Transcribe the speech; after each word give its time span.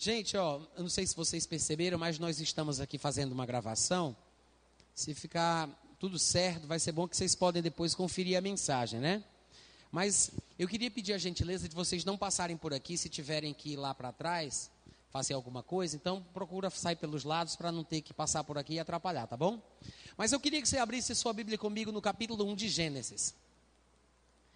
Gente, 0.00 0.36
ó, 0.36 0.60
eu 0.76 0.82
não 0.82 0.88
sei 0.88 1.04
se 1.04 1.16
vocês 1.16 1.44
perceberam, 1.44 1.98
mas 1.98 2.20
nós 2.20 2.40
estamos 2.40 2.78
aqui 2.78 2.96
fazendo 2.98 3.32
uma 3.32 3.44
gravação. 3.44 4.16
Se 4.94 5.12
ficar 5.12 5.68
tudo 5.98 6.20
certo, 6.20 6.68
vai 6.68 6.78
ser 6.78 6.92
bom 6.92 7.08
que 7.08 7.16
vocês 7.16 7.34
podem 7.34 7.60
depois 7.60 7.96
conferir 7.96 8.38
a 8.38 8.40
mensagem, 8.40 9.00
né? 9.00 9.24
Mas 9.90 10.30
eu 10.56 10.68
queria 10.68 10.88
pedir 10.88 11.14
a 11.14 11.18
gentileza 11.18 11.68
de 11.68 11.74
vocês 11.74 12.04
não 12.04 12.16
passarem 12.16 12.56
por 12.56 12.72
aqui 12.72 12.96
se 12.96 13.08
tiverem 13.08 13.52
que 13.52 13.70
ir 13.70 13.76
lá 13.76 13.92
para 13.92 14.12
trás 14.12 14.70
fazer 15.10 15.34
alguma 15.34 15.64
coisa, 15.64 15.96
então 15.96 16.24
procura 16.32 16.70
sair 16.70 16.94
pelos 16.94 17.24
lados 17.24 17.56
para 17.56 17.72
não 17.72 17.82
ter 17.82 18.00
que 18.00 18.14
passar 18.14 18.44
por 18.44 18.56
aqui 18.56 18.74
e 18.74 18.78
atrapalhar, 18.78 19.26
tá 19.26 19.36
bom? 19.36 19.60
Mas 20.16 20.30
eu 20.30 20.38
queria 20.38 20.62
que 20.62 20.68
você 20.68 20.78
abrisse 20.78 21.12
sua 21.12 21.32
Bíblia 21.32 21.58
comigo 21.58 21.90
no 21.90 22.00
capítulo 22.00 22.44
1 22.44 22.54
de 22.54 22.68
Gênesis. 22.68 23.34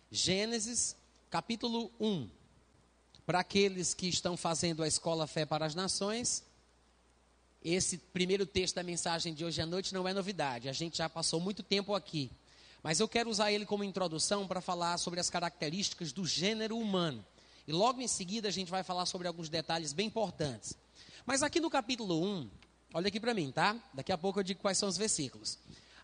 Gênesis, 0.08 0.94
capítulo 1.30 1.90
1. 1.98 2.28
Para 3.24 3.40
aqueles 3.40 3.94
que 3.94 4.08
estão 4.08 4.36
fazendo 4.36 4.82
a 4.82 4.88
escola 4.88 5.28
Fé 5.28 5.46
para 5.46 5.64
as 5.64 5.76
Nações, 5.76 6.42
esse 7.64 7.96
primeiro 7.96 8.44
texto 8.44 8.74
da 8.74 8.82
mensagem 8.82 9.32
de 9.32 9.44
hoje 9.44 9.62
à 9.62 9.66
noite 9.66 9.94
não 9.94 10.08
é 10.08 10.12
novidade, 10.12 10.68
a 10.68 10.72
gente 10.72 10.98
já 10.98 11.08
passou 11.08 11.40
muito 11.40 11.62
tempo 11.62 11.94
aqui. 11.94 12.30
Mas 12.82 12.98
eu 12.98 13.06
quero 13.06 13.30
usar 13.30 13.52
ele 13.52 13.64
como 13.64 13.84
introdução 13.84 14.48
para 14.48 14.60
falar 14.60 14.98
sobre 14.98 15.20
as 15.20 15.30
características 15.30 16.12
do 16.12 16.26
gênero 16.26 16.76
humano. 16.76 17.24
E 17.64 17.72
logo 17.72 18.00
em 18.00 18.08
seguida 18.08 18.48
a 18.48 18.50
gente 18.50 18.72
vai 18.72 18.82
falar 18.82 19.06
sobre 19.06 19.28
alguns 19.28 19.48
detalhes 19.48 19.92
bem 19.92 20.08
importantes. 20.08 20.76
Mas 21.24 21.44
aqui 21.44 21.60
no 21.60 21.70
capítulo 21.70 22.20
1, 22.20 22.50
olha 22.94 23.06
aqui 23.06 23.20
para 23.20 23.32
mim, 23.32 23.52
tá? 23.52 23.76
Daqui 23.94 24.10
a 24.10 24.18
pouco 24.18 24.40
eu 24.40 24.42
digo 24.42 24.60
quais 24.60 24.78
são 24.78 24.88
os 24.88 24.96
versículos. 24.96 25.60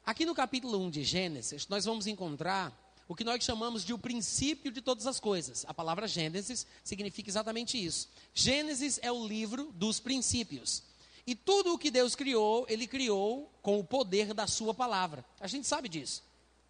Aqui 0.06 0.24
no 0.24 0.36
capítulo 0.36 0.78
1 0.84 0.90
de 0.90 1.02
Gênesis, 1.02 1.66
nós 1.66 1.84
vamos 1.84 2.06
encontrar 2.06 2.72
o 3.08 3.14
que 3.14 3.24
nós 3.24 3.42
chamamos 3.42 3.84
de 3.84 3.94
o 3.94 3.98
princípio 3.98 4.70
de 4.70 4.82
todas 4.82 5.06
as 5.06 5.18
coisas. 5.18 5.64
A 5.66 5.72
palavra 5.72 6.06
Gênesis 6.06 6.66
significa 6.84 7.30
exatamente 7.30 7.82
isso. 7.82 8.08
Gênesis 8.34 9.00
é 9.02 9.10
o 9.10 9.26
livro 9.26 9.72
dos 9.74 9.98
princípios. 9.98 10.82
E 11.26 11.34
tudo 11.34 11.72
o 11.72 11.78
que 11.78 11.90
Deus 11.90 12.14
criou, 12.14 12.66
ele 12.68 12.86
criou 12.86 13.50
com 13.62 13.78
o 13.80 13.84
poder 13.84 14.34
da 14.34 14.46
sua 14.46 14.74
palavra. 14.74 15.24
A 15.40 15.46
gente 15.46 15.66
sabe 15.66 15.88
disso. 15.88 16.22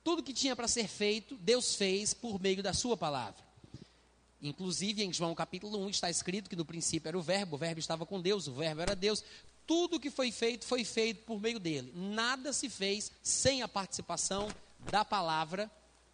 Tudo 0.05 0.23
que 0.23 0.33
tinha 0.33 0.55
para 0.55 0.69
ser 0.69 0.87
feito, 0.87 1.37
Deus 1.37 1.75
fez 1.75 2.15
por 2.15 2.41
meio 2.41 2.63
da 2.63 2.73
sua 2.73 2.97
palavra. 2.97 3.43
Inclusive, 4.41 5.03
em 5.03 5.13
João 5.13 5.35
capítulo 5.35 5.85
1 5.87 5.91
está 5.91 6.09
escrito 6.09 6.49
que 6.49 6.57
no 6.57 6.65
princípio 6.65 7.09
era 7.09 7.19
o 7.19 7.23
Verbo, 7.23 7.57
o 7.57 7.59
Verbo 7.59 7.81
estava 7.81 8.07
com 8.07 8.21
Deus, 8.21 8.47
o 8.47 8.53
Verbo 8.53 8.81
era 8.81 8.95
Deus. 8.95 9.25
Tudo 9.67 9.99
que 9.99 10.11
foi 10.11 10.31
feito, 10.31 10.65
foi 10.65 10.85
feito 10.85 11.25
por 11.25 11.41
meio 11.41 11.59
dele. 11.59 11.93
Nada 11.95 12.53
se 12.53 12.71
fez 12.71 13.11
sem 13.23 13.63
a 13.63 13.69
participação 13.69 14.49
da 14.91 15.05
palavra, 15.05 15.71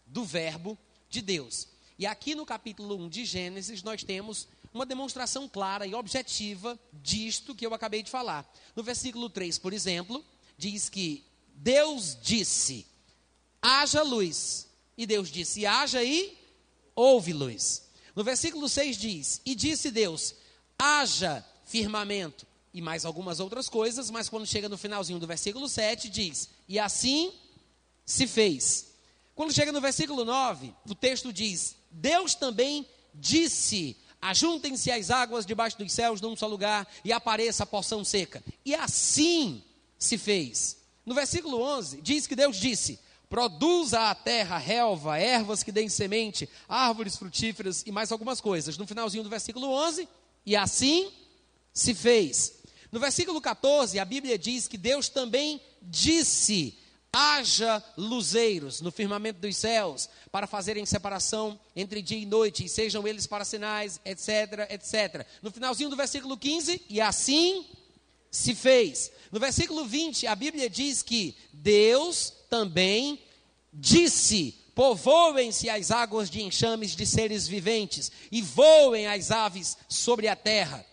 do 0.07 0.25
Verbo 0.25 0.79
de 1.09 1.21
Deus. 1.21 1.69
E 1.99 2.07
aqui 2.07 2.35
no 2.35 2.45
capítulo 2.45 2.97
1 2.97 3.09
de 3.09 3.25
Gênesis, 3.25 3.83
nós 3.83 4.03
temos 4.03 4.49
uma 4.73 4.85
demonstração 4.85 5.49
clara 5.49 5.87
e 5.87 5.95
objetiva 5.95 6.79
disto 6.93 7.55
que 7.55 7.65
eu 7.65 7.73
acabei 7.73 8.03
de 8.03 8.11
falar. 8.11 8.45
No 8.75 8.83
versículo 8.83 9.31
3, 9.31 9.59
por 9.59 9.73
exemplo, 9.73 10.25
diz 10.59 10.89
que 10.89 11.25
Deus 11.55 12.19
disse: 12.21 12.87
haja 13.63 14.03
luz. 14.03 14.69
E 14.97 15.07
Deus 15.07 15.31
disse: 15.31 15.65
haja 15.65 16.03
e 16.03 16.37
houve 16.95 17.33
luz. 17.33 17.89
No 18.15 18.25
versículo 18.25 18.69
6 18.69 18.97
diz: 18.97 19.41
E 19.47 19.55
disse 19.55 19.91
Deus: 19.91 20.35
haja 20.79 21.45
firmamento. 21.65 22.47
E 22.73 22.83
mais 22.83 23.05
algumas 23.05 23.39
outras 23.39 23.69
coisas, 23.69 24.11
mas 24.11 24.29
quando 24.29 24.45
chega 24.45 24.69
no 24.69 24.77
finalzinho 24.77 25.21
do 25.21 25.27
versículo 25.29 25.69
7, 25.69 26.11
diz: 26.11 26.51
E 26.69 26.79
assim 26.79 27.33
se 28.05 28.27
fez. 28.27 28.94
Quando 29.35 29.53
chega 29.53 29.73
no 29.73 29.81
versículo 29.81 30.25
9, 30.25 30.73
o 30.89 30.95
texto 30.95 31.33
diz: 31.33 31.77
Deus 31.91 32.35
também 32.35 32.87
disse: 33.15 33.97
Ajuntem-se 34.21 34.91
as 34.91 35.11
águas 35.11 35.45
debaixo 35.45 35.77
dos 35.77 35.93
céus 35.93 36.21
num 36.21 36.37
só 36.37 36.47
lugar 36.47 36.89
e 37.05 37.13
apareça 37.13 37.65
a 37.65 37.67
porção 37.67 38.05
seca. 38.05 38.43
E 38.65 38.75
assim 38.75 39.63
se 39.99 40.17
fez. 40.17 40.79
No 41.05 41.15
versículo 41.15 41.61
11, 41.61 42.01
diz 42.01 42.27
que 42.27 42.37
Deus 42.37 42.57
disse: 42.57 42.99
Produza 43.29 44.11
a 44.11 44.15
terra 44.15 44.57
relva, 44.57 45.19
ervas 45.19 45.63
que 45.63 45.73
deem 45.73 45.89
semente, 45.89 46.49
árvores 46.69 47.17
frutíferas 47.17 47.83
e 47.85 47.91
mais 47.91 48.13
algumas 48.13 48.41
coisas. 48.41 48.79
No 48.79 48.87
finalzinho 48.87 49.25
do 49.25 49.31
versículo 49.31 49.69
11, 49.69 50.09
e 50.47 50.55
assim 50.55 51.11
se 51.73 51.95
fez. 51.95 52.63
No 52.93 53.01
versículo 53.01 53.41
14, 53.41 53.99
a 53.99 54.05
Bíblia 54.05 54.39
diz 54.39 54.69
que 54.69 54.79
Deus 54.79 55.09
também 55.09 55.61
disse: 55.83 56.79
haja 57.15 57.83
luzeiros 57.97 58.81
no 58.81 58.91
firmamento 58.91 59.41
dos 59.41 59.57
céus, 59.57 60.09
para 60.33 60.49
fazerem 60.49 60.85
separação 60.85 61.59
entre 61.77 62.03
dia 62.03 62.19
e 62.19 62.27
noite, 62.27 62.65
e 62.65 62.69
sejam 62.69 63.07
eles 63.07 63.27
para 63.27 63.45
sinais, 63.45 64.01
etc, 64.05 64.69
etc. 64.69 65.27
No 65.41 65.53
finalzinho 65.53 65.89
do 65.89 65.97
versículo 65.97 66.37
15, 66.37 66.83
e 66.91 67.01
assim 67.01 67.65
se 68.31 68.55
fez. 68.55 69.13
No 69.31 69.39
versículo 69.39 69.87
20, 69.87 70.27
a 70.27 70.35
Bíblia 70.35 70.69
diz 70.69 71.03
que 71.03 71.37
Deus 71.53 72.33
também 72.51 73.21
disse: 73.73 74.53
Povoem-se 74.75 75.71
as 75.71 75.93
águas 75.93 76.29
de 76.29 76.43
enxames 76.43 76.97
de 76.97 77.07
seres 77.07 77.47
viventes, 77.47 78.11
e 78.33 78.43
voem 78.43 79.07
as 79.07 79.31
aves 79.31 79.79
sobre 79.89 80.27
a 80.27 80.35
terra. 80.35 80.85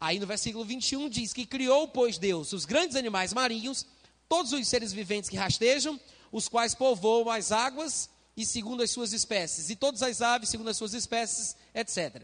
Aí 0.00 0.18
no 0.18 0.26
versículo 0.26 0.64
21 0.64 1.10
diz 1.10 1.34
que 1.34 1.44
criou, 1.44 1.86
pois 1.86 2.16
Deus, 2.16 2.54
os 2.54 2.64
grandes 2.64 2.96
animais 2.96 3.34
marinhos, 3.34 3.84
todos 4.30 4.52
os 4.52 4.68
seres 4.68 4.92
viventes 4.92 5.28
que 5.28 5.36
rastejam, 5.36 5.98
os 6.30 6.48
quais 6.48 6.72
povoam 6.72 7.28
as 7.28 7.50
águas 7.50 8.08
e 8.36 8.46
segundo 8.46 8.80
as 8.80 8.92
suas 8.92 9.12
espécies, 9.12 9.70
e 9.70 9.74
todas 9.74 10.04
as 10.04 10.22
aves 10.22 10.48
segundo 10.48 10.70
as 10.70 10.76
suas 10.76 10.94
espécies, 10.94 11.56
etc. 11.74 12.22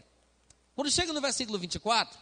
Quando 0.73 0.89
chega 0.89 1.11
no 1.11 1.19
versículo 1.19 1.59
24, 1.59 2.17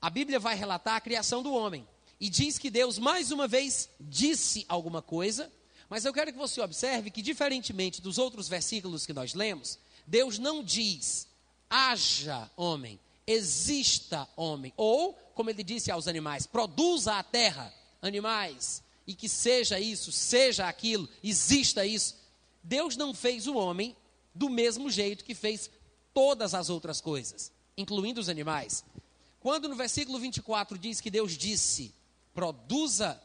a 0.00 0.08
Bíblia 0.08 0.40
vai 0.40 0.56
relatar 0.56 0.96
a 0.96 1.00
criação 1.02 1.42
do 1.42 1.52
homem. 1.52 1.86
E 2.18 2.30
diz 2.30 2.56
que 2.56 2.70
Deus 2.70 2.98
mais 2.98 3.30
uma 3.30 3.46
vez 3.46 3.90
disse 4.00 4.64
alguma 4.68 5.02
coisa, 5.02 5.52
mas 5.90 6.06
eu 6.06 6.12
quero 6.12 6.32
que 6.32 6.38
você 6.38 6.62
observe 6.62 7.10
que, 7.10 7.20
diferentemente 7.20 8.00
dos 8.00 8.16
outros 8.16 8.48
versículos 8.48 9.04
que 9.04 9.12
nós 9.12 9.34
lemos, 9.34 9.78
Deus 10.06 10.38
não 10.38 10.64
diz, 10.64 11.28
haja 11.68 12.50
homem, 12.56 12.98
exista 13.26 14.26
homem, 14.34 14.72
ou, 14.78 15.12
como 15.34 15.50
ele 15.50 15.62
disse 15.62 15.90
aos 15.90 16.08
animais, 16.08 16.46
produza 16.46 17.16
a 17.18 17.22
terra, 17.22 17.70
animais, 18.04 18.82
e 19.06 19.14
que 19.14 19.28
seja 19.28 19.80
isso, 19.80 20.12
seja 20.12 20.68
aquilo, 20.68 21.08
exista 21.22 21.84
isso. 21.84 22.16
Deus 22.62 22.96
não 22.96 23.12
fez 23.12 23.46
o 23.46 23.56
homem 23.56 23.96
do 24.34 24.48
mesmo 24.48 24.90
jeito 24.90 25.24
que 25.24 25.34
fez 25.34 25.70
todas 26.12 26.54
as 26.54 26.70
outras 26.70 27.00
coisas, 27.00 27.52
incluindo 27.76 28.20
os 28.20 28.28
animais. 28.28 28.84
Quando 29.40 29.68
no 29.68 29.76
versículo 29.76 30.18
24 30.18 30.78
diz 30.78 31.00
que 31.00 31.10
Deus 31.10 31.36
disse, 31.36 31.94
produza. 32.32 33.20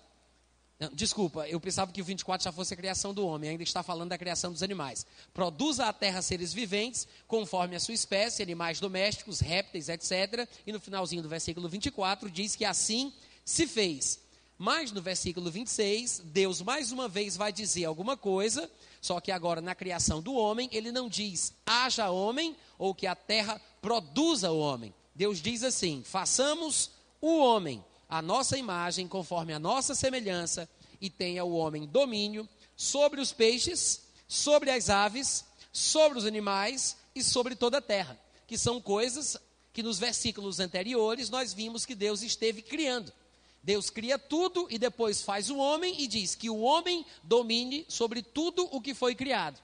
Desculpa, 0.93 1.47
eu 1.47 1.59
pensava 1.59 1.91
que 1.91 2.01
o 2.01 2.05
24 2.05 2.43
já 2.43 2.51
fosse 2.51 2.73
a 2.73 2.77
criação 2.77 3.13
do 3.13 3.25
homem, 3.25 3.49
ainda 3.49 3.63
está 3.63 3.83
falando 3.83 4.09
da 4.09 4.17
criação 4.17 4.51
dos 4.51 4.63
animais. 4.63 5.05
Produza 5.33 5.85
a 5.85 5.93
terra 5.93 6.21
seres 6.21 6.53
viventes, 6.53 7.07
conforme 7.27 7.75
a 7.75 7.79
sua 7.79 7.93
espécie, 7.93 8.41
animais 8.41 8.79
domésticos, 8.79 9.41
répteis, 9.41 9.89
etc. 9.89 10.47
E 10.65 10.71
no 10.71 10.79
finalzinho 10.79 11.21
do 11.21 11.27
versículo 11.27 11.67
24 11.67 12.29
diz 12.29 12.55
que 12.55 12.63
assim 12.63 13.13
se 13.43 13.67
fez. 13.67 14.19
Mas 14.61 14.91
no 14.91 15.01
versículo 15.01 15.49
26, 15.49 16.21
Deus 16.25 16.61
mais 16.61 16.91
uma 16.91 17.07
vez 17.07 17.37
vai 17.37 17.49
dizer 17.49 17.85
alguma 17.85 18.17
coisa, 18.17 18.69
só 18.99 19.21
que 19.21 19.31
agora 19.31 19.61
na 19.61 19.73
criação 19.73 20.21
do 20.21 20.33
homem, 20.33 20.67
ele 20.73 20.91
não 20.91 21.07
diz 21.07 21.53
haja 21.65 22.09
homem 22.09 22.53
ou 22.77 22.93
que 22.93 23.07
a 23.07 23.15
terra 23.15 23.59
produza 23.81 24.51
o 24.51 24.59
homem. 24.59 24.93
Deus 25.15 25.41
diz 25.41 25.63
assim: 25.63 26.03
façamos 26.03 26.91
o 27.21 27.39
homem 27.39 27.81
a 28.09 28.21
nossa 28.21 28.57
imagem, 28.57 29.07
conforme 29.07 29.53
a 29.53 29.59
nossa 29.59 29.95
semelhança, 29.95 30.67
e 30.99 31.09
tenha 31.09 31.45
o 31.45 31.53
homem 31.53 31.85
domínio 31.87 32.45
sobre 32.75 33.21
os 33.21 33.31
peixes, 33.31 34.01
sobre 34.27 34.71
as 34.71 34.89
aves, 34.89 35.45
sobre 35.71 36.17
os 36.17 36.25
animais 36.25 36.97
e 37.15 37.23
sobre 37.23 37.55
toda 37.55 37.77
a 37.77 37.81
terra, 37.81 38.19
que 38.45 38.57
são 38.57 38.81
coisas 38.81 39.37
que 39.71 39.81
nos 39.81 39.99
versículos 39.99 40.59
anteriores 40.59 41.29
nós 41.29 41.53
vimos 41.53 41.85
que 41.85 41.95
Deus 41.95 42.23
esteve 42.23 42.61
criando. 42.61 43.13
Deus 43.69 43.91
cria 43.91 44.17
tudo 44.17 44.65
e 44.71 44.79
depois 44.79 45.21
faz 45.21 45.51
o 45.51 45.57
homem 45.57 46.01
e 46.01 46.07
diz 46.07 46.33
que 46.33 46.49
o 46.49 46.61
homem 46.61 47.05
domine 47.21 47.85
sobre 47.87 48.23
tudo 48.23 48.67
o 48.71 48.81
que 48.81 48.95
foi 48.95 49.13
criado. 49.13 49.61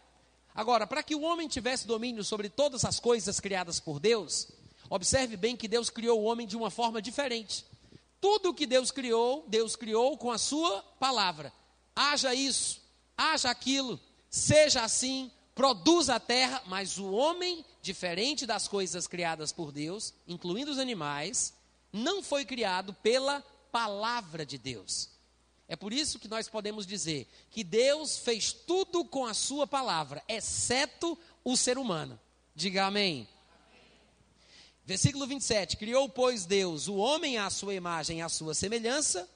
Agora, 0.53 0.85
para 0.85 1.01
que 1.01 1.15
o 1.15 1.23
homem 1.23 1.47
tivesse 1.47 1.87
domínio 1.87 2.23
sobre 2.23 2.47
todas 2.47 2.85
as 2.85 2.99
coisas 2.99 3.39
criadas 3.39 3.79
por 3.79 3.99
Deus, 3.99 4.47
observe 4.91 5.35
bem 5.35 5.57
que 5.57 5.67
Deus 5.67 5.89
criou 5.89 6.21
o 6.21 6.25
homem 6.25 6.45
de 6.45 6.55
uma 6.55 6.69
forma 6.69 7.01
diferente. 7.01 7.65
Tudo 8.21 8.53
que 8.53 8.67
Deus 8.67 8.91
criou, 8.91 9.43
Deus 9.47 9.75
criou 9.75 10.15
com 10.19 10.29
a 10.29 10.37
sua 10.37 10.83
palavra. 10.99 11.51
Haja 11.95 12.31
isso, 12.31 12.79
haja 13.17 13.49
aquilo, 13.49 13.99
seja 14.29 14.83
assim, 14.83 15.31
produza 15.55 16.13
a 16.13 16.19
terra, 16.19 16.61
mas 16.67 16.99
o 16.99 17.11
homem, 17.11 17.65
diferente 17.81 18.45
das 18.45 18.67
coisas 18.67 19.07
criadas 19.07 19.51
por 19.51 19.71
Deus, 19.71 20.13
incluindo 20.27 20.69
os 20.69 20.77
animais, 20.77 21.55
não 21.91 22.21
foi 22.21 22.45
criado 22.45 22.93
pela 23.01 23.43
palavra 23.75 24.45
de 24.45 24.57
Deus. 24.57 25.09
É 25.67 25.75
por 25.75 25.91
isso 25.91 26.17
que 26.17 26.29
nós 26.29 26.47
podemos 26.47 26.87
dizer 26.87 27.27
que 27.51 27.61
Deus 27.61 28.17
fez 28.17 28.53
tudo 28.53 29.03
com 29.03 29.25
a 29.25 29.33
sua 29.33 29.67
palavra, 29.67 30.23
exceto 30.29 31.19
o 31.43 31.57
ser 31.57 31.77
humano. 31.77 32.17
Diga 32.55 32.85
amém. 32.85 33.27
Versículo 34.85 35.27
27. 35.27 35.75
Criou, 35.75 36.07
pois, 36.07 36.45
Deus 36.45 36.87
o 36.87 36.95
homem 36.95 37.37
à 37.37 37.49
sua 37.49 37.73
imagem 37.73 38.21
à 38.21 38.29
sua 38.29 38.53
semelhança. 38.53 39.29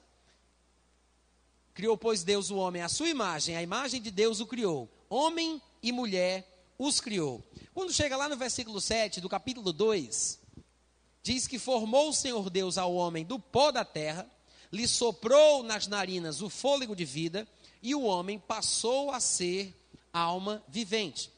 Criou, 1.74 1.98
pois, 1.98 2.24
Deus 2.24 2.48
o 2.48 2.56
homem 2.56 2.80
à 2.80 2.88
sua 2.88 3.10
imagem, 3.10 3.58
a 3.58 3.62
imagem 3.62 4.00
de 4.00 4.10
Deus 4.10 4.40
o 4.40 4.46
criou. 4.46 4.88
Homem 5.10 5.60
e 5.82 5.92
mulher 5.92 6.72
os 6.78 6.98
criou. 6.98 7.44
Quando 7.74 7.92
chega 7.92 8.16
lá 8.16 8.26
no 8.26 8.38
versículo 8.38 8.80
7 8.80 9.20
do 9.20 9.28
capítulo 9.28 9.70
2, 9.70 10.39
diz 11.22 11.46
que 11.46 11.58
formou 11.58 12.10
o 12.10 12.14
Senhor 12.14 12.48
Deus 12.50 12.78
ao 12.78 12.94
homem 12.94 13.24
do 13.24 13.38
pó 13.38 13.70
da 13.70 13.84
terra, 13.84 14.28
lhe 14.72 14.86
soprou 14.86 15.62
nas 15.62 15.86
narinas 15.86 16.42
o 16.42 16.48
fôlego 16.48 16.94
de 16.94 17.04
vida, 17.04 17.46
e 17.82 17.94
o 17.94 18.02
homem 18.02 18.38
passou 18.38 19.10
a 19.10 19.20
ser 19.20 19.74
alma 20.12 20.62
vivente. 20.68 21.30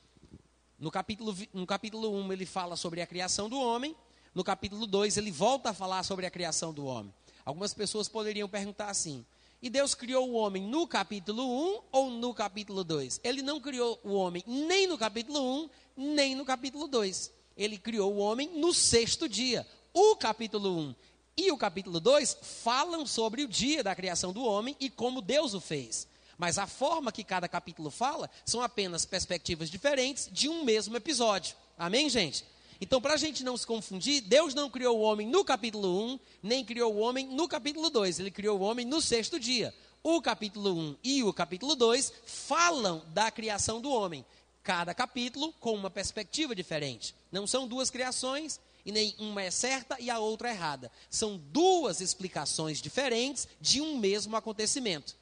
No 0.79 0.91
capítulo, 0.91 1.37
no 1.53 1.67
capítulo 1.67 2.13
1 2.13 2.33
ele 2.33 2.47
fala 2.47 2.77
sobre 2.77 3.01
a 3.01 3.07
criação 3.07 3.49
do 3.49 3.59
homem, 3.59 3.95
no 4.35 4.43
capítulo 4.43 4.87
2 4.87 5.17
ele 5.17 5.31
volta 5.31 5.71
a 5.71 5.75
falar 5.75 6.03
sobre 6.03 6.27
a 6.27 6.31
criação 6.31 6.73
do 6.73 6.85
homem. 6.85 7.13
Algumas 7.45 7.75
pessoas 7.75 8.09
poderiam 8.09 8.49
perguntar 8.49 8.91
assim: 8.91 9.25
e 9.63 9.71
Deus 9.71 9.95
criou 9.95 10.29
o 10.29 10.35
homem 10.35 10.65
no 10.65 10.89
capítulo 10.89 11.45
1 11.45 11.83
ou 11.93 12.11
no 12.11 12.35
capítulo 12.35 12.83
2? 12.83 13.21
Ele 13.23 13.43
não 13.43 13.61
criou 13.61 14.01
o 14.03 14.13
homem 14.15 14.43
nem 14.45 14.89
no 14.89 14.99
capítulo 14.99 15.41
1, 15.41 15.71
nem 15.97 16.35
no 16.35 16.45
capítulo 16.45 16.89
2. 16.89 17.33
Ele 17.57 17.79
criou 17.79 18.15
o 18.15 18.19
homem 18.19 18.51
no 18.59 18.73
sexto 18.73 19.29
dia. 19.29 19.67
O 19.93 20.17
capítulo 20.17 20.79
1 20.79 20.95
e 21.37 21.51
o 21.51 21.57
capítulo 21.57 21.99
2 21.99 22.37
falam 22.63 23.07
sobre 23.07 23.43
o 23.43 23.49
dia 23.49 23.83
da 23.83 23.95
criação 23.95 24.33
do 24.33 24.45
homem 24.45 24.77
e 24.79 24.91
como 24.91 25.23
Deus 25.23 25.55
o 25.55 25.61
fez. 25.61 26.07
Mas 26.37 26.59
a 26.59 26.67
forma 26.67 27.13
que 27.13 27.25
cada 27.25 27.49
capítulo 27.49 27.91
fala 27.91 28.29
são 28.45 28.61
apenas 28.61 29.05
perspectivas 29.05 29.71
diferentes 29.71 30.29
de 30.31 30.49
um 30.49 30.65
mesmo 30.65 30.97
episódio. 30.97 31.57
Amém, 31.79 32.09
gente? 32.11 32.45
Então, 32.81 33.01
para 33.01 33.15
a 33.15 33.17
gente 33.17 33.45
não 33.45 33.57
se 33.57 33.65
confundir, 33.65 34.23
Deus 34.23 34.55
não 34.55 34.69
criou 34.69 34.99
o 34.99 35.03
homem 35.03 35.27
no 35.27 35.45
capítulo 35.45 36.05
1, 36.15 36.21
nem 36.43 36.65
criou 36.65 36.93
o 36.93 36.99
homem 36.99 37.29
no 37.29 37.47
capítulo 37.47 37.89
2. 37.89 38.19
Ele 38.19 38.31
criou 38.31 38.59
o 38.59 38.63
homem 38.63 38.85
no 38.85 39.01
sexto 39.01 39.39
dia. 39.39 39.73
O 40.03 40.21
capítulo 40.21 40.75
1 40.75 40.97
e 41.05 41.23
o 41.23 41.33
capítulo 41.33 41.77
2 41.77 42.13
falam 42.27 43.03
da 43.15 43.31
criação 43.31 43.81
do 43.81 43.89
homem. 43.89 44.25
Cada 44.63 44.95
capítulo 44.95 45.53
com 45.55 45.75
uma 45.75 45.91
perspectiva 45.91 46.55
diferente. 46.55 47.15
Não 47.31 47.47
são 47.47 47.67
duas 47.67 47.91
criações, 47.91 48.61
e 48.85 48.93
nem 48.93 49.15
uma 49.19 49.43
é 49.43 49.51
certa 49.51 49.97
e 50.01 50.11
a 50.11 50.19
outra 50.19 50.49
é 50.49 50.53
errada. 50.53 50.91
São 51.11 51.37
duas 51.37 52.01
explicações 52.01 52.81
diferentes 52.81 53.49
de 53.61 53.81
um 53.81 53.97
mesmo 53.97 54.37
acontecimento. 54.37 55.17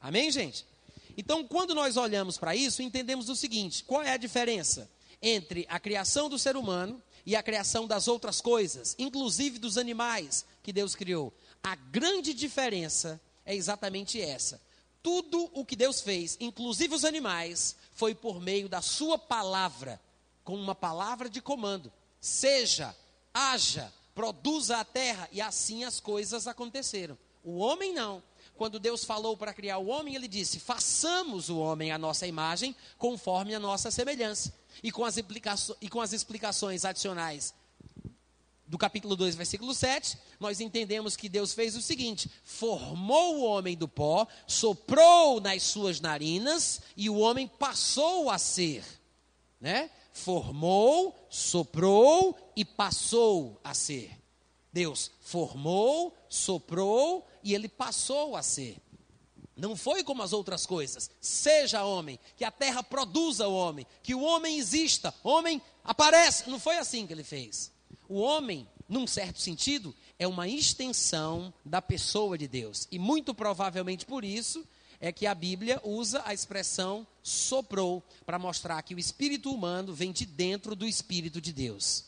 Amém, 0.00 0.30
gente? 0.30 0.64
Então, 1.16 1.46
quando 1.46 1.74
nós 1.74 1.96
olhamos 1.96 2.38
para 2.38 2.54
isso, 2.54 2.82
entendemos 2.82 3.28
o 3.28 3.36
seguinte: 3.36 3.84
qual 3.84 4.02
é 4.02 4.12
a 4.12 4.16
diferença? 4.16 4.90
entre 5.20 5.66
a 5.68 5.78
criação 5.78 6.28
do 6.28 6.38
ser 6.38 6.56
humano 6.56 7.02
e 7.24 7.34
a 7.34 7.42
criação 7.42 7.86
das 7.86 8.06
outras 8.08 8.40
coisas, 8.40 8.94
inclusive 8.98 9.58
dos 9.58 9.76
animais 9.78 10.44
que 10.62 10.72
Deus 10.72 10.94
criou. 10.94 11.32
A 11.62 11.74
grande 11.74 12.32
diferença 12.32 13.20
é 13.44 13.54
exatamente 13.54 14.20
essa. 14.20 14.60
Tudo 15.02 15.50
o 15.52 15.64
que 15.64 15.76
Deus 15.76 16.00
fez, 16.00 16.36
inclusive 16.40 16.94
os 16.94 17.04
animais, 17.04 17.76
foi 17.96 18.14
por 18.14 18.40
meio 18.40 18.68
da 18.68 18.80
sua 18.80 19.18
palavra, 19.18 20.00
com 20.44 20.54
uma 20.54 20.74
palavra 20.74 21.28
de 21.28 21.40
comando. 21.40 21.90
Seja, 22.20 22.94
haja, 23.32 23.92
produza 24.14 24.76
a 24.76 24.84
terra, 24.84 25.28
e 25.32 25.40
assim 25.40 25.82
as 25.82 25.98
coisas 25.98 26.46
aconteceram. 26.46 27.18
O 27.42 27.56
homem 27.56 27.92
não. 27.92 28.22
Quando 28.54 28.78
Deus 28.78 29.04
falou 29.04 29.36
para 29.36 29.54
criar 29.54 29.78
o 29.78 29.86
homem, 29.86 30.14
ele 30.14 30.28
disse: 30.28 30.60
façamos 30.60 31.48
o 31.48 31.58
homem 31.58 31.90
à 31.90 31.98
nossa 31.98 32.26
imagem, 32.26 32.76
conforme 32.98 33.54
a 33.54 33.60
nossa 33.60 33.90
semelhança 33.90 34.54
e 34.82 34.92
com 34.92 35.04
as, 35.04 35.16
e 35.80 35.88
com 35.88 36.00
as 36.00 36.12
explicações 36.12 36.84
adicionais 36.84 37.54
do 38.66 38.76
capítulo 38.76 39.14
2, 39.14 39.34
versículo 39.34 39.72
7, 39.72 40.18
nós 40.40 40.60
entendemos 40.60 41.16
que 41.16 41.28
Deus 41.28 41.52
fez 41.52 41.76
o 41.76 41.82
seguinte: 41.82 42.30
formou 42.42 43.36
o 43.36 43.44
homem 43.44 43.76
do 43.76 43.86
pó, 43.86 44.26
soprou 44.46 45.40
nas 45.40 45.62
suas 45.62 46.00
narinas 46.00 46.80
e 46.96 47.08
o 47.08 47.16
homem 47.18 47.46
passou 47.46 48.30
a 48.30 48.38
ser, 48.38 48.84
né? 49.60 49.90
Formou, 50.12 51.14
soprou 51.28 52.36
e 52.56 52.64
passou 52.64 53.60
a 53.62 53.74
ser. 53.74 54.10
Deus 54.72 55.10
formou, 55.20 56.14
soprou 56.28 57.26
e 57.42 57.54
ele 57.54 57.68
passou 57.68 58.36
a 58.36 58.42
ser. 58.42 58.76
Não 59.56 59.74
foi 59.74 60.04
como 60.04 60.22
as 60.22 60.34
outras 60.34 60.66
coisas. 60.66 61.10
Seja 61.18 61.84
homem, 61.84 62.18
que 62.36 62.44
a 62.44 62.50
terra 62.50 62.82
produza 62.82 63.48
o 63.48 63.54
homem, 63.54 63.86
que 64.02 64.14
o 64.14 64.20
homem 64.20 64.58
exista, 64.58 65.14
homem 65.24 65.62
aparece. 65.82 66.50
Não 66.50 66.60
foi 66.60 66.76
assim 66.76 67.06
que 67.06 67.12
ele 67.12 67.24
fez. 67.24 67.72
O 68.08 68.20
homem, 68.20 68.66
num 68.88 69.06
certo 69.06 69.40
sentido, 69.40 69.94
é 70.18 70.26
uma 70.26 70.48
extensão 70.48 71.52
da 71.64 71.82
pessoa 71.82 72.38
de 72.38 72.46
Deus. 72.46 72.86
E 72.90 72.98
muito 72.98 73.34
provavelmente 73.34 74.06
por 74.06 74.24
isso 74.24 74.66
é 75.00 75.12
que 75.12 75.26
a 75.26 75.34
Bíblia 75.34 75.80
usa 75.84 76.22
a 76.24 76.32
expressão 76.32 77.06
soprou 77.22 78.02
para 78.24 78.38
mostrar 78.38 78.80
que 78.82 78.94
o 78.94 78.98
espírito 78.98 79.52
humano 79.52 79.92
vem 79.92 80.12
de 80.12 80.24
dentro 80.24 80.74
do 80.74 80.86
espírito 80.86 81.40
de 81.40 81.52
Deus. 81.52 82.04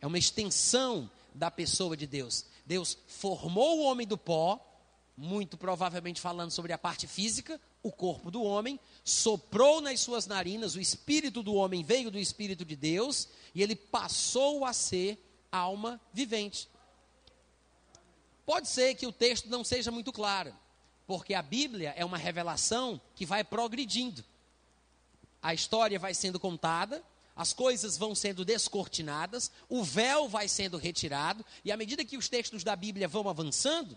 É 0.00 0.06
uma 0.06 0.18
extensão 0.18 1.10
da 1.34 1.50
pessoa 1.50 1.96
de 1.96 2.06
Deus. 2.06 2.44
Deus 2.64 2.96
formou 3.06 3.80
o 3.80 3.84
homem 3.84 4.06
do 4.06 4.16
pó, 4.16 4.64
muito 5.16 5.56
provavelmente 5.56 6.20
falando 6.20 6.50
sobre 6.50 6.72
a 6.72 6.78
parte 6.78 7.06
física, 7.06 7.60
o 7.82 7.90
corpo 7.90 8.30
do 8.30 8.42
homem, 8.42 8.78
soprou 9.04 9.80
nas 9.80 10.00
suas 10.00 10.26
narinas, 10.26 10.74
o 10.74 10.80
espírito 10.80 11.42
do 11.42 11.54
homem 11.54 11.82
veio 11.82 12.10
do 12.10 12.18
espírito 12.18 12.64
de 12.64 12.76
Deus 12.76 13.28
e 13.54 13.62
ele 13.62 13.74
passou 13.74 14.64
a 14.64 14.72
ser 14.72 15.18
alma 15.50 16.00
vivente. 16.12 16.68
Pode 18.44 18.68
ser 18.68 18.94
que 18.94 19.06
o 19.06 19.12
texto 19.12 19.48
não 19.48 19.62
seja 19.62 19.90
muito 19.90 20.12
claro, 20.12 20.54
porque 21.06 21.34
a 21.34 21.42
Bíblia 21.42 21.94
é 21.96 22.04
uma 22.04 22.18
revelação 22.18 23.00
que 23.14 23.24
vai 23.24 23.44
progredindo. 23.44 24.24
A 25.42 25.54
história 25.54 25.98
vai 25.98 26.14
sendo 26.14 26.38
contada, 26.38 27.02
as 27.34 27.52
coisas 27.52 27.96
vão 27.96 28.14
sendo 28.14 28.44
descortinadas, 28.44 29.50
o 29.68 29.82
véu 29.82 30.28
vai 30.28 30.48
sendo 30.48 30.76
retirado, 30.76 31.44
e 31.64 31.72
à 31.72 31.76
medida 31.76 32.04
que 32.04 32.16
os 32.16 32.28
textos 32.28 32.62
da 32.62 32.76
Bíblia 32.76 33.08
vão 33.08 33.28
avançando, 33.28 33.96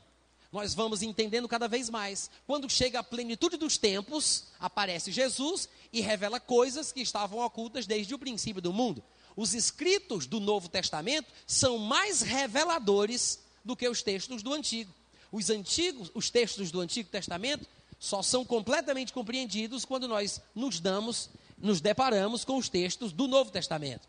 nós 0.52 0.76
vamos 0.76 1.02
entendendo 1.02 1.48
cada 1.48 1.68
vez 1.68 1.90
mais. 1.90 2.30
Quando 2.46 2.70
chega 2.70 3.00
a 3.00 3.04
plenitude 3.04 3.58
dos 3.58 3.76
tempos, 3.76 4.46
aparece 4.60 5.12
Jesus 5.12 5.68
e 5.92 6.00
revela 6.00 6.40
coisas 6.40 6.92
que 6.92 7.02
estavam 7.02 7.40
ocultas 7.40 7.88
desde 7.88 8.14
o 8.14 8.20
princípio 8.20 8.62
do 8.62 8.72
mundo. 8.72 9.04
Os 9.36 9.54
escritos 9.54 10.26
do 10.26 10.40
Novo 10.40 10.70
Testamento 10.70 11.32
são 11.48 11.78
mais 11.78 12.22
reveladores 12.22 13.40
do 13.64 13.76
que 13.76 13.88
os 13.88 14.04
textos 14.04 14.44
do 14.44 14.54
Antigo. 14.54 14.94
Os 15.32 15.50
antigos, 15.50 16.12
os 16.14 16.30
textos 16.30 16.70
do 16.70 16.80
Antigo 16.80 17.10
Testamento 17.10 17.68
só 18.00 18.22
são 18.22 18.46
completamente 18.46 19.12
compreendidos 19.12 19.86
quando 19.86 20.08
nós 20.08 20.42
nos 20.54 20.80
damos, 20.80 21.30
nos 21.58 21.82
deparamos 21.82 22.46
com 22.46 22.58
os 22.58 22.70
textos 22.70 23.12
do 23.12 23.28
Novo 23.28 23.50
Testamento. 23.50 24.08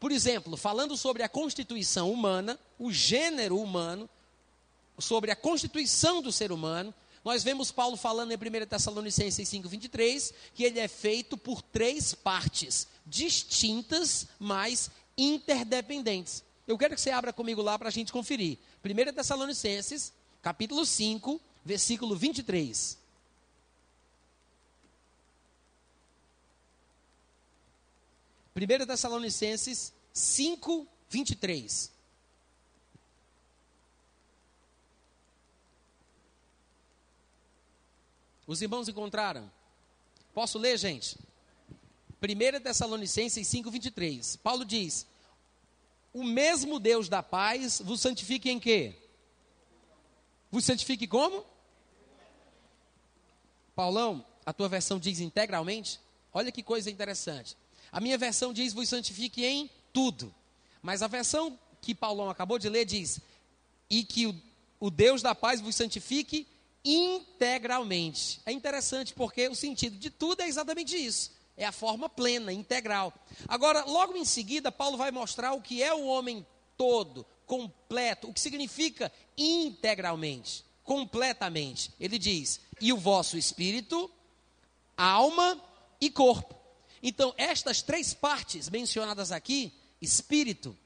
Por 0.00 0.10
exemplo, 0.10 0.56
falando 0.56 0.96
sobre 0.96 1.22
a 1.22 1.28
constituição 1.28 2.10
humana, 2.10 2.58
o 2.78 2.90
gênero 2.90 3.60
humano, 3.60 4.08
sobre 4.98 5.30
a 5.30 5.36
constituição 5.36 6.20
do 6.20 6.32
ser 6.32 6.50
humano, 6.50 6.92
nós 7.26 7.42
vemos 7.42 7.72
Paulo 7.72 7.96
falando 7.96 8.30
em 8.30 8.36
1 8.36 8.66
Tessalonicenses 8.66 9.48
5,23, 9.48 10.32
que 10.54 10.62
ele 10.62 10.78
é 10.78 10.86
feito 10.86 11.36
por 11.36 11.60
três 11.60 12.14
partes, 12.14 12.86
distintas, 13.04 14.28
mas 14.38 14.92
interdependentes. 15.18 16.44
Eu 16.68 16.78
quero 16.78 16.94
que 16.94 17.00
você 17.00 17.10
abra 17.10 17.32
comigo 17.32 17.60
lá 17.60 17.76
para 17.76 17.88
a 17.88 17.90
gente 17.90 18.12
conferir. 18.12 18.58
1 18.84 19.12
Tessalonicenses, 19.12 20.12
capítulo 20.40 20.86
5, 20.86 21.40
versículo 21.64 22.14
23. 22.14 22.96
Primeira 28.54 28.86
Tessalonicenses 28.86 29.92
5, 30.12 30.86
23. 31.10 31.95
Os 38.46 38.62
irmãos 38.62 38.88
encontraram? 38.88 39.50
Posso 40.32 40.58
ler, 40.58 40.78
gente? 40.78 41.18
1 42.22 42.60
Tessalonicenses 42.60 43.46
5, 43.46 43.70
23. 43.70 44.36
Paulo 44.36 44.64
diz: 44.64 45.06
O 46.12 46.22
mesmo 46.22 46.78
Deus 46.78 47.08
da 47.08 47.22
paz 47.22 47.80
vos 47.84 48.00
santifique 48.00 48.48
em 48.48 48.60
quê? 48.60 48.94
Vos 50.50 50.64
santifique 50.64 51.06
como? 51.06 51.44
Paulão, 53.74 54.24
a 54.44 54.52
tua 54.52 54.68
versão 54.68 54.98
diz 54.98 55.20
integralmente? 55.20 56.00
Olha 56.32 56.52
que 56.52 56.62
coisa 56.62 56.90
interessante. 56.90 57.56
A 57.90 58.00
minha 58.00 58.16
versão 58.16 58.52
diz 58.52 58.72
vos 58.72 58.88
santifique 58.88 59.44
em 59.44 59.70
tudo. 59.92 60.34
Mas 60.82 61.02
a 61.02 61.08
versão 61.08 61.58
que 61.82 61.94
Paulão 61.94 62.30
acabou 62.30 62.58
de 62.58 62.68
ler 62.68 62.84
diz: 62.84 63.20
E 63.90 64.04
que 64.04 64.26
o, 64.26 64.42
o 64.78 64.90
Deus 64.90 65.20
da 65.20 65.34
paz 65.34 65.60
vos 65.60 65.74
santifique 65.74 66.46
integralmente. 66.86 68.40
É 68.46 68.52
interessante 68.52 69.12
porque 69.12 69.48
o 69.48 69.54
sentido 69.56 69.96
de 69.98 70.08
tudo 70.08 70.42
é 70.42 70.48
exatamente 70.48 70.96
isso. 70.96 71.32
É 71.56 71.64
a 71.64 71.72
forma 71.72 72.08
plena, 72.08 72.52
integral. 72.52 73.12
Agora, 73.48 73.84
logo 73.84 74.16
em 74.16 74.24
seguida, 74.24 74.70
Paulo 74.70 74.96
vai 74.96 75.10
mostrar 75.10 75.52
o 75.52 75.60
que 75.60 75.82
é 75.82 75.92
o 75.92 76.06
homem 76.06 76.46
todo, 76.76 77.26
completo, 77.44 78.28
o 78.28 78.32
que 78.32 78.40
significa 78.40 79.10
integralmente, 79.36 80.64
completamente. 80.84 81.90
Ele 81.98 82.18
diz: 82.18 82.60
e 82.80 82.92
o 82.92 82.98
vosso 82.98 83.36
espírito, 83.36 84.10
alma 84.96 85.60
e 86.00 86.08
corpo. 86.08 86.54
Então, 87.02 87.34
estas 87.36 87.82
três 87.82 88.14
partes 88.14 88.68
mencionadas 88.68 89.32
aqui, 89.32 89.72
espírito, 90.00 90.76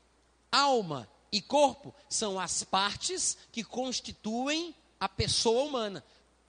alma 0.51 1.09
e 1.33 1.43
corpo, 1.43 1.95
são 2.09 2.39
as 2.39 2.63
partes 2.63 3.37
que 3.53 3.65
constituem 3.65 4.75
a 5.01 5.09
pessoa 5.09 5.65
humana. 5.65 6.05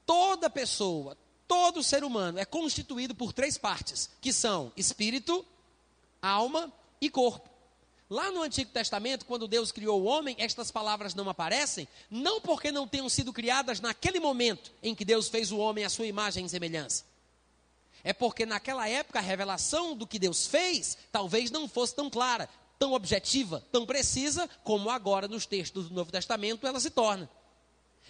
Toda 0.06 0.50
pessoa, 0.50 1.18
todo 1.48 1.82
ser 1.82 2.04
humano 2.04 2.38
é 2.38 2.46
constituído 2.46 3.16
por 3.16 3.32
três 3.32 3.58
partes, 3.58 4.10
que 4.20 4.34
são 4.34 4.72
espírito, 4.76 5.46
alma 6.22 6.72
e 7.00 7.10
corpo. 7.10 7.50
Lá 8.10 8.30
no 8.30 8.42
Antigo 8.42 8.70
Testamento, 8.72 9.26
quando 9.26 9.48
Deus 9.48 9.72
criou 9.72 10.02
o 10.02 10.04
homem, 10.04 10.36
estas 10.38 10.70
palavras 10.70 11.16
não 11.16 11.30
aparecem, 11.30 11.88
não 12.10 12.42
porque 12.42 12.70
não 12.70 12.86
tenham 12.86 13.08
sido 13.08 13.32
criadas 13.32 13.80
naquele 13.80 14.20
momento 14.20 14.70
em 14.84 14.94
que 14.94 15.06
Deus 15.06 15.30
fez 15.30 15.50
o 15.50 15.58
homem 15.58 15.86
à 15.86 15.90
sua 15.90 16.06
imagem 16.06 16.46
e 16.46 16.50
semelhança. 16.50 17.06
É 18.04 18.12
porque 18.12 18.46
naquela 18.46 18.90
época 18.90 19.20
a 19.20 19.22
revelação 19.22 19.96
do 19.96 20.06
que 20.06 20.20
Deus 20.20 20.46
fez 20.46 20.98
talvez 21.10 21.52
não 21.52 21.70
fosse 21.70 21.96
tão 21.96 22.10
clara, 22.10 22.50
tão 22.78 22.92
objetiva, 22.92 23.64
tão 23.72 23.86
precisa 23.86 24.50
como 24.62 24.90
agora 24.90 25.28
nos 25.28 25.46
textos 25.46 25.88
do 25.88 25.96
Novo 25.96 26.12
Testamento 26.12 26.68
ela 26.68 26.82
se 26.82 26.90
torna. 26.90 27.30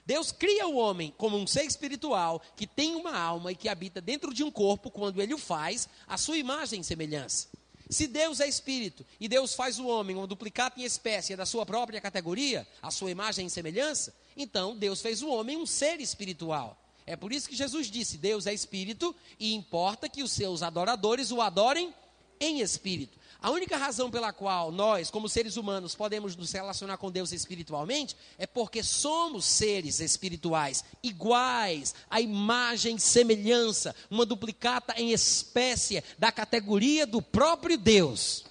Deus 0.05 0.31
cria 0.31 0.67
o 0.67 0.75
homem 0.75 1.13
como 1.17 1.37
um 1.37 1.45
ser 1.45 1.63
espiritual 1.63 2.41
que 2.55 2.65
tem 2.65 2.95
uma 2.95 3.17
alma 3.17 3.51
e 3.51 3.55
que 3.55 3.69
habita 3.69 4.01
dentro 4.01 4.33
de 4.33 4.43
um 4.43 4.51
corpo 4.51 4.89
quando 4.89 5.21
ele 5.21 5.33
o 5.33 5.37
faz, 5.37 5.87
a 6.07 6.17
sua 6.17 6.37
imagem 6.37 6.81
e 6.81 6.83
semelhança. 6.83 7.47
Se 7.89 8.07
Deus 8.07 8.39
é 8.39 8.47
espírito 8.47 9.05
e 9.19 9.27
Deus 9.27 9.53
faz 9.53 9.77
o 9.77 9.85
homem 9.85 10.15
um 10.15 10.25
duplicado 10.25 10.79
em 10.79 10.83
espécie 10.83 11.35
da 11.35 11.45
sua 11.45 11.65
própria 11.65 11.99
categoria, 11.99 12.65
a 12.81 12.89
sua 12.89 13.11
imagem 13.11 13.47
e 13.47 13.49
semelhança, 13.49 14.15
então 14.35 14.75
Deus 14.77 15.01
fez 15.01 15.21
o 15.21 15.29
homem 15.29 15.57
um 15.57 15.65
ser 15.65 15.99
espiritual. 15.99 16.77
É 17.05 17.17
por 17.17 17.33
isso 17.33 17.49
que 17.49 17.55
Jesus 17.55 17.91
disse: 17.91 18.17
Deus 18.17 18.47
é 18.47 18.53
espírito 18.53 19.13
e 19.37 19.53
importa 19.53 20.07
que 20.07 20.23
os 20.23 20.31
seus 20.31 20.63
adoradores 20.63 21.31
o 21.31 21.41
adorem 21.41 21.93
em 22.39 22.61
espírito. 22.61 23.19
A 23.41 23.49
única 23.49 23.75
razão 23.75 24.11
pela 24.11 24.31
qual 24.31 24.71
nós, 24.71 25.09
como 25.09 25.27
seres 25.27 25.57
humanos, 25.57 25.95
podemos 25.95 26.35
nos 26.35 26.51
relacionar 26.51 26.97
com 26.97 27.09
Deus 27.09 27.31
espiritualmente 27.31 28.15
é 28.37 28.45
porque 28.45 28.83
somos 28.83 29.45
seres 29.45 29.99
espirituais, 29.99 30.85
iguais, 31.01 31.95
a 32.07 32.21
imagem 32.21 32.97
e 32.97 32.99
semelhança, 32.99 33.95
uma 34.11 34.27
duplicata 34.27 34.93
em 34.95 35.11
espécie 35.11 36.03
da 36.19 36.31
categoria 36.31 37.07
do 37.07 37.19
próprio 37.19 37.79
Deus. 37.79 38.45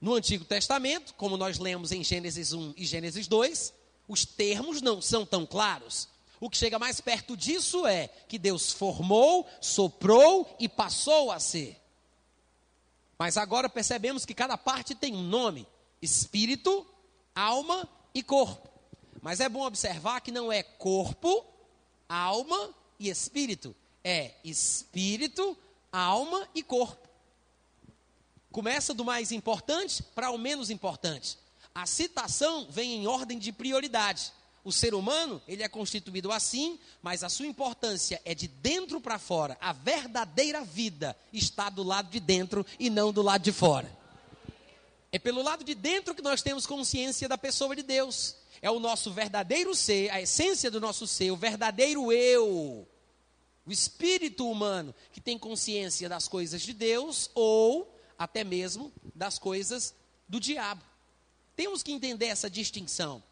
No 0.00 0.14
Antigo 0.14 0.44
Testamento, 0.44 1.14
como 1.14 1.36
nós 1.36 1.60
lemos 1.60 1.92
em 1.92 2.02
Gênesis 2.02 2.52
1 2.52 2.74
e 2.76 2.84
Gênesis 2.84 3.28
2, 3.28 3.72
os 4.08 4.26
termos 4.26 4.82
não 4.82 5.00
são 5.00 5.24
tão 5.24 5.46
claros. 5.46 6.08
O 6.40 6.50
que 6.50 6.56
chega 6.56 6.80
mais 6.80 7.00
perto 7.00 7.36
disso 7.36 7.86
é 7.86 8.08
que 8.26 8.40
Deus 8.40 8.72
formou, 8.72 9.46
soprou 9.60 10.56
e 10.58 10.68
passou 10.68 11.30
a 11.30 11.38
ser. 11.38 11.81
Mas 13.22 13.36
agora 13.36 13.68
percebemos 13.68 14.26
que 14.26 14.34
cada 14.34 14.58
parte 14.58 14.96
tem 14.96 15.14
um 15.14 15.22
nome: 15.22 15.64
espírito, 16.02 16.84
alma 17.32 17.88
e 18.12 18.20
corpo. 18.20 18.68
Mas 19.20 19.38
é 19.38 19.48
bom 19.48 19.64
observar 19.64 20.20
que 20.20 20.32
não 20.32 20.50
é 20.50 20.60
corpo, 20.60 21.46
alma 22.08 22.74
e 22.98 23.08
espírito. 23.08 23.76
É 24.02 24.34
espírito, 24.42 25.56
alma 25.92 26.48
e 26.52 26.64
corpo. 26.64 27.08
Começa 28.50 28.92
do 28.92 29.04
mais 29.04 29.30
importante 29.30 30.02
para 30.02 30.32
o 30.32 30.36
menos 30.36 30.68
importante. 30.68 31.38
A 31.72 31.86
citação 31.86 32.66
vem 32.68 32.92
em 32.94 33.06
ordem 33.06 33.38
de 33.38 33.52
prioridade. 33.52 34.32
O 34.64 34.70
ser 34.70 34.94
humano, 34.94 35.42
ele 35.48 35.62
é 35.62 35.68
constituído 35.68 36.30
assim, 36.30 36.78
mas 37.02 37.24
a 37.24 37.28
sua 37.28 37.46
importância 37.46 38.22
é 38.24 38.32
de 38.32 38.46
dentro 38.46 39.00
para 39.00 39.18
fora. 39.18 39.56
A 39.60 39.72
verdadeira 39.72 40.64
vida 40.64 41.16
está 41.32 41.68
do 41.68 41.82
lado 41.82 42.10
de 42.10 42.20
dentro 42.20 42.64
e 42.78 42.88
não 42.88 43.12
do 43.12 43.22
lado 43.22 43.42
de 43.42 43.50
fora. 43.50 43.90
É 45.10 45.18
pelo 45.18 45.42
lado 45.42 45.64
de 45.64 45.74
dentro 45.74 46.14
que 46.14 46.22
nós 46.22 46.42
temos 46.42 46.64
consciência 46.64 47.28
da 47.28 47.36
pessoa 47.36 47.74
de 47.74 47.82
Deus. 47.82 48.36
É 48.62 48.70
o 48.70 48.78
nosso 48.78 49.12
verdadeiro 49.12 49.74
ser, 49.74 50.08
a 50.10 50.22
essência 50.22 50.70
do 50.70 50.80
nosso 50.80 51.06
ser, 51.08 51.32
o 51.32 51.36
verdadeiro 51.36 52.12
eu. 52.12 52.86
O 53.66 53.72
espírito 53.72 54.48
humano 54.48 54.94
que 55.12 55.20
tem 55.20 55.36
consciência 55.36 56.08
das 56.08 56.28
coisas 56.28 56.62
de 56.62 56.72
Deus 56.72 57.30
ou 57.34 57.98
até 58.16 58.44
mesmo 58.44 58.92
das 59.14 59.38
coisas 59.38 59.92
do 60.28 60.38
diabo. 60.38 60.82
Temos 61.56 61.82
que 61.82 61.92
entender 61.92 62.26
essa 62.26 62.48
distinção. 62.48 63.22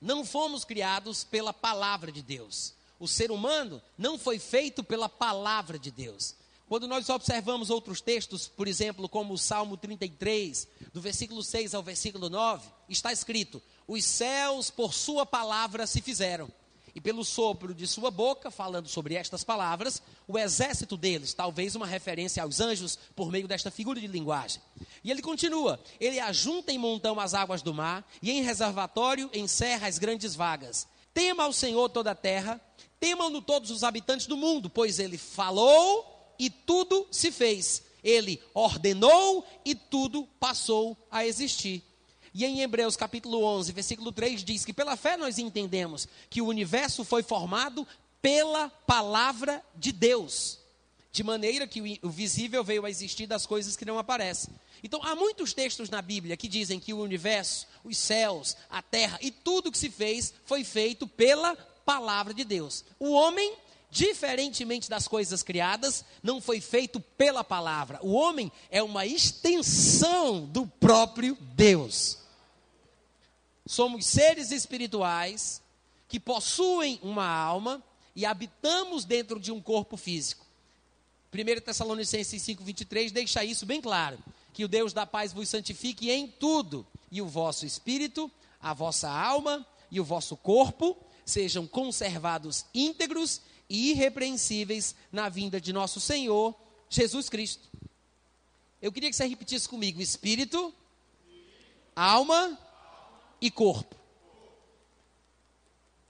Não 0.00 0.24
fomos 0.24 0.64
criados 0.64 1.24
pela 1.24 1.52
palavra 1.52 2.12
de 2.12 2.22
Deus. 2.22 2.74
O 2.98 3.06
ser 3.06 3.30
humano 3.30 3.80
não 3.96 4.18
foi 4.18 4.38
feito 4.38 4.82
pela 4.82 5.08
palavra 5.08 5.78
de 5.78 5.90
Deus. 5.90 6.34
Quando 6.68 6.86
nós 6.86 7.08
observamos 7.08 7.70
outros 7.70 8.00
textos, 8.00 8.46
por 8.46 8.68
exemplo, 8.68 9.08
como 9.08 9.32
o 9.32 9.38
Salmo 9.38 9.76
33, 9.76 10.68
do 10.92 11.00
versículo 11.00 11.42
6 11.42 11.74
ao 11.74 11.82
versículo 11.82 12.28
9, 12.28 12.68
está 12.88 13.10
escrito: 13.10 13.62
Os 13.86 14.04
céus 14.04 14.70
por 14.70 14.92
sua 14.92 15.24
palavra 15.24 15.86
se 15.86 16.02
fizeram, 16.02 16.50
e 16.94 17.00
pelo 17.00 17.24
sopro 17.24 17.74
de 17.74 17.86
sua 17.86 18.10
boca, 18.10 18.50
falando 18.50 18.88
sobre 18.88 19.14
estas 19.14 19.44
palavras, 19.44 20.02
o 20.26 20.38
exército 20.38 20.96
deles, 20.96 21.32
talvez 21.32 21.74
uma 21.74 21.86
referência 21.86 22.42
aos 22.42 22.60
anjos 22.60 22.98
por 23.16 23.30
meio 23.30 23.48
desta 23.48 23.70
figura 23.70 24.00
de 24.00 24.06
linguagem. 24.06 24.60
E 25.02 25.10
ele 25.10 25.22
continua: 25.22 25.80
ele 26.00 26.18
ajunta 26.20 26.72
em 26.72 26.78
montão 26.78 27.18
as 27.18 27.34
águas 27.34 27.62
do 27.62 27.74
mar, 27.74 28.06
e 28.22 28.30
em 28.30 28.42
reservatório 28.42 29.30
encerra 29.32 29.86
as 29.86 29.98
grandes 29.98 30.34
vagas. 30.34 30.86
Tema 31.12 31.44
ao 31.44 31.52
Senhor 31.52 31.88
toda 31.88 32.12
a 32.12 32.14
terra, 32.14 32.60
temam-no 33.00 33.42
todos 33.42 33.70
os 33.70 33.82
habitantes 33.84 34.26
do 34.26 34.36
mundo, 34.36 34.70
pois 34.70 34.98
ele 34.98 35.18
falou 35.18 36.34
e 36.38 36.48
tudo 36.48 37.06
se 37.10 37.30
fez. 37.32 37.82
Ele 38.02 38.40
ordenou 38.54 39.44
e 39.64 39.74
tudo 39.74 40.26
passou 40.38 40.96
a 41.10 41.26
existir. 41.26 41.82
E 42.32 42.44
em 42.44 42.60
Hebreus 42.60 42.96
capítulo 42.96 43.42
11, 43.42 43.72
versículo 43.72 44.12
3 44.12 44.44
diz 44.44 44.64
que 44.64 44.72
pela 44.72 44.96
fé 44.96 45.16
nós 45.16 45.38
entendemos 45.38 46.06
que 46.30 46.40
o 46.40 46.46
universo 46.46 47.04
foi 47.04 47.22
formado 47.22 47.86
pela 48.22 48.68
palavra 48.68 49.64
de 49.74 49.90
Deus, 49.90 50.58
de 51.10 51.22
maneira 51.22 51.66
que 51.66 51.98
o 52.02 52.10
visível 52.10 52.62
veio 52.62 52.84
a 52.84 52.90
existir 52.90 53.26
das 53.26 53.46
coisas 53.46 53.76
que 53.76 53.84
não 53.84 53.98
aparecem. 53.98 54.54
Então, 54.82 55.02
há 55.02 55.14
muitos 55.14 55.52
textos 55.52 55.90
na 55.90 56.00
Bíblia 56.00 56.36
que 56.36 56.48
dizem 56.48 56.78
que 56.78 56.92
o 56.92 57.00
universo, 57.00 57.66
os 57.84 57.96
céus, 57.96 58.56
a 58.70 58.80
terra 58.80 59.18
e 59.20 59.30
tudo 59.30 59.72
que 59.72 59.78
se 59.78 59.90
fez 59.90 60.32
foi 60.44 60.64
feito 60.64 61.06
pela 61.06 61.56
palavra 61.84 62.34
de 62.34 62.44
Deus. 62.44 62.84
O 62.98 63.12
homem, 63.12 63.54
diferentemente 63.90 64.90
das 64.90 65.08
coisas 65.08 65.42
criadas, 65.42 66.04
não 66.22 66.40
foi 66.40 66.60
feito 66.60 67.00
pela 67.00 67.42
palavra. 67.42 67.98
O 68.02 68.12
homem 68.12 68.52
é 68.70 68.82
uma 68.82 69.06
extensão 69.06 70.44
do 70.46 70.66
próprio 70.66 71.36
Deus. 71.54 72.18
Somos 73.66 74.06
seres 74.06 74.50
espirituais 74.50 75.60
que 76.08 76.18
possuem 76.18 76.98
uma 77.02 77.26
alma 77.26 77.82
e 78.16 78.24
habitamos 78.24 79.04
dentro 79.04 79.38
de 79.38 79.52
um 79.52 79.60
corpo 79.60 79.96
físico. 79.96 80.46
1 81.32 81.60
Tessalonicenses 81.60 82.42
5,23 82.42 83.12
deixa 83.12 83.44
isso 83.44 83.66
bem 83.66 83.80
claro: 83.80 84.18
que 84.52 84.64
o 84.64 84.68
Deus 84.68 84.92
da 84.92 85.06
paz 85.06 85.32
vos 85.32 85.48
santifique 85.48 86.10
em 86.10 86.26
tudo, 86.26 86.86
e 87.10 87.22
o 87.22 87.26
vosso 87.26 87.64
espírito, 87.64 88.30
a 88.60 88.74
vossa 88.74 89.08
alma 89.08 89.66
e 89.90 90.00
o 90.00 90.04
vosso 90.04 90.36
corpo 90.36 90.96
sejam 91.24 91.66
conservados 91.66 92.64
íntegros 92.74 93.40
e 93.68 93.90
irrepreensíveis 93.90 94.94
na 95.12 95.28
vinda 95.28 95.60
de 95.60 95.72
nosso 95.72 96.00
Senhor 96.00 96.54
Jesus 96.88 97.28
Cristo. 97.28 97.68
Eu 98.80 98.92
queria 98.92 99.10
que 99.10 99.16
você 99.16 99.26
repetisse 99.26 99.68
comigo: 99.68 100.00
espírito, 100.00 100.72
alma 101.94 102.58
e 103.40 103.50
corpo. 103.50 103.96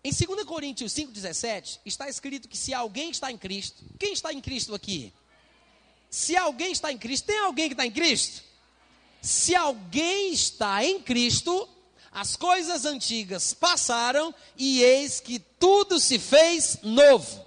Em 0.04 0.12
2 0.12 0.44
Coríntios 0.44 0.92
5,17, 0.92 1.80
está 1.84 2.08
escrito 2.08 2.48
que 2.48 2.56
se 2.56 2.72
alguém 2.72 3.10
está 3.10 3.30
em 3.32 3.36
Cristo, 3.36 3.84
quem 3.98 4.12
está 4.12 4.32
em 4.32 4.40
Cristo 4.40 4.74
aqui? 4.74 5.12
Se 6.10 6.36
alguém 6.36 6.72
está 6.72 6.92
em 6.92 6.98
Cristo, 6.98 7.26
tem 7.26 7.38
alguém 7.38 7.68
que 7.68 7.74
está 7.74 7.86
em 7.86 7.90
Cristo? 7.90 8.42
Se 9.20 9.54
alguém 9.54 10.32
está 10.32 10.84
em 10.84 11.00
Cristo, 11.00 11.68
as 12.10 12.36
coisas 12.36 12.84
antigas 12.84 13.52
passaram 13.52 14.34
e 14.56 14.82
eis 14.82 15.20
que 15.20 15.38
tudo 15.38 16.00
se 16.00 16.18
fez 16.18 16.78
novo. 16.82 17.46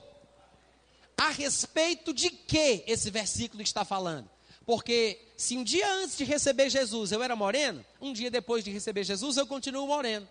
A 1.17 1.29
respeito 1.29 2.13
de 2.13 2.29
que 2.29 2.83
esse 2.87 3.09
versículo 3.09 3.61
está 3.61 3.85
falando? 3.85 4.29
Porque 4.65 5.19
se 5.37 5.57
um 5.57 5.63
dia 5.63 5.91
antes 5.95 6.17
de 6.17 6.23
receber 6.23 6.69
Jesus 6.69 7.11
eu 7.11 7.21
era 7.21 7.35
moreno, 7.35 7.83
um 7.99 8.13
dia 8.13 8.29
depois 8.29 8.63
de 8.63 8.71
receber 8.71 9.03
Jesus 9.03 9.37
eu 9.37 9.47
continuo 9.47 9.87
moreno. 9.87 10.27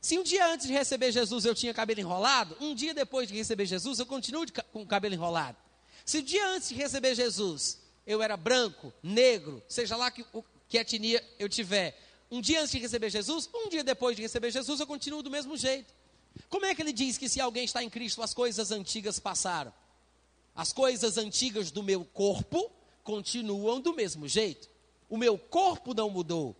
Se 0.00 0.18
um 0.18 0.22
dia 0.22 0.46
antes 0.46 0.66
de 0.66 0.72
receber 0.72 1.12
Jesus 1.12 1.44
eu 1.44 1.54
tinha 1.54 1.74
cabelo 1.74 2.00
enrolado, 2.00 2.56
um 2.60 2.74
dia 2.74 2.94
depois 2.94 3.28
de 3.28 3.34
receber 3.34 3.66
Jesus 3.66 3.98
eu 3.98 4.06
continuo 4.06 4.46
de, 4.46 4.52
com 4.52 4.82
o 4.82 4.86
cabelo 4.86 5.14
enrolado. 5.14 5.56
Se 6.04 6.18
um 6.18 6.22
dia 6.22 6.46
antes 6.48 6.68
de 6.68 6.74
receber 6.74 7.14
Jesus 7.14 7.78
eu 8.06 8.22
era 8.22 8.36
branco, 8.36 8.92
negro, 9.02 9.62
seja 9.68 9.96
lá 9.96 10.10
que, 10.10 10.24
o, 10.32 10.42
que 10.68 10.78
etnia 10.78 11.24
eu 11.38 11.48
tiver, 11.48 11.96
um 12.30 12.40
dia 12.40 12.60
antes 12.60 12.72
de 12.72 12.78
receber 12.78 13.10
Jesus, 13.10 13.48
um 13.54 13.68
dia 13.68 13.84
depois 13.84 14.16
de 14.16 14.22
receber 14.22 14.50
Jesus, 14.50 14.80
eu 14.80 14.86
continuo 14.86 15.22
do 15.22 15.30
mesmo 15.30 15.56
jeito. 15.56 15.92
Como 16.48 16.64
é 16.64 16.74
que 16.74 16.82
ele 16.82 16.92
diz 16.92 17.18
que 17.18 17.28
se 17.28 17.40
alguém 17.40 17.64
está 17.64 17.82
em 17.82 17.90
Cristo, 17.90 18.22
as 18.22 18.32
coisas 18.32 18.70
antigas 18.70 19.18
passaram? 19.18 19.72
As 20.54 20.72
coisas 20.72 21.16
antigas 21.18 21.70
do 21.70 21.82
meu 21.82 22.04
corpo 22.04 22.70
continuam 23.02 23.80
do 23.80 23.94
mesmo 23.94 24.28
jeito. 24.28 24.68
O 25.08 25.16
meu 25.16 25.38
corpo 25.38 25.94
não 25.94 26.10
mudou. 26.10 26.56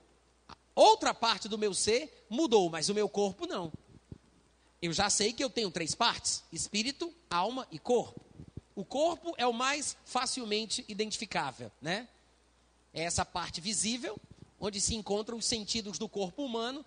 Outra 0.74 1.12
parte 1.12 1.48
do 1.48 1.58
meu 1.58 1.74
ser 1.74 2.26
mudou, 2.28 2.70
mas 2.70 2.88
o 2.88 2.94
meu 2.94 3.08
corpo 3.08 3.46
não. 3.46 3.72
Eu 4.80 4.92
já 4.92 5.10
sei 5.10 5.32
que 5.32 5.44
eu 5.44 5.50
tenho 5.50 5.70
três 5.70 5.94
partes: 5.94 6.42
espírito, 6.52 7.12
alma 7.28 7.66
e 7.70 7.78
corpo. 7.78 8.20
O 8.80 8.84
corpo 8.86 9.34
é 9.36 9.46
o 9.46 9.52
mais 9.52 9.94
facilmente 10.06 10.82
identificável, 10.88 11.70
né? 11.82 12.08
É 12.94 13.02
essa 13.02 13.26
parte 13.26 13.60
visível, 13.60 14.18
onde 14.58 14.80
se 14.80 14.94
encontram 14.94 15.36
os 15.36 15.44
sentidos 15.44 15.98
do 15.98 16.08
corpo 16.08 16.42
humano, 16.42 16.82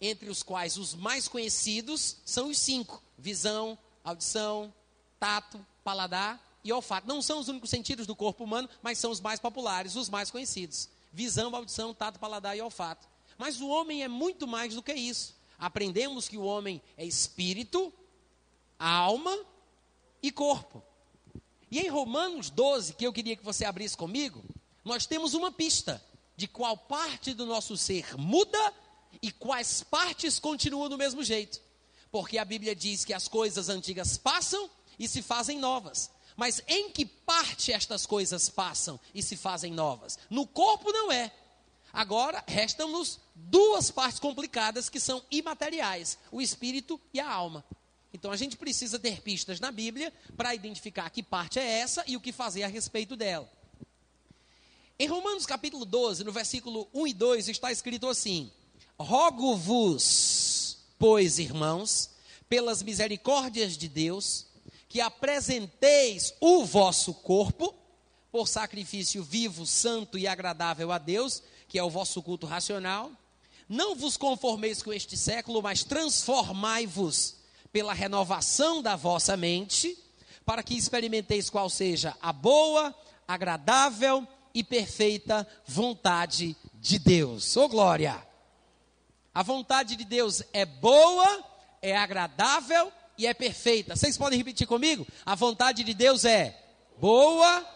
entre 0.00 0.30
os 0.30 0.40
quais 0.40 0.76
os 0.76 0.94
mais 0.94 1.26
conhecidos 1.26 2.18
são 2.24 2.48
os 2.48 2.58
cinco: 2.58 3.02
visão, 3.18 3.76
audição, 4.04 4.72
tato, 5.18 5.66
paladar 5.82 6.40
e 6.62 6.72
olfato. 6.72 7.08
Não 7.08 7.20
são 7.20 7.40
os 7.40 7.48
únicos 7.48 7.70
sentidos 7.70 8.06
do 8.06 8.14
corpo 8.14 8.44
humano, 8.44 8.68
mas 8.80 8.98
são 8.98 9.10
os 9.10 9.20
mais 9.20 9.40
populares, 9.40 9.96
os 9.96 10.08
mais 10.08 10.30
conhecidos: 10.30 10.88
visão, 11.12 11.52
audição, 11.56 11.92
tato, 11.92 12.20
paladar 12.20 12.56
e 12.56 12.62
olfato. 12.62 13.08
Mas 13.36 13.60
o 13.60 13.66
homem 13.66 14.04
é 14.04 14.08
muito 14.08 14.46
mais 14.46 14.76
do 14.76 14.82
que 14.82 14.94
isso. 14.94 15.34
Aprendemos 15.58 16.28
que 16.28 16.38
o 16.38 16.44
homem 16.44 16.80
é 16.96 17.04
espírito, 17.04 17.92
alma 18.78 19.36
e 20.22 20.30
corpo. 20.30 20.84
E 21.72 21.80
em 21.80 21.88
Romanos 21.88 22.50
12, 22.50 22.92
que 22.92 23.06
eu 23.06 23.14
queria 23.14 23.34
que 23.34 23.42
você 23.42 23.64
abrisse 23.64 23.96
comigo, 23.96 24.44
nós 24.84 25.06
temos 25.06 25.32
uma 25.32 25.50
pista 25.50 26.04
de 26.36 26.46
qual 26.46 26.76
parte 26.76 27.32
do 27.32 27.46
nosso 27.46 27.78
ser 27.78 28.14
muda 28.18 28.74
e 29.22 29.32
quais 29.32 29.82
partes 29.82 30.38
continuam 30.38 30.90
do 30.90 30.98
mesmo 30.98 31.24
jeito. 31.24 31.62
Porque 32.10 32.36
a 32.36 32.44
Bíblia 32.44 32.76
diz 32.76 33.06
que 33.06 33.14
as 33.14 33.26
coisas 33.26 33.70
antigas 33.70 34.18
passam 34.18 34.68
e 34.98 35.08
se 35.08 35.22
fazem 35.22 35.58
novas. 35.58 36.10
Mas 36.36 36.62
em 36.68 36.90
que 36.90 37.06
parte 37.06 37.72
estas 37.72 38.04
coisas 38.04 38.50
passam 38.50 39.00
e 39.14 39.22
se 39.22 39.34
fazem 39.34 39.72
novas? 39.72 40.18
No 40.28 40.46
corpo 40.46 40.92
não 40.92 41.10
é. 41.10 41.32
Agora 41.90 42.44
restam-nos 42.46 43.18
duas 43.34 43.90
partes 43.90 44.20
complicadas 44.20 44.90
que 44.90 45.00
são 45.00 45.24
imateriais: 45.30 46.18
o 46.30 46.42
espírito 46.42 47.00
e 47.14 47.20
a 47.20 47.30
alma. 47.30 47.64
Então 48.12 48.30
a 48.30 48.36
gente 48.36 48.56
precisa 48.56 48.98
ter 48.98 49.22
pistas 49.22 49.58
na 49.58 49.72
Bíblia 49.72 50.12
para 50.36 50.54
identificar 50.54 51.08
que 51.10 51.22
parte 51.22 51.58
é 51.58 51.80
essa 51.80 52.04
e 52.06 52.16
o 52.16 52.20
que 52.20 52.32
fazer 52.32 52.62
a 52.62 52.68
respeito 52.68 53.16
dela. 53.16 53.50
Em 54.98 55.06
Romanos 55.06 55.46
capítulo 55.46 55.84
12, 55.84 56.22
no 56.22 56.30
versículo 56.30 56.88
1 56.92 57.06
e 57.06 57.14
2, 57.14 57.48
está 57.48 57.72
escrito 57.72 58.06
assim: 58.06 58.52
Rogo-vos, 58.98 60.78
pois, 60.98 61.38
irmãos, 61.38 62.10
pelas 62.48 62.82
misericórdias 62.82 63.76
de 63.78 63.88
Deus, 63.88 64.46
que 64.88 65.00
apresenteis 65.00 66.34
o 66.38 66.64
vosso 66.66 67.14
corpo 67.14 67.74
por 68.30 68.46
sacrifício 68.46 69.22
vivo, 69.22 69.66
santo 69.66 70.18
e 70.18 70.26
agradável 70.26 70.92
a 70.92 70.98
Deus, 70.98 71.42
que 71.66 71.78
é 71.78 71.82
o 71.82 71.90
vosso 71.90 72.22
culto 72.22 72.46
racional. 72.46 73.10
Não 73.68 73.94
vos 73.94 74.18
conformeis 74.18 74.82
com 74.82 74.92
este 74.92 75.16
século, 75.16 75.62
mas 75.62 75.82
transformai-vos 75.82 77.41
pela 77.72 77.94
renovação 77.94 78.82
da 78.82 78.94
vossa 78.94 79.36
mente, 79.36 79.98
para 80.44 80.62
que 80.62 80.76
experimenteis 80.76 81.48
qual 81.48 81.70
seja 81.70 82.16
a 82.20 82.32
boa, 82.32 82.94
agradável 83.26 84.26
e 84.54 84.62
perfeita 84.62 85.46
vontade 85.66 86.56
de 86.74 86.98
Deus. 86.98 87.56
Ô 87.56 87.64
oh, 87.64 87.68
glória! 87.68 88.26
A 89.34 89.42
vontade 89.42 89.96
de 89.96 90.04
Deus 90.04 90.42
é 90.52 90.66
boa, 90.66 91.44
é 91.80 91.96
agradável 91.96 92.92
e 93.16 93.26
é 93.26 93.32
perfeita. 93.32 93.96
Vocês 93.96 94.18
podem 94.18 94.36
repetir 94.36 94.66
comigo? 94.66 95.06
A 95.24 95.34
vontade 95.34 95.82
de 95.82 95.94
Deus 95.94 96.26
é 96.26 96.58
boa. 96.98 97.66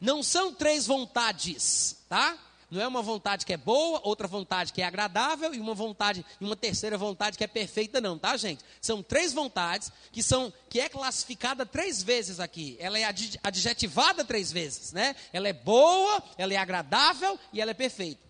Não 0.00 0.22
são 0.22 0.52
três 0.52 0.86
vontades, 0.86 1.96
tá? 2.08 2.36
Não 2.70 2.80
é 2.80 2.86
uma 2.86 3.02
vontade 3.02 3.44
que 3.46 3.52
é 3.52 3.56
boa, 3.56 4.00
outra 4.04 4.26
vontade 4.26 4.72
que 4.72 4.82
é 4.82 4.84
agradável 4.84 5.54
e 5.54 5.60
uma 5.60 5.74
vontade 5.74 6.24
e 6.40 6.44
uma 6.44 6.56
terceira 6.56 6.98
vontade 6.98 7.38
que 7.38 7.44
é 7.44 7.46
perfeita, 7.46 8.00
não, 8.00 8.18
tá, 8.18 8.36
gente? 8.36 8.64
São 8.80 9.02
três 9.02 9.32
vontades 9.32 9.92
que 10.10 10.22
são 10.22 10.52
que 10.68 10.80
é 10.80 10.88
classificada 10.88 11.64
três 11.64 12.02
vezes 12.02 12.40
aqui. 12.40 12.76
Ela 12.80 12.98
é 12.98 13.04
adjetivada 13.42 14.24
três 14.24 14.50
vezes, 14.50 14.92
né? 14.92 15.14
Ela 15.32 15.48
é 15.48 15.52
boa, 15.52 16.22
ela 16.36 16.52
é 16.52 16.56
agradável 16.56 17.38
e 17.52 17.60
ela 17.60 17.70
é 17.70 17.74
perfeita. 17.74 18.24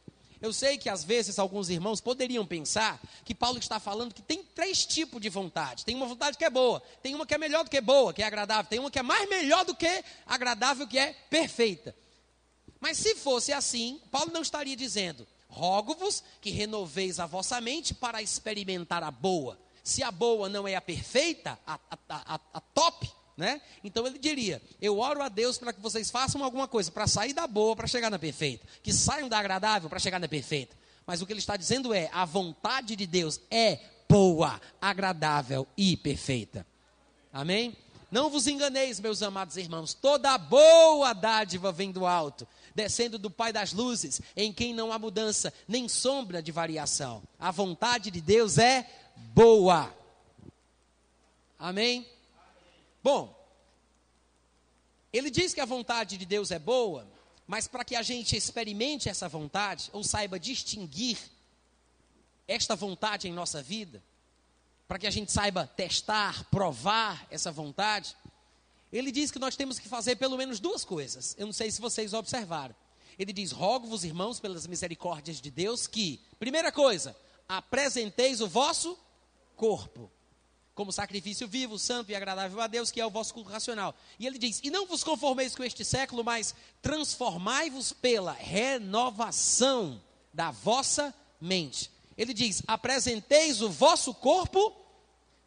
Eu 0.45 0.53
sei 0.53 0.77
que 0.77 0.91
às 0.91 1.03
vezes 1.03 1.39
alguns 1.39 1.71
irmãos 1.71 2.03
poderiam 2.03 2.45
pensar 2.45 3.01
que 3.25 3.35
Paulo 3.35 3.59
está 3.59 3.81
falando 3.81 4.13
que 4.13 4.21
tem 4.21 4.43
três 4.43 4.85
tipos 4.85 5.19
de 5.19 5.31
vontade. 5.31 5.87
Tem 5.87 5.95
uma 5.95 6.05
vontade 6.05 6.37
que 6.37 6.45
é 6.45 6.51
boa, 6.51 6.83
tem 7.03 7.15
uma 7.15 7.25
que 7.25 7.33
é 7.33 7.39
melhor 7.39 7.65
do 7.65 7.71
que 7.71 7.81
boa, 7.81 8.13
que 8.13 8.23
é 8.23 8.27
agradável, 8.27 8.69
tem 8.69 8.79
uma 8.79 8.91
que 8.91 8.99
é 8.99 9.03
mais 9.03 9.27
melhor 9.27 9.65
do 9.65 9.75
que 9.75 10.05
agradável, 10.27 10.87
que 10.87 10.99
é 10.99 11.15
perfeita. 11.31 11.97
Mas 12.85 12.99
se 12.99 13.15
fosse 13.15 13.51
assim, 13.51 13.99
Paulo 14.11 14.31
não 14.31 14.43
estaria 14.43 14.77
dizendo: 14.77 15.27
rogo-vos 15.49 16.23
que 16.39 16.51
renoveis 16.51 17.19
a 17.19 17.25
vossa 17.25 17.59
mente 17.59 17.95
para 17.95 18.21
experimentar 18.21 19.03
a 19.03 19.11
boa. 19.11 19.59
Se 19.83 20.03
a 20.03 20.11
boa 20.11 20.51
não 20.51 20.69
é 20.69 20.75
a 20.75 20.83
perfeita, 20.83 21.59
a, 21.67 21.81
a, 21.91 21.99
a, 22.11 22.41
a 22.53 22.61
top, 22.61 23.11
né? 23.39 23.63
Então 23.83 24.07
ele 24.07 24.19
diria: 24.19 24.61
Eu 24.83 24.99
oro 24.99 25.23
a 25.23 25.31
Deus 25.31 25.57
para 25.57 25.73
que 25.73 25.81
vocês 25.81 26.11
façam 26.11 26.45
alguma 26.45 26.69
coisa 26.69 26.93
para 26.93 27.07
sair 27.07 27.33
da 27.33 27.47
boa 27.47 27.75
para 27.75 27.87
chegar 27.87 28.11
na 28.11 28.19
perfeita, 28.19 28.67
que 28.83 28.93
saiam 28.93 29.31
da 29.31 29.39
agradável 29.39 29.89
para 29.89 29.99
chegar 29.99 30.19
na 30.19 30.29
perfeita. 30.29 30.77
Mas 31.07 31.23
o 31.23 31.27
que 31.27 31.33
ele 31.33 31.41
está 31.41 31.57
dizendo 31.57 31.95
é: 31.95 32.11
a 32.13 32.27
vontade 32.27 32.95
de 32.97 33.07
Deus 33.07 33.41
é 33.51 33.81
boa, 34.07 34.61
agradável 34.79 35.67
e 35.75 35.97
perfeita. 35.97 36.67
Amém? 37.33 37.75
Não 38.15 38.31
vos 38.31 38.47
enganeis, 38.47 39.01
meus 39.01 39.23
amados 39.23 39.57
irmãos, 39.57 39.93
toda 39.93 40.39
boa 40.39 41.13
dádiva 41.13 41.73
vem 41.73 41.91
do 41.91 42.07
alto, 42.07 42.47
descendo 42.75 43.19
do 43.19 43.31
Pai 43.31 43.53
das 43.53 43.73
luzes, 43.73 44.21
em 44.37 44.53
quem 44.53 44.75
não 44.75 44.93
há 44.93 44.99
mudança, 44.99 45.53
nem 45.69 45.89
sombra 45.89 46.43
de 46.43 46.51
variação. 46.51 47.23
A 47.39 47.51
vontade 47.51 48.11
de 48.11 48.21
Deus 48.21 48.59
é 48.59 48.89
boa. 49.33 49.95
Amém? 51.59 52.07
Bom, 53.03 53.35
ele 55.13 55.31
diz 55.31 55.55
que 55.55 55.61
a 55.61 55.67
vontade 55.67 56.17
de 56.17 56.27
Deus 56.27 56.51
é 56.51 56.59
boa, 56.59 57.07
mas 57.47 57.69
para 57.69 57.85
que 57.85 57.95
a 57.95 58.03
gente 58.03 58.37
experimente 58.37 59.09
essa 59.09 59.29
vontade, 59.29 59.89
ou 59.93 60.03
saiba 60.03 60.41
distinguir 60.41 61.19
esta 62.49 62.75
vontade 62.75 63.29
em 63.29 63.33
nossa 63.33 63.63
vida, 63.63 64.03
para 64.89 64.99
que 64.99 65.07
a 65.07 65.11
gente 65.11 65.31
saiba 65.31 65.67
testar, 65.67 66.45
provar 66.51 67.27
essa 67.31 67.53
vontade, 67.53 68.17
ele 68.99 69.11
diz 69.11 69.31
que 69.31 69.39
nós 69.39 69.57
temos 69.57 69.79
que 69.79 69.89
fazer 69.89 70.17
pelo 70.17 70.37
menos 70.37 70.61
duas 70.61 70.85
coisas. 70.85 71.35
Eu 71.37 71.47
não 71.47 71.53
sei 71.53 71.71
se 71.71 71.81
vocês 71.81 72.13
observaram. 72.13 72.75
Ele 73.19 73.33
diz: 73.33 73.51
Rogo-vos, 73.51 74.05
irmãos, 74.05 74.39
pelas 74.39 74.67
misericórdias 74.67 75.41
de 75.41 75.51
Deus, 75.51 75.87
que, 75.87 76.21
primeira 76.39 76.71
coisa, 76.71 77.17
apresenteis 77.49 78.41
o 78.41 78.47
vosso 78.47 78.99
corpo 79.57 80.11
como 80.75 80.93
sacrifício 80.93 81.47
vivo, 81.47 81.79
santo 81.79 82.11
e 82.11 82.17
agradável 82.17 82.61
a 82.61 82.67
Deus, 82.67 82.91
que 82.91 83.01
é 83.01 83.07
o 83.07 83.11
vosso 83.11 83.33
culto 83.33 83.51
racional. 83.51 83.95
E 84.19 84.27
ele 84.27 84.39
diz: 84.39 84.61
E 84.63 84.71
não 84.71 84.87
vos 84.87 85.03
conformeis 85.03 85.55
com 85.55 85.65
este 85.65 85.85
século, 85.85 86.25
mas 86.25 86.55
transformai-vos 86.81 87.93
pela 87.93 88.33
renovação 88.33 90.03
da 90.33 90.51
vossa 90.51 91.15
mente. 91.41 91.91
Ele 92.17 92.35
diz: 92.35 92.63
Apresenteis 92.67 93.61
o 93.61 93.71
vosso 93.71 94.13
corpo, 94.15 94.73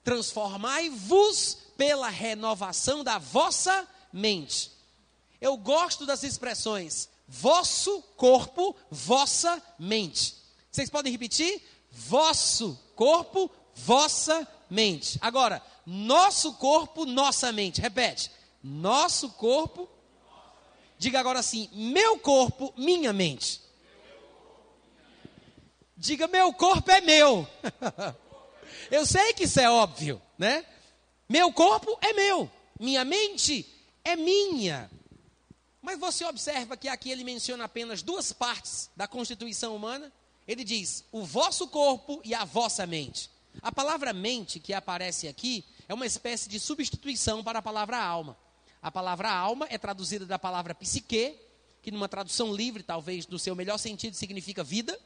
transformai-vos 0.04 1.67
pela 1.78 2.10
renovação 2.10 3.04
da 3.04 3.18
vossa 3.18 3.88
mente. 4.12 4.72
Eu 5.40 5.56
gosto 5.56 6.06
das 6.06 6.24
expressões 6.24 7.10
vosso 7.28 8.02
corpo, 8.16 8.76
vossa 8.90 9.62
mente. 9.78 10.36
Vocês 10.72 10.90
podem 10.90 11.12
repetir? 11.12 11.62
Vosso 11.92 12.80
corpo, 12.96 13.52
vossa 13.76 14.48
mente. 14.70 15.18
Agora, 15.22 15.62
nosso 15.86 16.54
corpo, 16.54 17.06
nossa 17.06 17.52
mente. 17.52 17.82
Repete. 17.82 18.32
Nosso 18.64 19.30
corpo. 19.32 19.90
Diga 20.98 21.20
agora 21.20 21.40
assim: 21.40 21.70
meu 21.74 22.18
corpo, 22.20 22.74
minha 22.78 23.14
mente. 23.14 23.62
Diga, 25.96 26.28
meu 26.28 26.54
corpo 26.54 26.90
é 26.92 27.02
meu. 27.02 27.48
Eu 28.92 29.06
sei 29.06 29.34
que 29.34 29.44
isso 29.44 29.60
é 29.60 29.70
óbvio, 29.70 30.22
né? 30.38 30.64
Meu 31.30 31.52
corpo 31.52 31.98
é 32.02 32.14
meu. 32.14 32.50
Minha 32.80 33.04
mente 33.04 33.66
é 34.04 34.16
minha. 34.16 34.90
Mas 35.82 36.00
você 36.00 36.26
observa 36.26 36.78
que 36.78 36.88
aqui 36.88 37.12
ele 37.12 37.24
menciona 37.24 37.66
apenas 37.66 38.02
duas 38.02 38.32
partes 38.32 38.90
da 38.96 39.08
constituição 39.08 39.76
humana. 39.76 40.12
Ele 40.48 40.64
diz: 40.64 41.04
o 41.12 41.24
vosso 41.24 41.68
corpo 41.68 42.22
e 42.24 42.34
a 42.34 42.46
vossa 42.46 42.86
mente. 42.86 43.30
A 43.62 43.72
palavra 43.72 44.14
mente 44.14 44.60
que 44.60 44.74
aparece 44.74 45.28
aqui 45.28 45.66
é 45.88 45.94
uma 45.94 46.06
espécie 46.06 46.48
de 46.48 46.60
substituição 46.60 47.44
para 47.44 47.60
a 47.60 47.62
palavra 47.62 48.02
alma. 48.02 48.38
A 48.82 48.92
palavra 48.92 49.30
alma 49.30 49.68
é 49.70 49.78
traduzida 49.78 50.26
da 50.26 50.40
palavra 50.40 50.76
psique, 50.76 51.36
que 51.82 51.92
numa 51.92 52.08
tradução 52.08 52.54
livre, 52.54 52.84
talvez 52.84 53.28
no 53.28 53.40
seu 53.40 53.56
melhor 53.56 53.78
sentido, 53.78 54.16
significa 54.16 54.64
vida. 54.64 54.98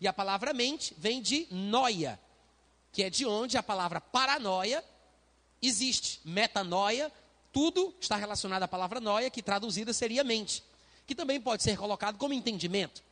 E 0.00 0.08
a 0.08 0.12
palavra 0.12 0.52
mente 0.52 0.94
vem 0.96 1.20
de 1.20 1.46
noia, 1.50 2.18
que 2.90 3.02
é 3.02 3.10
de 3.10 3.26
onde 3.26 3.56
a 3.56 3.62
palavra 3.62 4.00
paranoia 4.00 4.84
existe. 5.62 6.20
Metanoia, 6.24 7.12
tudo 7.52 7.94
está 8.00 8.16
relacionado 8.16 8.62
à 8.62 8.68
palavra 8.68 9.00
noia, 9.00 9.30
que 9.30 9.42
traduzida 9.42 9.92
seria 9.92 10.24
mente, 10.24 10.62
que 11.06 11.14
também 11.14 11.40
pode 11.40 11.62
ser 11.62 11.76
colocado 11.76 12.16
como 12.16 12.34
entendimento. 12.34 13.02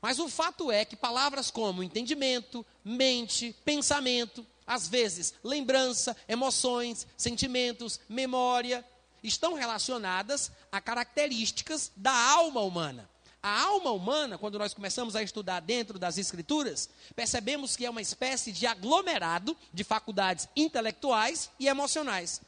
Mas 0.00 0.18
o 0.18 0.28
fato 0.28 0.70
é 0.70 0.84
que 0.84 0.96
palavras 0.96 1.50
como 1.50 1.82
entendimento, 1.82 2.64
mente, 2.84 3.54
pensamento, 3.64 4.46
às 4.66 4.86
vezes 4.86 5.34
lembrança, 5.42 6.16
emoções, 6.28 7.06
sentimentos, 7.16 7.98
memória, 8.08 8.84
estão 9.22 9.54
relacionadas 9.54 10.52
a 10.70 10.80
características 10.80 11.90
da 11.96 12.14
alma 12.14 12.60
humana. 12.60 13.08
A 13.42 13.62
alma 13.62 13.92
humana, 13.92 14.36
quando 14.36 14.58
nós 14.58 14.74
começamos 14.74 15.14
a 15.14 15.22
estudar 15.22 15.60
dentro 15.60 15.98
das 15.98 16.18
Escrituras, 16.18 16.90
percebemos 17.14 17.76
que 17.76 17.86
é 17.86 17.90
uma 17.90 18.02
espécie 18.02 18.50
de 18.50 18.66
aglomerado 18.66 19.56
de 19.72 19.84
faculdades 19.84 20.48
intelectuais 20.56 21.48
e 21.58 21.68
emocionais. 21.68 22.40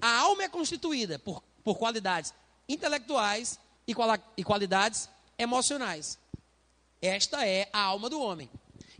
A 0.00 0.18
alma 0.20 0.44
é 0.44 0.48
constituída 0.48 1.18
por, 1.18 1.42
por 1.62 1.76
qualidades 1.76 2.32
intelectuais 2.66 3.58
e, 3.86 3.94
e 4.36 4.44
qualidades 4.44 5.08
emocionais. 5.38 6.18
Esta 7.00 7.46
é 7.46 7.68
a 7.72 7.80
alma 7.80 8.08
do 8.08 8.20
homem. 8.20 8.50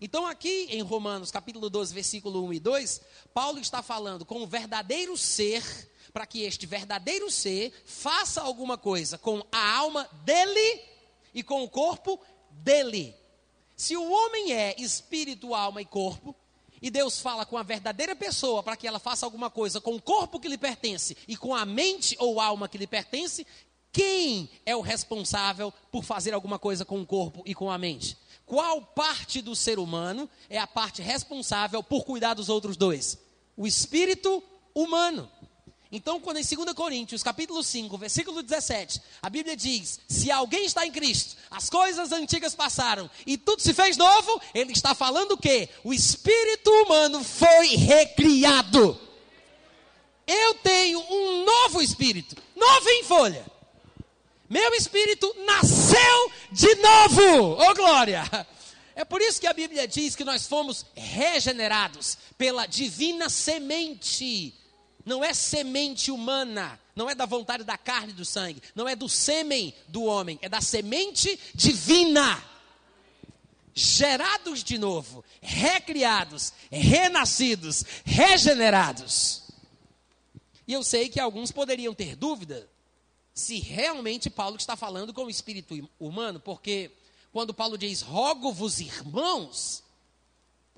Então, 0.00 0.26
aqui 0.26 0.68
em 0.70 0.82
Romanos, 0.82 1.30
capítulo 1.30 1.68
12, 1.70 1.92
versículo 1.92 2.44
1 2.44 2.52
e 2.52 2.61
2, 2.61 3.00
Paulo 3.34 3.58
está 3.58 3.82
falando 3.82 4.24
com 4.24 4.42
o 4.42 4.46
verdadeiro 4.46 5.16
ser, 5.16 5.64
para 6.12 6.26
que 6.26 6.42
este 6.42 6.66
verdadeiro 6.66 7.30
ser 7.30 7.72
faça 7.84 8.40
alguma 8.40 8.78
coisa 8.78 9.18
com 9.18 9.44
a 9.50 9.76
alma 9.76 10.08
dele 10.24 10.97
e 11.35 11.43
com 11.43 11.62
o 11.62 11.69
corpo 11.69 12.21
dele. 12.51 13.14
Se 13.77 13.97
o 13.97 14.11
homem 14.11 14.53
é 14.53 14.75
espírito, 14.79 15.55
alma 15.55 15.81
e 15.81 15.85
corpo, 15.85 16.35
e 16.81 16.91
Deus 16.91 17.21
fala 17.21 17.45
com 17.45 17.57
a 17.57 17.62
verdadeira 17.62 18.14
pessoa 18.14 18.62
para 18.62 18.77
que 18.77 18.87
ela 18.87 18.99
faça 18.99 19.27
alguma 19.27 19.51
coisa 19.51 19.81
com 19.81 19.95
o 19.95 20.03
corpo 20.03 20.38
que 20.38 20.49
lhe 20.49 20.59
pertence 20.59 21.17
e 21.27 21.37
com 21.37 21.55
a 21.55 21.64
mente 21.64 22.17
ou 22.19 22.41
alma 22.41 22.69
que 22.69 22.79
lhe 22.79 22.87
pertence, 22.87 23.47
quem 23.93 24.49
é 24.64 24.77
o 24.77 24.81
responsável 24.81 25.73
por 25.91 26.05
fazer 26.05 26.35
alguma 26.35 26.59
coisa 26.59 26.85
com 26.85 27.01
o 27.01 27.07
corpo 27.07 27.43
e 27.47 27.55
com 27.55 27.71
a 27.71 27.79
mente? 27.79 28.17
Qual 28.47 28.81
parte 28.81 29.43
do 29.43 29.55
ser 29.55 29.79
humano 29.79 30.29
é 30.49 30.59
a 30.59 30.67
parte 30.67 31.03
responsável 31.03 31.83
por 31.83 32.05
cuidar 32.05 32.35
dos 32.35 32.49
outros 32.49 32.77
dois? 32.77 33.19
O 33.57 33.67
espírito 33.67 34.43
humano. 34.75 35.31
Então, 35.90 36.20
quando 36.20 36.37
em 36.37 36.44
2 36.44 36.74
Coríntios, 36.74 37.22
capítulo 37.22 37.62
5, 37.62 37.96
versículo 37.96 38.42
17, 38.42 39.01
a 39.22 39.31
Bíblia 39.31 39.57
diz: 39.57 39.98
Se 40.07 40.31
alguém 40.31 40.66
está 40.66 40.87
em 40.87 40.92
Cristo, 40.92 41.37
as 41.51 41.70
coisas 41.70 42.12
antigas 42.12 42.55
passaram 42.55 43.11
e 43.27 43.38
tudo 43.38 43.62
se 43.62 43.72
fez 43.72 43.96
novo, 43.96 44.40
ele 44.53 44.72
está 44.72 44.94
falando 44.94 45.33
o 45.33 45.38
quê? 45.38 45.68
O 45.83 45.94
espírito 45.94 46.70
humano 46.70 47.24
foi 47.24 47.68
recriado. 47.68 49.01
Eu 50.27 50.55
tenho 50.57 51.01
um 51.01 51.44
novo 51.46 51.81
espírito, 51.81 52.37
novo 52.55 52.90
em 52.90 53.05
folha. 53.05 53.46
Meu 54.46 54.74
espírito 54.74 55.35
nasceu 55.46 56.33
de 56.53 56.74
novo. 56.74 57.62
Oh, 57.62 57.74
glória! 57.74 58.24
É 58.94 59.05
por 59.05 59.22
isso 59.22 59.40
que 59.40 59.46
a 59.46 59.53
Bíblia 59.55 59.87
diz 59.87 60.16
que 60.16 60.24
nós 60.24 60.46
fomos 60.46 60.85
regenerados 60.94 62.18
pela 62.37 62.66
divina 62.66 63.31
semente. 63.31 64.58
Não 65.09 65.25
é 65.25 65.33
semente 65.33 66.11
humana, 66.11 66.79
não 66.94 67.09
é 67.09 67.14
da 67.14 67.25
vontade 67.25 67.64
da 67.64 67.79
carne 67.79 68.12
e 68.12 68.14
do 68.14 68.27
sangue, 68.27 68.62
não 68.75 68.87
é 68.87 68.94
do 68.94 69.09
sêmen 69.09 69.75
do 69.88 70.05
homem, 70.05 70.38
é 70.42 70.51
da 70.51 70.61
semente 70.61 71.40
divina. 71.55 72.44
Gerados 73.73 74.62
de 74.62 74.77
novo, 74.77 75.25
recriados, 75.40 76.53
renascidos, 76.71 77.85
regenerados. 78.05 79.44
E 80.66 80.75
eu 80.75 80.83
sei 80.83 81.09
que 81.09 81.18
alguns 81.18 81.51
poderiam 81.51 81.94
ter 81.94 82.14
dúvida 82.14 82.68
se 83.33 83.61
realmente 83.61 84.29
Paulo 84.29 84.57
está 84.57 84.77
falando 84.77 85.14
com 85.14 85.25
o 85.25 85.31
espírito 85.31 85.88
humano, 85.99 86.38
porque 86.38 86.90
quando 87.33 87.55
Paulo 87.55 87.79
diz 87.79 88.03
rogo-vos 88.03 88.79
irmãos, 88.79 89.83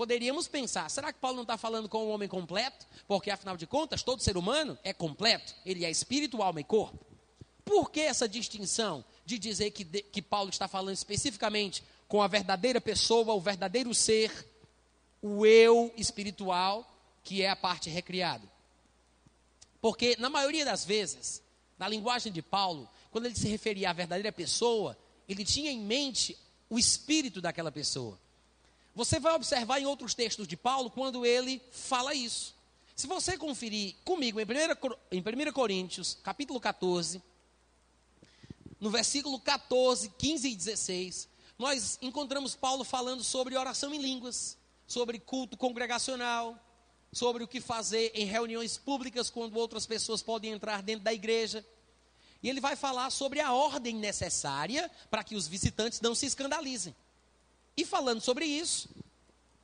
poderíamos 0.00 0.48
pensar, 0.48 0.88
será 0.90 1.12
que 1.12 1.18
Paulo 1.18 1.36
não 1.36 1.42
está 1.42 1.58
falando 1.58 1.86
com 1.86 2.06
o 2.06 2.08
homem 2.08 2.26
completo? 2.26 2.86
Porque 3.06 3.30
afinal 3.30 3.54
de 3.54 3.66
contas, 3.66 4.02
todo 4.02 4.22
ser 4.22 4.34
humano 4.34 4.78
é 4.82 4.94
completo, 4.94 5.54
ele 5.62 5.84
é 5.84 5.90
espírito, 5.90 6.40
alma 6.40 6.58
e 6.58 6.64
corpo. 6.64 7.04
Por 7.66 7.90
que 7.90 8.00
essa 8.00 8.26
distinção 8.26 9.04
de 9.26 9.38
dizer 9.38 9.72
que, 9.72 9.84
que 9.84 10.22
Paulo 10.22 10.48
está 10.48 10.66
falando 10.66 10.94
especificamente 10.94 11.84
com 12.08 12.22
a 12.22 12.28
verdadeira 12.28 12.80
pessoa, 12.80 13.34
o 13.34 13.42
verdadeiro 13.42 13.92
ser, 13.92 14.32
o 15.20 15.44
eu 15.44 15.92
espiritual, 15.94 16.90
que 17.22 17.42
é 17.42 17.50
a 17.50 17.56
parte 17.56 17.90
recriada? 17.90 18.50
Porque 19.82 20.16
na 20.18 20.30
maioria 20.30 20.64
das 20.64 20.82
vezes, 20.82 21.42
na 21.78 21.86
linguagem 21.86 22.32
de 22.32 22.40
Paulo, 22.40 22.88
quando 23.10 23.26
ele 23.26 23.36
se 23.36 23.48
referia 23.48 23.90
à 23.90 23.92
verdadeira 23.92 24.32
pessoa, 24.32 24.96
ele 25.28 25.44
tinha 25.44 25.70
em 25.70 25.80
mente 25.80 26.38
o 26.70 26.78
espírito 26.78 27.42
daquela 27.42 27.70
pessoa. 27.70 28.18
Você 28.94 29.20
vai 29.20 29.34
observar 29.34 29.80
em 29.80 29.86
outros 29.86 30.14
textos 30.14 30.48
de 30.48 30.56
Paulo 30.56 30.90
quando 30.90 31.24
ele 31.24 31.62
fala 31.70 32.14
isso. 32.14 32.54
Se 32.96 33.06
você 33.06 33.38
conferir 33.38 33.94
comigo 34.04 34.40
em 34.40 34.44
1, 34.44 34.48
em 35.12 35.20
1 35.20 35.52
Coríntios, 35.52 36.18
capítulo 36.22 36.60
14, 36.60 37.22
no 38.78 38.90
versículo 38.90 39.38
14, 39.40 40.10
15 40.18 40.48
e 40.48 40.56
16, 40.56 41.28
nós 41.58 41.98
encontramos 42.02 42.56
Paulo 42.56 42.84
falando 42.84 43.22
sobre 43.22 43.56
oração 43.56 43.94
em 43.94 44.00
línguas, 44.00 44.58
sobre 44.86 45.18
culto 45.18 45.56
congregacional, 45.56 46.58
sobre 47.12 47.44
o 47.44 47.48
que 47.48 47.60
fazer 47.60 48.10
em 48.14 48.24
reuniões 48.24 48.78
públicas 48.78 49.30
quando 49.30 49.56
outras 49.56 49.86
pessoas 49.86 50.22
podem 50.22 50.52
entrar 50.52 50.82
dentro 50.82 51.04
da 51.04 51.12
igreja. 51.12 51.64
E 52.42 52.48
ele 52.48 52.60
vai 52.60 52.76
falar 52.76 53.10
sobre 53.10 53.40
a 53.40 53.52
ordem 53.52 53.94
necessária 53.94 54.90
para 55.10 55.22
que 55.22 55.36
os 55.36 55.46
visitantes 55.46 56.00
não 56.00 56.14
se 56.14 56.26
escandalizem. 56.26 56.94
E 57.80 57.84
falando 57.86 58.20
sobre 58.20 58.44
isso, 58.44 58.90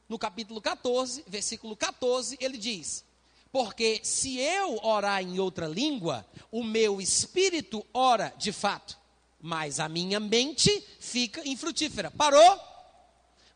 no 0.09 0.19
capítulo 0.19 0.59
14, 0.59 1.23
versículo 1.29 1.77
14, 1.77 2.39
ele 2.41 2.57
diz: 2.57 3.05
Porque 3.53 4.01
se 4.03 4.39
eu 4.39 4.83
orar 4.83 5.23
em 5.23 5.39
outra 5.39 5.67
língua, 5.67 6.27
o 6.51 6.65
meu 6.65 6.99
espírito 6.99 7.85
ora 7.93 8.33
de 8.39 8.53
fato, 8.53 8.97
mas 9.39 9.79
a 9.79 9.87
minha 9.87 10.19
mente 10.19 10.83
fica 10.99 11.47
infrutífera. 11.47 12.11
Parou? 12.11 12.59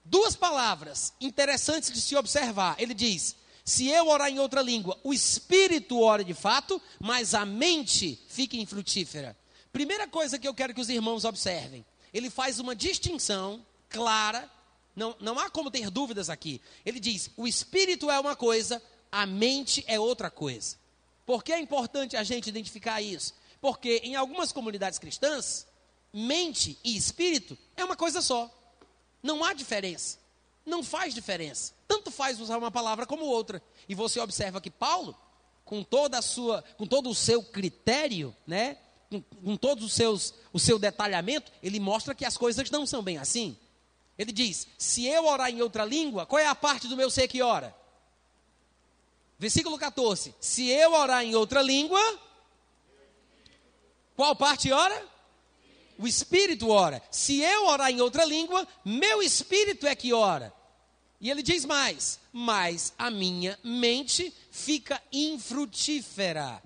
Duas 0.04 0.36
palavras 0.36 1.14
interessantes 1.22 1.90
de 1.90 2.02
se 2.02 2.14
observar. 2.14 2.76
Ele 2.78 2.92
diz: 2.92 3.36
se 3.64 3.88
eu 3.88 4.08
orar 4.08 4.28
em 4.28 4.40
outra 4.40 4.60
língua, 4.60 5.00
o 5.02 5.14
espírito 5.14 5.98
ora 6.02 6.22
de 6.22 6.34
fato, 6.34 6.78
mas 6.98 7.32
a 7.32 7.46
mente 7.46 8.22
fica 8.28 8.58
infrutífera. 8.58 9.34
Primeira 9.72 10.06
coisa 10.06 10.38
que 10.38 10.46
eu 10.46 10.52
quero 10.52 10.74
que 10.74 10.82
os 10.82 10.90
irmãos 10.90 11.24
observem: 11.24 11.82
ele 12.12 12.28
faz 12.28 12.60
uma 12.60 12.76
distinção 12.76 13.64
clara, 13.90 14.50
não, 14.96 15.14
não 15.20 15.38
há 15.38 15.50
como 15.50 15.70
ter 15.70 15.90
dúvidas 15.90 16.30
aqui. 16.30 16.60
Ele 16.86 16.98
diz: 16.98 17.30
o 17.36 17.46
espírito 17.46 18.10
é 18.10 18.18
uma 18.18 18.34
coisa, 18.34 18.82
a 19.12 19.26
mente 19.26 19.84
é 19.86 20.00
outra 20.00 20.30
coisa. 20.30 20.76
Por 21.26 21.44
que 21.44 21.52
é 21.52 21.60
importante 21.60 22.16
a 22.16 22.24
gente 22.24 22.48
identificar 22.48 23.02
isso? 23.02 23.34
Porque 23.60 24.00
em 24.02 24.16
algumas 24.16 24.52
comunidades 24.52 24.98
cristãs, 24.98 25.66
mente 26.12 26.78
e 26.82 26.96
espírito 26.96 27.56
é 27.76 27.84
uma 27.84 27.96
coisa 27.96 28.22
só. 28.22 28.50
Não 29.22 29.44
há 29.44 29.52
diferença. 29.52 30.18
Não 30.64 30.82
faz 30.82 31.14
diferença. 31.14 31.72
Tanto 31.86 32.10
faz 32.10 32.40
usar 32.40 32.56
uma 32.56 32.70
palavra 32.70 33.06
como 33.06 33.24
outra. 33.24 33.62
E 33.88 33.94
você 33.94 34.18
observa 34.20 34.60
que 34.60 34.70
Paulo, 34.70 35.16
com 35.64 35.82
toda 35.82 36.18
a 36.18 36.22
sua, 36.22 36.62
com 36.76 36.86
todo 36.86 37.10
o 37.10 37.14
seu 37.14 37.42
critério, 37.42 38.34
né, 38.46 38.78
com, 39.10 39.22
com 39.22 39.56
todos 39.56 39.84
os 39.84 39.92
seus, 39.92 40.34
o 40.52 40.58
seu 40.58 40.78
detalhamento, 40.78 41.50
ele 41.62 41.80
mostra 41.80 42.14
que 42.14 42.24
as 42.24 42.36
coisas 42.36 42.70
não 42.70 42.86
são 42.86 43.02
bem 43.02 43.18
assim. 43.18 43.56
Ele 44.20 44.32
diz: 44.32 44.68
se 44.76 45.06
eu 45.06 45.24
orar 45.24 45.48
em 45.48 45.62
outra 45.62 45.84
língua, 45.84 46.26
qual 46.26 46.38
é 46.38 46.46
a 46.46 46.54
parte 46.54 46.86
do 46.86 46.96
meu 46.96 47.10
ser 47.10 47.26
que 47.26 47.40
ora? 47.40 47.74
Versículo 49.38 49.78
14: 49.78 50.34
se 50.38 50.68
eu 50.68 50.92
orar 50.92 51.24
em 51.24 51.34
outra 51.34 51.62
língua, 51.62 52.00
qual 54.14 54.36
parte 54.36 54.70
ora? 54.70 55.10
o 56.00 56.08
espírito 56.08 56.70
ora. 56.70 57.02
Se 57.10 57.40
eu 57.40 57.66
orar 57.66 57.90
em 57.90 58.00
outra 58.00 58.24
língua, 58.24 58.66
meu 58.84 59.22
espírito 59.22 59.86
é 59.86 59.94
que 59.94 60.14
ora. 60.14 60.52
E 61.20 61.30
ele 61.30 61.42
diz 61.42 61.64
mais: 61.66 62.18
mas 62.32 62.94
a 62.96 63.10
minha 63.10 63.58
mente 63.62 64.32
fica 64.50 65.00
infrutífera. 65.12 66.62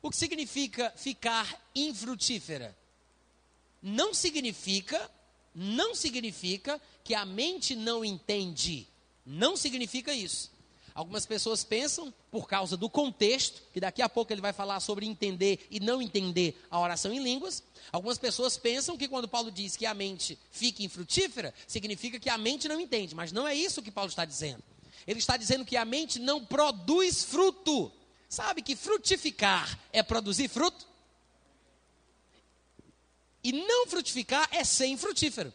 O 0.00 0.08
que 0.08 0.16
significa 0.16 0.92
ficar 0.96 1.60
infrutífera? 1.74 2.76
Não 3.82 4.14
significa, 4.14 5.10
não 5.52 5.94
significa 5.94 6.80
que 7.06 7.14
a 7.14 7.24
mente 7.24 7.76
não 7.76 8.04
entende. 8.04 8.88
Não 9.24 9.56
significa 9.56 10.12
isso. 10.12 10.50
Algumas 10.92 11.24
pessoas 11.24 11.62
pensam, 11.62 12.12
por 12.32 12.48
causa 12.48 12.76
do 12.76 12.90
contexto, 12.90 13.62
que 13.72 13.78
daqui 13.78 14.02
a 14.02 14.08
pouco 14.08 14.32
ele 14.32 14.40
vai 14.40 14.52
falar 14.52 14.80
sobre 14.80 15.06
entender 15.06 15.64
e 15.70 15.78
não 15.78 16.02
entender 16.02 16.60
a 16.68 16.80
oração 16.80 17.12
em 17.12 17.22
línguas. 17.22 17.62
Algumas 17.92 18.18
pessoas 18.18 18.56
pensam 18.56 18.96
que 18.96 19.06
quando 19.06 19.28
Paulo 19.28 19.52
diz 19.52 19.76
que 19.76 19.86
a 19.86 19.94
mente 19.94 20.36
fica 20.50 20.82
infrutífera, 20.82 21.54
significa 21.68 22.18
que 22.18 22.28
a 22.28 22.36
mente 22.36 22.66
não 22.66 22.80
entende, 22.80 23.14
mas 23.14 23.30
não 23.30 23.46
é 23.46 23.54
isso 23.54 23.82
que 23.82 23.92
Paulo 23.92 24.10
está 24.10 24.24
dizendo. 24.24 24.64
Ele 25.06 25.20
está 25.20 25.36
dizendo 25.36 25.64
que 25.64 25.76
a 25.76 25.84
mente 25.84 26.18
não 26.18 26.44
produz 26.44 27.22
fruto. 27.22 27.92
Sabe 28.28 28.62
que 28.62 28.74
frutificar 28.74 29.78
é 29.92 30.02
produzir 30.02 30.48
fruto? 30.48 30.84
E 33.44 33.52
não 33.52 33.86
frutificar 33.86 34.48
é 34.50 34.64
ser 34.64 34.86
infrutífero. 34.86 35.54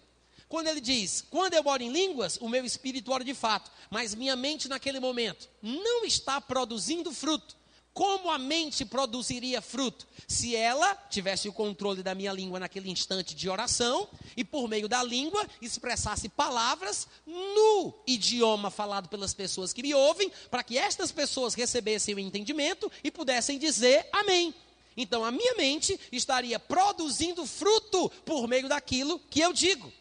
Quando 0.52 0.68
ele 0.68 0.82
diz, 0.82 1.24
quando 1.30 1.54
eu 1.54 1.66
oro 1.66 1.82
em 1.82 1.90
línguas, 1.90 2.38
o 2.42 2.50
meu 2.50 2.66
espírito 2.66 3.14
ora 3.14 3.24
de 3.24 3.34
fato, 3.34 3.72
mas 3.90 4.14
minha 4.14 4.36
mente 4.36 4.68
naquele 4.68 5.00
momento 5.00 5.48
não 5.62 6.04
está 6.04 6.42
produzindo 6.42 7.10
fruto. 7.14 7.56
Como 7.94 8.30
a 8.30 8.38
mente 8.38 8.84
produziria 8.84 9.62
fruto? 9.62 10.06
Se 10.28 10.54
ela 10.54 10.94
tivesse 11.10 11.48
o 11.48 11.54
controle 11.54 12.04
da 12.04 12.14
minha 12.14 12.34
língua 12.34 12.60
naquele 12.60 12.90
instante 12.90 13.34
de 13.34 13.50
oração 13.50 14.10
e 14.36 14.44
por 14.44 14.68
meio 14.68 14.90
da 14.90 15.02
língua 15.02 15.48
expressasse 15.62 16.28
palavras 16.28 17.08
no 17.26 17.94
idioma 18.06 18.70
falado 18.70 19.08
pelas 19.08 19.34
pessoas 19.34 19.72
que 19.72 19.82
me 19.82 19.94
ouvem, 19.94 20.30
para 20.50 20.66
que 20.66 20.78
estas 20.78 21.14
pessoas 21.14 21.54
recebessem 21.54 22.14
o 22.14 22.20
entendimento 22.20 22.92
e 23.02 23.10
pudessem 23.10 23.58
dizer 23.58 24.06
amém. 24.12 24.54
Então 24.98 25.24
a 25.24 25.32
minha 25.32 25.56
mente 25.56 25.98
estaria 26.12 26.60
produzindo 26.60 27.46
fruto 27.46 28.10
por 28.26 28.50
meio 28.50 28.68
daquilo 28.68 29.18
que 29.30 29.40
eu 29.40 29.54
digo. 29.54 30.01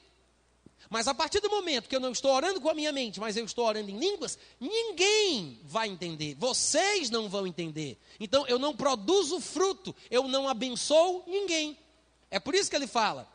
Mas 0.91 1.07
a 1.07 1.15
partir 1.15 1.39
do 1.39 1.49
momento 1.49 1.89
que 1.89 1.95
eu 1.95 2.01
não 2.01 2.11
estou 2.11 2.35
orando 2.35 2.61
com 2.61 2.69
a 2.69 2.75
minha 2.75 2.91
mente, 2.91 3.21
mas 3.21 3.37
eu 3.37 3.45
estou 3.45 3.65
orando 3.65 3.89
em 3.89 3.97
línguas, 3.97 4.37
ninguém 4.59 5.61
vai 5.63 5.89
entender. 5.89 6.35
Vocês 6.35 7.09
não 7.11 7.29
vão 7.29 7.47
entender. 7.47 7.97
Então 8.19 8.45
eu 8.49 8.59
não 8.59 8.75
produzo 8.75 9.39
fruto, 9.41 9.95
eu 10.11 10.27
não 10.27 10.49
abençoo 10.49 11.23
ninguém. 11.29 11.79
É 12.29 12.41
por 12.41 12.57
isso 12.57 12.69
que 12.69 12.75
ele 12.75 12.89
fala: 12.89 13.33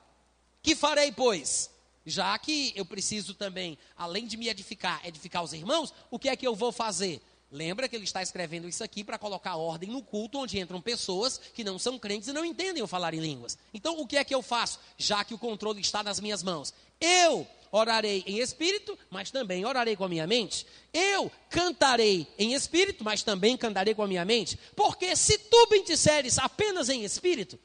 Que 0.62 0.76
farei, 0.76 1.14
pois? 1.14 1.72
Já 2.06 2.38
que 2.38 2.74
eu 2.76 2.86
preciso 2.86 3.34
também, 3.34 3.78
além 3.98 4.28
de 4.28 4.36
me 4.36 4.50
edificar, 4.50 5.00
edificar 5.08 5.42
os 5.42 5.54
irmãos, 5.54 5.94
o 6.12 6.20
que 6.20 6.28
é 6.28 6.36
que 6.36 6.46
eu 6.46 6.56
vou 6.56 6.74
fazer? 6.74 7.22
Lembra 7.52 7.88
que 7.88 7.96
ele 7.96 8.04
está 8.04 8.22
escrevendo 8.22 8.68
isso 8.68 8.84
aqui 8.84 9.04
para 9.04 9.18
colocar 9.18 9.56
ordem 9.56 9.90
no 9.90 10.02
culto 10.02 10.40
onde 10.40 10.60
entram 10.60 10.82
pessoas 10.82 11.40
que 11.54 11.64
não 11.64 11.80
são 11.80 11.98
crentes 11.98 12.28
e 12.28 12.34
não 12.34 12.44
entendem 12.44 12.84
o 12.84 12.88
falar 12.88 13.14
em 13.14 13.20
línguas. 13.20 13.58
Então, 13.74 13.98
o 14.00 14.06
que 14.06 14.18
é 14.18 14.26
que 14.26 14.36
eu 14.36 14.42
faço, 14.42 14.80
já 14.98 15.24
que 15.24 15.34
o 15.34 15.38
controle 15.38 15.80
está 15.80 16.04
nas 16.04 16.20
minhas 16.20 16.44
mãos? 16.44 16.74
Eu 17.00 17.48
orarei 17.72 18.24
em 18.26 18.40
espírito, 18.40 18.98
mas 19.10 19.32
também 19.32 19.66
orarei 19.66 19.96
com 19.96 20.06
a 20.06 20.10
minha 20.10 20.26
mente. 20.26 20.66
Eu 20.94 21.30
cantarei 21.50 22.26
em 22.38 22.54
espírito, 22.54 23.04
mas 23.04 23.22
também 23.22 23.58
cantarei 23.58 23.94
com 23.94 24.04
a 24.04 24.08
minha 24.08 24.24
mente. 24.24 24.58
Porque 24.76 25.16
se 25.16 25.38
tu 25.38 25.68
bendizeres 25.68 26.40
apenas 26.40 26.90
em 26.90 27.04
espírito, 27.04 27.60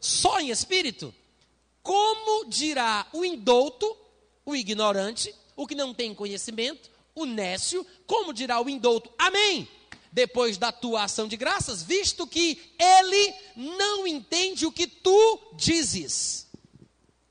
só 0.00 0.40
em 0.40 0.50
espírito, 0.50 1.14
como 1.82 2.48
dirá 2.48 3.06
o 3.12 3.24
indouto, 3.24 3.96
o 4.44 4.56
ignorante, 4.56 5.34
o 5.54 5.66
que 5.66 5.74
não 5.74 5.92
tem 5.92 6.14
conhecimento, 6.14 6.90
o 7.14 7.26
nécio, 7.26 7.86
como 8.06 8.32
dirá 8.32 8.60
o 8.60 8.68
indouto, 8.68 9.10
amém, 9.18 9.68
depois 10.12 10.58
da 10.58 10.72
tua 10.72 11.04
ação 11.04 11.28
de 11.28 11.36
graças, 11.36 11.82
visto 11.82 12.26
que 12.26 12.60
ele 12.78 13.34
não 13.56 14.06
entende 14.06 14.66
o 14.66 14.72
que 14.72 14.86
tu 14.86 15.52
dizes. 15.54 16.48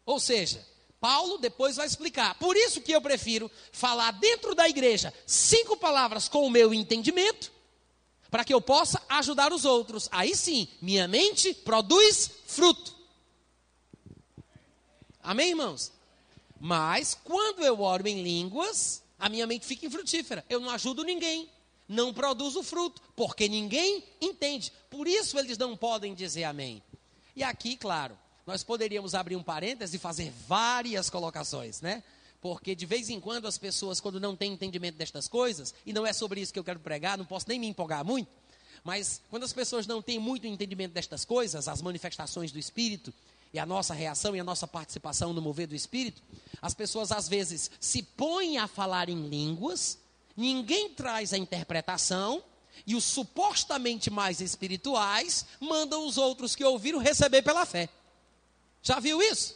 Ou 0.06 0.20
seja, 0.20 0.66
Paulo 1.00 1.38
depois 1.38 1.76
vai 1.76 1.88
explicar. 1.88 2.36
Por 2.36 2.56
isso 2.56 2.82
que 2.82 2.92
eu 2.92 3.02
prefiro 3.02 3.50
falar 3.72 4.12
dentro 4.12 4.54
da 4.54 4.68
igreja 4.68 5.14
cinco 5.26 5.78
palavras 5.78 6.28
com 6.28 6.46
o 6.46 6.50
meu 6.50 6.74
entendimento, 6.74 7.52
para 8.30 8.44
que 8.44 8.54
eu 8.54 8.62
possa 8.62 9.02
ajudar 9.10 9.52
os 9.52 9.66
outros. 9.66 10.08
Aí 10.12 10.36
sim, 10.36 10.68
minha 10.82 11.08
mente 11.08 11.54
produz 11.54 12.30
fruto. 12.46 12.96
Amém, 15.22 15.50
irmãos? 15.50 15.92
Mas 16.60 17.18
quando 17.24 17.64
eu 17.64 17.82
oro 17.82 18.08
em 18.08 18.22
línguas, 18.22 19.02
a 19.18 19.30
minha 19.30 19.48
mente 19.48 19.66
fica 19.66 19.86
infrutífera. 19.86 20.46
Eu 20.50 20.60
não 20.60 20.70
ajudo 20.70 21.04
ninguém, 21.04 21.50
não 21.90 22.14
produzo 22.14 22.62
fruto, 22.62 23.02
porque 23.16 23.50
ninguém 23.50 24.04
entende. 24.22 24.72
Por 24.92 25.08
isso 25.08 25.40
eles 25.40 25.58
não 25.58 25.76
podem 25.76 26.14
dizer 26.14 26.44
amém. 26.44 26.84
E 27.36 27.44
aqui, 27.44 27.76
claro, 27.76 28.16
nós 28.46 28.64
poderíamos 28.64 29.16
abrir 29.16 29.36
um 29.36 29.44
parêntese 29.44 29.98
e 29.98 30.00
fazer 30.00 30.32
várias 30.48 31.10
colocações, 31.10 31.82
né? 31.82 32.04
Porque 32.40 32.76
de 32.76 32.86
vez 32.86 33.10
em 33.10 33.20
quando 33.20 33.48
as 33.48 33.58
pessoas, 33.58 34.00
quando 34.00 34.20
não 34.20 34.36
têm 34.36 34.54
entendimento 34.54 34.96
destas 34.96 35.28
coisas, 35.28 35.74
e 35.86 35.92
não 35.92 36.06
é 36.06 36.14
sobre 36.14 36.40
isso 36.40 36.54
que 36.54 36.60
eu 36.60 36.64
quero 36.64 36.80
pregar, 36.80 37.18
não 37.18 37.26
posso 37.26 37.50
nem 37.50 37.60
me 37.60 37.68
empolgar 37.68 38.06
muito, 38.06 38.30
mas 38.84 39.22
quando 39.30 39.44
as 39.44 39.52
pessoas 39.52 39.86
não 39.86 40.02
têm 40.02 40.20
muito 40.20 40.48
entendimento 40.48 40.94
destas 40.94 41.26
coisas, 41.26 41.68
as 41.68 41.82
manifestações 41.82 42.52
do 42.52 42.60
Espírito, 42.60 43.14
e 43.54 43.60
a 43.60 43.66
nossa 43.66 43.94
reação 43.94 44.36
e 44.36 44.40
a 44.40 44.44
nossa 44.44 44.68
participação 44.68 45.34
no 45.34 45.42
mover 45.42 45.68
do 45.68 45.76
Espírito, 45.76 46.22
as 46.62 46.74
pessoas 46.74 47.12
às 47.12 47.28
vezes 47.28 47.72
se 47.80 48.04
põem 48.04 48.58
a 48.58 48.68
falar 48.68 49.10
em 49.10 49.28
línguas, 49.28 49.98
ninguém 50.40 50.90
traz 50.90 51.34
a 51.34 51.38
interpretação, 51.38 52.44
e 52.88 52.96
os 52.96 53.04
supostamente 53.04 54.10
mais 54.10 54.42
espirituais 54.42 55.46
mandam 55.60 56.08
os 56.08 56.18
outros 56.18 56.56
que 56.56 56.64
ouviram 56.64 56.98
receber 56.98 57.42
pela 57.42 57.66
fé. 57.66 57.90
Já 58.82 59.00
viu 59.00 59.22
isso? 59.22 59.56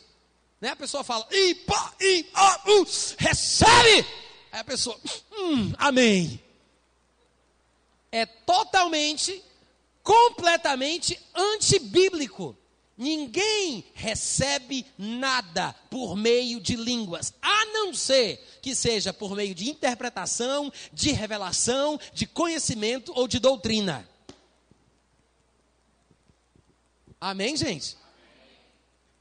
Né? 0.60 0.70
A 0.70 0.76
pessoa 0.76 1.04
fala, 1.04 1.26
ipa, 1.32 1.96
i, 2.00 2.26
a, 2.34 2.62
u, 2.68 2.86
recebe! 3.18 4.08
Aí 4.52 4.60
a 4.60 4.64
pessoa, 4.64 5.00
hum, 5.32 5.74
amém. 5.78 6.40
É 8.12 8.26
totalmente, 8.26 9.44
completamente 10.04 11.20
antibíblico. 11.34 12.56
Ninguém 13.04 13.84
recebe 13.94 14.86
nada 14.98 15.76
por 15.90 16.16
meio 16.16 16.62
de 16.62 16.78
línguas, 16.78 17.34
a 17.42 17.66
não 17.66 17.94
ser 17.94 18.38
que 18.62 18.74
seja 18.74 19.12
por 19.12 19.36
meio 19.36 19.54
de 19.54 19.70
interpretação, 19.70 20.72
de 20.94 21.12
revelação, 21.12 22.00
de 22.14 22.26
conhecimento 22.26 23.12
ou 23.14 23.28
de 23.28 23.40
doutrina. 23.40 24.08
Amém, 27.20 27.58
gente? 27.58 27.98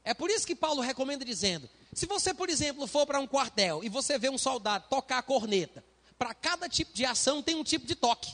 É 0.01 0.13
por 0.13 0.29
isso 0.29 0.47
que 0.47 0.55
Paulo 0.55 0.79
recomenda 0.79 1.25
dizendo: 1.25 1.69
se 1.93 2.05
você, 2.05 2.33
por 2.33 2.49
exemplo, 2.49 2.87
for 2.87 3.05
para 3.05 3.19
um 3.19 3.27
quartel 3.27 3.83
e 3.83 3.89
você 3.89 4.17
vê 4.17 4.29
um 4.29 4.37
soldado 4.37 4.87
tocar 4.89 5.17
a 5.17 5.23
corneta, 5.23 5.83
para 6.17 6.33
cada 6.33 6.69
tipo 6.69 6.93
de 6.93 7.03
ação 7.03 7.43
tem 7.43 7.55
um 7.55 7.65
tipo 7.65 7.85
de 7.85 7.95
toque. 7.95 8.31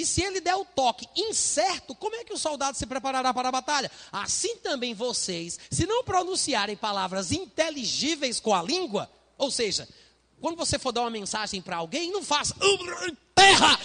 E 0.00 0.06
se 0.06 0.22
ele 0.22 0.40
der 0.40 0.54
o 0.54 0.64
toque 0.64 1.06
incerto, 1.14 1.94
como 1.94 2.16
é 2.16 2.24
que 2.24 2.32
o 2.32 2.38
soldado 2.38 2.74
se 2.74 2.86
preparará 2.86 3.34
para 3.34 3.50
a 3.50 3.52
batalha? 3.52 3.90
Assim 4.10 4.56
também 4.56 4.94
vocês, 4.94 5.58
se 5.70 5.84
não 5.84 6.02
pronunciarem 6.02 6.74
palavras 6.74 7.32
inteligíveis 7.32 8.40
com 8.40 8.54
a 8.54 8.62
língua, 8.62 9.10
ou 9.36 9.50
seja, 9.50 9.86
quando 10.40 10.56
você 10.56 10.78
for 10.78 10.90
dar 10.90 11.02
uma 11.02 11.10
mensagem 11.10 11.60
para 11.60 11.76
alguém, 11.76 12.10
não 12.10 12.22
faça 12.22 12.54
terra, 13.34 13.78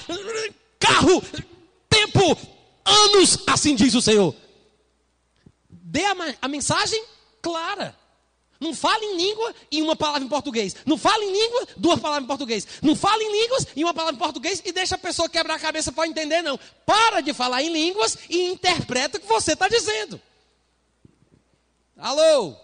carro, 0.80 1.22
tempo, 1.90 2.38
anos, 2.86 3.40
assim 3.46 3.76
diz 3.76 3.94
o 3.94 4.02
Senhor. 4.02 4.34
Dê 5.70 6.06
a, 6.06 6.16
a 6.44 6.48
mensagem 6.48 7.04
clara. 7.42 7.94
Não 8.66 8.74
fale 8.74 9.06
em 9.06 9.16
língua 9.16 9.54
e 9.70 9.80
uma 9.80 9.96
palavra 9.96 10.24
em 10.24 10.28
português. 10.28 10.76
Não 10.88 10.98
fale 10.98 11.24
em 11.24 11.32
língua, 11.32 11.68
duas 11.78 12.00
palavras 12.00 12.24
em 12.24 12.28
português. 12.28 12.68
Não 12.82 12.96
fale 12.96 13.24
em 13.24 13.44
línguas 13.44 13.68
e 13.76 13.84
uma 13.84 13.94
palavra 13.94 14.16
em 14.16 14.20
português 14.20 14.60
e 14.66 14.72
deixa 14.72 14.96
a 14.96 14.98
pessoa 14.98 15.30
quebrar 15.30 15.54
a 15.54 15.60
cabeça 15.60 15.92
para 15.92 16.08
entender, 16.08 16.42
não. 16.42 16.60
Para 16.84 17.22
de 17.22 17.32
falar 17.32 17.62
em 17.62 17.72
línguas 17.72 18.18
e 18.28 18.48
interpreta 18.50 19.20
o 19.20 19.22
que 19.22 19.28
você 19.28 19.54
está 19.54 19.68
dizendo. 19.68 20.20
Alô? 21.96 22.56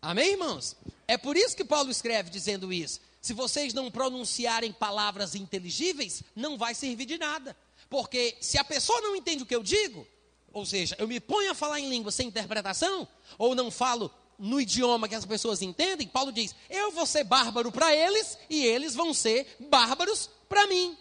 Amém, 0.00 0.30
irmãos? 0.30 0.74
É 1.06 1.18
por 1.18 1.36
isso 1.36 1.54
que 1.54 1.64
Paulo 1.64 1.90
escreve 1.90 2.30
dizendo 2.30 2.72
isso. 2.72 3.02
Se 3.20 3.34
vocês 3.34 3.74
não 3.74 3.90
pronunciarem 3.90 4.72
palavras 4.72 5.34
inteligíveis, 5.34 6.22
não 6.34 6.56
vai 6.56 6.74
servir 6.74 7.04
de 7.04 7.18
nada. 7.18 7.54
Porque 7.90 8.34
se 8.40 8.56
a 8.56 8.64
pessoa 8.64 8.98
não 9.02 9.14
entende 9.14 9.42
o 9.42 9.46
que 9.46 9.54
eu 9.54 9.62
digo, 9.62 10.06
ou 10.52 10.66
seja, 10.66 10.94
eu 10.98 11.08
me 11.08 11.18
ponho 11.18 11.50
a 11.50 11.54
falar 11.54 11.80
em 11.80 11.88
língua 11.88 12.10
sem 12.10 12.28
interpretação, 12.28 13.08
ou 13.38 13.54
não 13.54 13.70
falo 13.70 14.10
no 14.42 14.60
idioma 14.60 15.08
que 15.08 15.14
as 15.14 15.24
pessoas 15.24 15.62
entendem, 15.62 16.08
Paulo 16.08 16.32
diz: 16.32 16.52
eu 16.68 16.90
vou 16.90 17.06
ser 17.06 17.22
bárbaro 17.22 17.70
para 17.70 17.94
eles 17.94 18.36
e 18.50 18.66
eles 18.66 18.92
vão 18.92 19.14
ser 19.14 19.56
bárbaros 19.70 20.28
para 20.48 20.66
mim. 20.66 20.98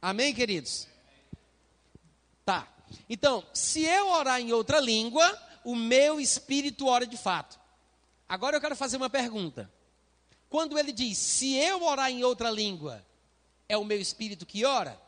Amém, 0.00 0.34
queridos? 0.34 0.86
Tá. 2.44 2.68
Então, 3.08 3.42
se 3.54 3.82
eu 3.82 4.08
orar 4.08 4.40
em 4.42 4.52
outra 4.52 4.78
língua, 4.78 5.40
o 5.64 5.74
meu 5.74 6.20
espírito 6.20 6.86
ora 6.86 7.06
de 7.06 7.16
fato. 7.16 7.58
Agora 8.28 8.56
eu 8.56 8.60
quero 8.60 8.76
fazer 8.76 8.98
uma 8.98 9.08
pergunta. 9.08 9.72
Quando 10.50 10.78
ele 10.78 10.92
diz, 10.92 11.16
se 11.16 11.54
eu 11.54 11.82
orar 11.82 12.10
em 12.10 12.22
outra 12.24 12.50
língua, 12.50 13.02
é 13.66 13.78
o 13.78 13.84
meu 13.84 13.98
espírito 13.98 14.44
que 14.44 14.66
ora? 14.66 15.00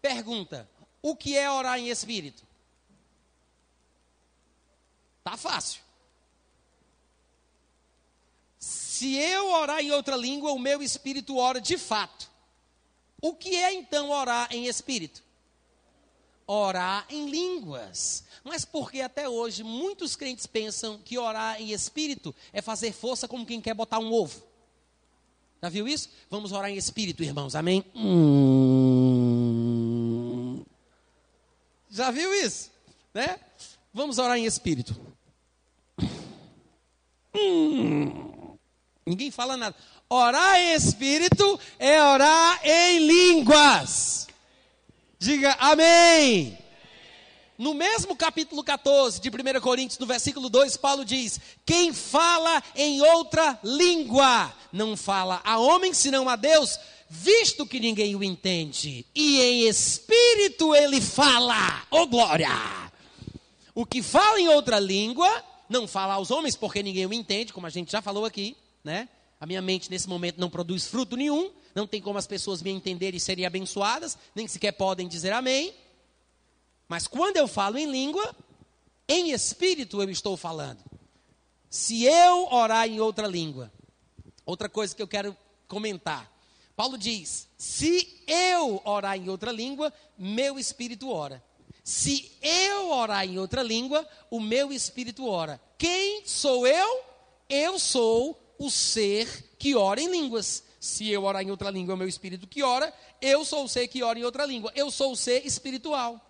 Pergunta: 0.00 0.70
o 1.02 1.16
que 1.16 1.36
é 1.36 1.50
orar 1.50 1.80
em 1.80 1.88
espírito? 1.88 2.46
Tá 5.28 5.36
fácil. 5.36 5.82
Se 8.58 9.14
eu 9.14 9.50
orar 9.50 9.80
em 9.80 9.92
outra 9.92 10.16
língua, 10.16 10.52
o 10.52 10.58
meu 10.58 10.82
espírito 10.82 11.36
ora 11.36 11.60
de 11.60 11.76
fato. 11.76 12.30
O 13.20 13.34
que 13.34 13.54
é 13.54 13.74
então 13.74 14.08
orar 14.08 14.48
em 14.50 14.64
espírito? 14.64 15.22
Orar 16.46 17.04
em 17.10 17.28
línguas. 17.28 18.24
Mas 18.42 18.64
porque 18.64 19.02
até 19.02 19.28
hoje 19.28 19.62
muitos 19.62 20.16
crentes 20.16 20.46
pensam 20.46 20.96
que 20.96 21.18
orar 21.18 21.60
em 21.60 21.72
espírito 21.72 22.34
é 22.50 22.62
fazer 22.62 22.92
força 22.92 23.28
como 23.28 23.44
quem 23.44 23.60
quer 23.60 23.74
botar 23.74 23.98
um 23.98 24.10
ovo. 24.10 24.42
Já 25.62 25.68
viu 25.68 25.86
isso? 25.86 26.08
Vamos 26.30 26.52
orar 26.52 26.70
em 26.70 26.76
espírito, 26.78 27.22
irmãos. 27.22 27.54
Amém? 27.54 27.84
Hum. 27.94 28.14
Já 31.90 32.10
viu 32.10 32.32
isso? 32.32 32.70
Né? 33.12 33.38
Vamos 33.92 34.16
orar 34.16 34.38
em 34.38 34.46
espírito. 34.46 35.07
Hum. 37.38 38.56
Ninguém 39.06 39.30
fala 39.30 39.56
nada. 39.56 39.76
Orar 40.08 40.56
em 40.58 40.74
espírito 40.74 41.58
é 41.78 42.02
orar 42.02 42.60
em 42.64 43.06
línguas. 43.06 44.26
Diga 45.18 45.56
amém. 45.58 46.58
No 47.56 47.74
mesmo 47.74 48.14
capítulo 48.14 48.62
14 48.62 49.20
de 49.20 49.28
1 49.28 49.60
Coríntios, 49.60 49.98
no 49.98 50.06
versículo 50.06 50.48
2, 50.48 50.76
Paulo 50.76 51.04
diz: 51.04 51.40
Quem 51.66 51.92
fala 51.92 52.62
em 52.76 53.02
outra 53.02 53.58
língua, 53.64 54.54
não 54.72 54.96
fala 54.96 55.40
a 55.44 55.58
homem 55.58 55.92
senão 55.92 56.28
a 56.28 56.36
Deus, 56.36 56.78
visto 57.08 57.66
que 57.66 57.80
ninguém 57.80 58.14
o 58.14 58.22
entende, 58.22 59.04
e 59.14 59.40
em 59.40 59.68
espírito 59.68 60.74
ele 60.74 61.00
fala, 61.00 61.84
oh 61.90 62.06
glória! 62.06 62.50
O 63.74 63.86
que 63.86 64.02
fala 64.02 64.40
em 64.40 64.48
outra 64.48 64.78
língua, 64.78 65.44
não 65.68 65.86
fala 65.86 66.14
aos 66.14 66.30
homens, 66.30 66.56
porque 66.56 66.82
ninguém 66.82 67.06
o 67.06 67.12
entende, 67.12 67.52
como 67.52 67.66
a 67.66 67.70
gente 67.70 67.92
já 67.92 68.00
falou 68.00 68.24
aqui, 68.24 68.56
né? 68.82 69.08
A 69.40 69.46
minha 69.46 69.62
mente 69.62 69.90
nesse 69.90 70.08
momento 70.08 70.40
não 70.40 70.50
produz 70.50 70.86
fruto 70.86 71.16
nenhum, 71.16 71.50
não 71.74 71.86
tem 71.86 72.00
como 72.00 72.18
as 72.18 72.26
pessoas 72.26 72.62
me 72.62 72.70
entenderem 72.70 73.16
e 73.16 73.20
serem 73.20 73.46
abençoadas, 73.46 74.18
nem 74.34 74.48
sequer 74.48 74.72
podem 74.72 75.06
dizer 75.06 75.32
amém. 75.32 75.72
Mas 76.88 77.06
quando 77.06 77.36
eu 77.36 77.46
falo 77.46 77.78
em 77.78 77.90
língua, 77.90 78.34
em 79.06 79.30
espírito 79.30 80.02
eu 80.02 80.10
estou 80.10 80.36
falando. 80.36 80.82
Se 81.70 82.04
eu 82.04 82.48
orar 82.50 82.88
em 82.88 82.98
outra 82.98 83.26
língua, 83.26 83.70
outra 84.44 84.68
coisa 84.68 84.96
que 84.96 85.02
eu 85.02 85.08
quero 85.08 85.36
comentar. 85.68 86.32
Paulo 86.74 86.96
diz: 86.96 87.48
se 87.58 88.22
eu 88.26 88.80
orar 88.84 89.16
em 89.16 89.28
outra 89.28 89.52
língua, 89.52 89.92
meu 90.16 90.58
espírito 90.58 91.10
ora. 91.10 91.44
Se 91.88 92.30
eu 92.42 92.90
orar 92.90 93.24
em 93.24 93.38
outra 93.38 93.62
língua, 93.62 94.06
o 94.30 94.38
meu 94.40 94.70
espírito 94.70 95.26
ora. 95.26 95.58
Quem 95.78 96.22
sou 96.26 96.66
eu? 96.66 97.02
Eu 97.48 97.78
sou 97.78 98.38
o 98.58 98.70
ser 98.70 99.54
que 99.58 99.74
ora 99.74 99.98
em 99.98 100.10
línguas. 100.10 100.62
Se 100.78 101.08
eu 101.08 101.24
orar 101.24 101.42
em 101.42 101.50
outra 101.50 101.70
língua, 101.70 101.92
é 101.92 101.94
o 101.94 101.98
meu 101.98 102.06
espírito 102.06 102.46
que 102.46 102.62
ora. 102.62 102.92
Eu 103.22 103.42
sou 103.42 103.64
o 103.64 103.68
ser 103.70 103.88
que 103.88 104.02
ora 104.02 104.18
em 104.18 104.22
outra 104.22 104.44
língua. 104.44 104.70
Eu 104.74 104.90
sou 104.90 105.12
o 105.12 105.16
ser 105.16 105.46
espiritual. 105.46 106.20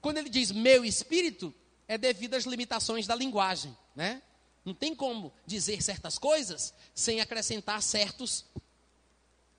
Quando 0.00 0.16
ele 0.16 0.30
diz 0.30 0.50
meu 0.50 0.82
espírito, 0.82 1.54
é 1.86 1.98
devido 1.98 2.36
às 2.36 2.44
limitações 2.44 3.06
da 3.06 3.14
linguagem, 3.14 3.76
né? 3.94 4.22
Não 4.64 4.72
tem 4.72 4.94
como 4.94 5.30
dizer 5.44 5.82
certas 5.82 6.16
coisas 6.16 6.72
sem 6.94 7.20
acrescentar 7.20 7.82
certos 7.82 8.46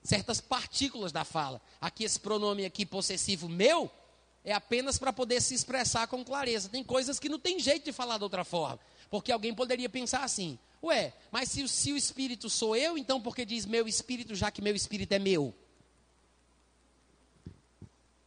certas 0.02 0.40
partículas 0.40 1.12
da 1.12 1.24
fala. 1.24 1.62
Aqui 1.80 2.02
esse 2.02 2.18
pronome 2.18 2.64
aqui 2.64 2.84
possessivo 2.84 3.48
meu 3.48 3.88
é 4.44 4.52
apenas 4.52 4.98
para 4.98 5.12
poder 5.12 5.40
se 5.40 5.54
expressar 5.54 6.06
com 6.06 6.24
clareza. 6.24 6.68
Tem 6.68 6.82
coisas 6.82 7.18
que 7.18 7.28
não 7.28 7.38
tem 7.38 7.58
jeito 7.58 7.84
de 7.84 7.92
falar 7.92 8.18
de 8.18 8.24
outra 8.24 8.44
forma, 8.44 8.80
porque 9.10 9.32
alguém 9.32 9.54
poderia 9.54 9.88
pensar 9.88 10.24
assim: 10.24 10.58
"Ué, 10.82 11.12
mas 11.30 11.50
se, 11.50 11.66
se 11.68 11.92
o 11.92 11.96
espírito 11.96 12.48
sou 12.48 12.74
eu, 12.74 12.96
então 12.96 13.20
por 13.20 13.34
que 13.34 13.44
diz 13.44 13.66
meu 13.66 13.86
espírito, 13.86 14.34
já 14.34 14.50
que 14.50 14.62
meu 14.62 14.74
espírito 14.74 15.12
é 15.12 15.18
meu?" 15.18 15.54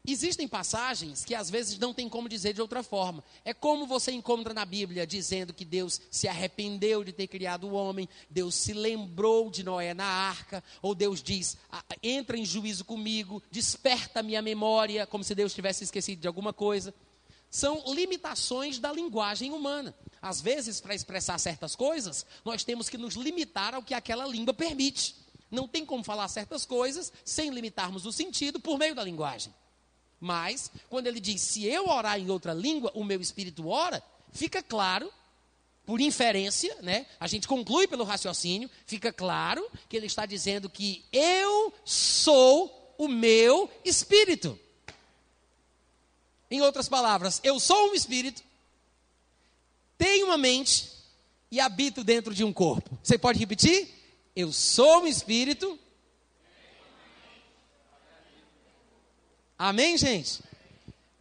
Existem 0.06 0.50
passagens 0.50 1.24
que 1.24 1.34
às 1.34 1.50
vezes 1.50 1.80
não 1.80 1.94
tem 1.94 2.10
como 2.10 2.28
dizer 2.28 2.54
de 2.54 2.62
outra 2.62 2.84
forma. 2.84 3.24
É 3.46 3.54
como 3.54 3.88
você 3.88 4.12
encontra 4.12 4.54
na 4.54 4.66
Bíblia 4.66 5.08
dizendo 5.08 5.54
que 5.54 5.64
Deus 5.64 6.02
se 6.12 6.28
arrependeu 6.28 7.06
de 7.06 7.14
ter 7.14 7.28
criado 7.28 7.70
o 7.70 7.74
homem, 7.74 8.10
Deus 8.30 8.54
se 8.54 8.74
lembrou 8.74 9.50
de 9.50 9.64
Noé 9.64 9.94
na 9.94 10.04
arca, 10.04 10.62
ou 10.82 10.94
Deus 10.94 11.24
diz: 11.24 11.58
entra 12.02 12.38
em 12.38 12.44
juízo 12.44 12.84
comigo, 12.84 13.42
desperta 13.50 14.22
minha 14.22 14.42
memória, 14.42 15.08
como 15.08 15.24
se 15.24 15.34
Deus 15.34 15.54
tivesse 15.54 15.86
esquecido 15.86 16.20
de 16.20 16.28
alguma 16.28 16.52
coisa. 16.52 16.94
São 17.50 17.82
limitações 17.94 18.80
da 18.80 18.92
linguagem 18.92 19.54
humana. 19.54 19.96
Às 20.22 20.42
vezes, 20.42 20.82
para 20.82 20.94
expressar 20.96 21.38
certas 21.38 21.78
coisas, 21.78 22.26
nós 22.44 22.66
temos 22.66 22.90
que 22.90 22.98
nos 22.98 23.14
limitar 23.14 23.74
ao 23.74 23.84
que 23.84 23.94
aquela 23.94 24.28
língua 24.28 24.54
permite. 24.54 25.16
Não 25.50 25.66
tem 25.66 25.86
como 25.86 26.04
falar 26.04 26.28
certas 26.28 26.66
coisas 26.66 27.14
sem 27.24 27.52
limitarmos 27.52 28.06
o 28.06 28.12
sentido 28.12 28.60
por 28.60 28.78
meio 28.78 28.96
da 28.96 29.04
linguagem. 29.04 29.54
Mas, 30.24 30.72
quando 30.90 31.08
ele 31.08 31.20
diz, 31.20 31.42
se 31.42 31.66
eu 31.66 31.90
orar 31.90 32.18
em 32.18 32.30
outra 32.30 32.54
língua, 32.54 32.90
o 32.96 33.04
meu 33.04 33.20
espírito 33.20 33.68
ora, 33.68 34.02
fica 34.32 34.64
claro, 34.64 35.12
por 35.86 36.00
inferência, 36.00 36.74
né? 36.82 37.06
A 37.20 37.28
gente 37.28 37.46
conclui 37.46 37.90
pelo 37.90 38.06
raciocínio, 38.06 38.70
fica 38.86 39.12
claro 39.12 39.70
que 39.90 39.98
ele 39.98 40.06
está 40.06 40.26
dizendo 40.26 40.70
que 40.70 41.04
eu 41.12 41.74
sou 41.84 42.96
o 42.98 43.10
meu 43.10 43.70
espírito. 43.84 44.58
Em 46.50 46.62
outras 46.62 46.88
palavras, 46.88 47.42
eu 47.44 47.60
sou 47.60 47.92
um 47.92 47.94
espírito, 47.94 48.42
tenho 49.98 50.28
uma 50.28 50.38
mente 50.38 50.90
e 51.52 51.60
habito 51.60 52.02
dentro 52.02 52.34
de 52.34 52.46
um 52.46 52.54
corpo. 52.54 52.98
Você 53.04 53.18
pode 53.18 53.40
repetir? 53.40 53.90
Eu 54.34 54.54
sou 54.54 55.02
um 55.02 55.08
espírito, 55.08 55.78
Amém, 59.66 59.98
gente? 59.98 60.42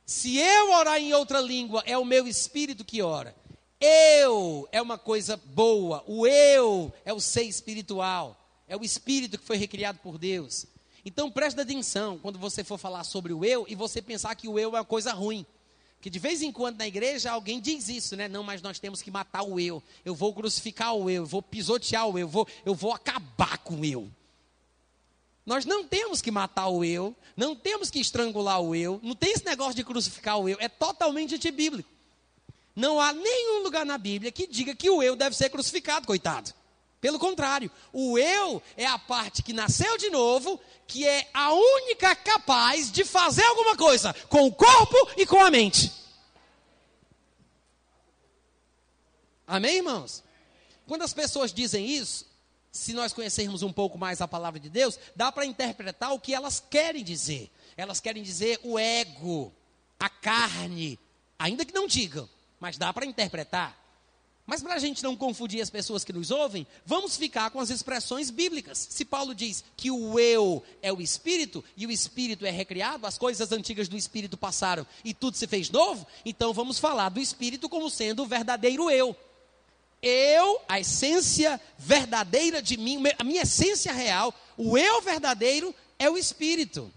Se 0.05 0.37
eu 0.37 0.73
orar 0.73 0.99
em 0.99 1.15
outra 1.15 1.41
língua, 1.41 1.81
é 1.87 1.97
o 1.97 2.05
meu 2.05 2.27
espírito 2.27 2.85
que 2.85 3.01
ora. 3.01 3.37
Eu 3.81 4.69
é 4.73 4.83
uma 4.83 4.99
coisa 4.99 5.37
boa. 5.37 6.03
O 6.09 6.27
eu 6.27 6.93
é 7.05 7.13
o 7.13 7.21
ser 7.21 7.45
espiritual. 7.45 8.37
É 8.67 8.77
o 8.77 8.83
espírito 8.83 9.39
que 9.39 9.47
foi 9.47 9.57
recriado 9.57 10.01
por 10.03 10.19
Deus. 10.19 10.67
Então 11.05 11.31
preste 11.31 11.61
atenção 11.61 12.19
quando 12.19 12.37
você 12.37 12.65
for 12.65 12.79
falar 12.79 13.05
sobre 13.05 13.33
o 13.33 13.45
eu 13.45 13.65
e 13.69 13.77
você 13.77 14.03
pensar 14.03 14.35
que 14.35 14.49
o 14.49 14.59
eu 14.59 14.71
é 14.71 14.79
uma 14.81 14.85
coisa 14.85 15.13
ruim. 15.13 15.47
Que 16.01 16.11
de 16.11 16.19
vez 16.19 16.43
em 16.43 16.51
quando 16.51 16.79
na 16.79 16.89
igreja 16.89 17.31
alguém 17.31 17.61
diz 17.61 17.89
isso, 17.89 18.17
né? 18.17 18.27
Não, 18.27 18.43
mas 18.43 18.61
nós 18.61 18.81
temos 18.81 19.01
que 19.03 19.11
matar 19.13 19.45
o 19.45 19.61
eu. 19.61 19.81
Eu 20.05 20.17
vou 20.17 20.35
crucificar 20.35 20.97
o 20.97 21.09
eu, 21.09 21.23
eu 21.23 21.27
vou 21.27 21.43
pisotear 21.43 22.09
o 22.09 22.19
eu, 22.19 22.23
eu 22.23 22.29
vou, 22.29 22.49
eu 22.67 22.75
vou 22.75 22.93
acabar 22.93 23.59
com 23.59 23.77
o 23.77 23.85
eu. 23.85 24.11
Nós 25.45 25.65
não 25.65 25.85
temos 25.85 26.23
que 26.23 26.31
matar 26.31 26.69
o 26.69 26.85
eu, 26.85 27.17
não 27.37 27.57
temos 27.57 27.91
que 27.91 28.01
estrangular 28.01 28.61
o 28.61 28.75
eu, 28.75 29.01
não 29.03 29.15
tem 29.15 29.33
esse 29.33 29.45
negócio 29.45 29.75
de 29.75 29.85
crucificar 29.85 30.39
o 30.39 30.49
eu, 30.49 30.57
é 30.61 30.69
totalmente 30.69 31.35
antibíblico. 31.35 31.89
Não 32.75 33.01
há 33.01 33.13
nenhum 33.13 33.63
lugar 33.63 33.85
na 33.85 33.99
Bíblia 33.99 34.33
que 34.33 34.47
diga 34.47 34.75
que 34.75 34.89
o 34.89 35.03
eu 35.03 35.17
deve 35.17 35.37
ser 35.37 35.51
crucificado, 35.51 36.07
coitado. 36.07 36.55
Pelo 37.01 37.19
contrário, 37.19 37.71
o 37.93 38.17
eu 38.17 38.63
é 38.77 38.87
a 38.87 38.97
parte 38.97 39.43
que 39.43 39.53
nasceu 39.53 39.99
de 39.99 40.09
novo, 40.09 40.61
que 40.87 41.05
é 41.05 41.29
a 41.35 41.53
única 41.53 42.15
capaz 42.15 42.93
de 42.93 43.05
fazer 43.05 43.43
alguma 43.43 43.77
coisa 43.77 44.15
com 44.29 44.47
o 44.47 44.53
corpo 44.53 44.97
e 45.17 45.27
com 45.27 45.41
a 45.41 45.51
mente. 45.51 45.93
Amém, 49.45 49.79
irmãos? 49.79 50.23
Quando 50.87 51.03
as 51.03 51.13
pessoas 51.13 51.53
dizem 51.53 51.87
isso, 51.89 52.25
se 52.73 52.95
nós 52.95 53.13
conhecermos 53.13 53.63
um 53.63 53.71
pouco 53.71 53.99
mais 53.99 54.23
a 54.23 54.27
palavra 54.27 54.59
de 54.59 54.71
Deus, 54.71 54.99
dá 55.15 55.31
para 55.31 55.45
interpretar 55.45 56.13
o 56.15 56.19
que 56.19 56.35
elas 56.35 56.59
querem 56.59 57.05
dizer. 57.05 57.51
Elas 57.77 58.01
querem 58.01 58.23
dizer 58.23 58.59
o 58.65 58.79
ego, 58.79 59.53
a 60.01 60.09
carne, 60.09 60.99
ainda 61.39 61.67
que 61.67 61.75
não 61.75 61.87
digam, 61.87 62.27
mas 62.59 62.79
dá 62.79 62.91
para 62.91 63.05
interpretar. 63.05 63.79
Mas 64.47 64.63
para 64.63 64.75
a 64.75 64.79
gente 64.79 65.03
não 65.03 65.15
confundir 65.15 65.61
as 65.61 65.71
pessoas 65.71 66.03
que 66.03 66.15
nos 66.15 66.31
ouvem, 66.31 66.67
vamos 66.85 67.17
ficar 67.17 67.51
com 67.51 67.61
as 67.61 67.69
expressões 67.69 68.31
bíblicas. 68.31 68.89
Se 68.91 69.05
Paulo 69.05 69.35
diz 69.35 69.63
que 69.77 69.91
o 69.91 70.19
eu 70.19 70.65
é 70.81 70.91
o 70.91 71.01
espírito 71.01 71.63
e 71.77 71.87
o 71.87 71.91
espírito 71.91 72.47
é 72.47 72.51
recriado, 72.51 73.07
as 73.07 73.19
coisas 73.19 73.53
antigas 73.53 73.87
do 73.87 73.97
espírito 73.97 74.37
passaram 74.37 74.87
e 75.05 75.13
tudo 75.13 75.37
se 75.37 75.47
fez 75.47 75.71
novo, 75.71 76.07
então 76.25 76.55
vamos 76.55 76.79
falar 76.79 77.11
do 77.11 77.21
espírito 77.21 77.69
como 77.69 77.89
sendo 77.91 78.23
o 78.23 78.27
verdadeiro 78.27 78.91
eu 78.91 79.15
eu, 80.03 80.61
a 80.69 80.81
essência 80.81 81.61
verdadeira 81.79 82.61
de 82.61 82.77
mim, 82.77 83.03
a 83.19 83.25
minha 83.25 83.43
essência 83.43 83.93
real, 83.93 84.35
o 84.57 84.77
eu 84.77 85.01
verdadeiro 85.01 85.75
é 85.99 86.11
o 86.11 86.19
Espírito. 86.19 86.93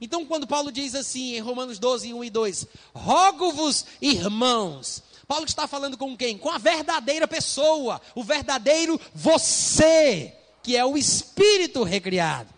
Então, 0.00 0.26
quando 0.26 0.46
Paulo 0.46 0.72
diz 0.72 0.94
assim, 0.94 1.36
em 1.36 1.40
Romanos 1.40 1.78
12, 1.78 2.12
1 2.12 2.24
e 2.24 2.30
2, 2.30 2.66
rogo-vos, 2.94 3.84
irmãos, 4.00 5.02
Paulo 5.28 5.44
está 5.44 5.68
falando 5.68 5.96
com 5.96 6.16
quem? 6.16 6.36
Com 6.36 6.50
a 6.50 6.58
verdadeira 6.58 7.28
pessoa, 7.28 8.00
o 8.14 8.24
verdadeiro 8.24 9.00
você, 9.14 10.34
que 10.62 10.76
é 10.76 10.84
o 10.84 10.96
Espírito 10.96 11.84
recriado. 11.84 12.52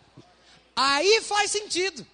Aí 0.75 1.21
faz 1.21 1.51
sentido. 1.51 2.07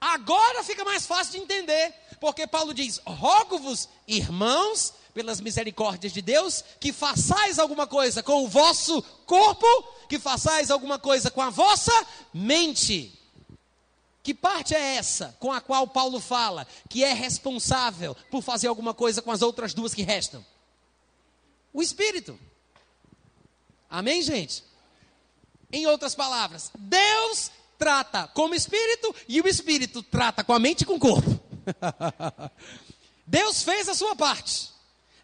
Agora 0.00 0.64
fica 0.64 0.84
mais 0.84 1.06
fácil 1.06 1.32
de 1.32 1.38
entender, 1.38 1.94
porque 2.20 2.46
Paulo 2.46 2.72
diz: 2.72 3.00
rogo-vos, 3.04 3.88
irmãos, 4.08 4.94
pelas 5.14 5.40
misericórdias 5.40 6.12
de 6.12 6.22
Deus, 6.22 6.64
que 6.80 6.92
façais 6.92 7.58
alguma 7.58 7.86
coisa 7.86 8.22
com 8.22 8.44
o 8.44 8.48
vosso 8.48 9.02
corpo, 9.26 9.66
que 10.08 10.18
façais 10.18 10.70
alguma 10.70 10.98
coisa 10.98 11.30
com 11.30 11.42
a 11.42 11.50
vossa 11.50 11.92
mente. 12.32 13.18
Que 14.22 14.32
parte 14.32 14.74
é 14.74 14.96
essa 14.96 15.36
com 15.40 15.52
a 15.52 15.60
qual 15.60 15.86
Paulo 15.86 16.20
fala 16.20 16.66
que 16.88 17.02
é 17.02 17.12
responsável 17.12 18.16
por 18.30 18.42
fazer 18.42 18.68
alguma 18.68 18.94
coisa 18.94 19.20
com 19.20 19.32
as 19.32 19.42
outras 19.42 19.74
duas 19.74 19.92
que 19.92 20.02
restam? 20.02 20.44
O 21.72 21.82
espírito. 21.82 22.38
Amém, 23.90 24.22
gente? 24.22 24.62
Em 25.72 25.86
outras 25.86 26.14
palavras, 26.14 26.70
Deus 26.78 27.50
trata 27.78 28.28
como 28.28 28.54
espírito 28.54 29.14
e 29.26 29.40
o 29.40 29.48
espírito 29.48 30.02
trata 30.02 30.44
com 30.44 30.52
a 30.52 30.58
mente 30.58 30.82
e 30.82 30.84
com 30.84 30.94
o 30.94 31.00
corpo. 31.00 31.40
Deus 33.26 33.62
fez 33.62 33.88
a 33.88 33.94
sua 33.94 34.14
parte. 34.14 34.71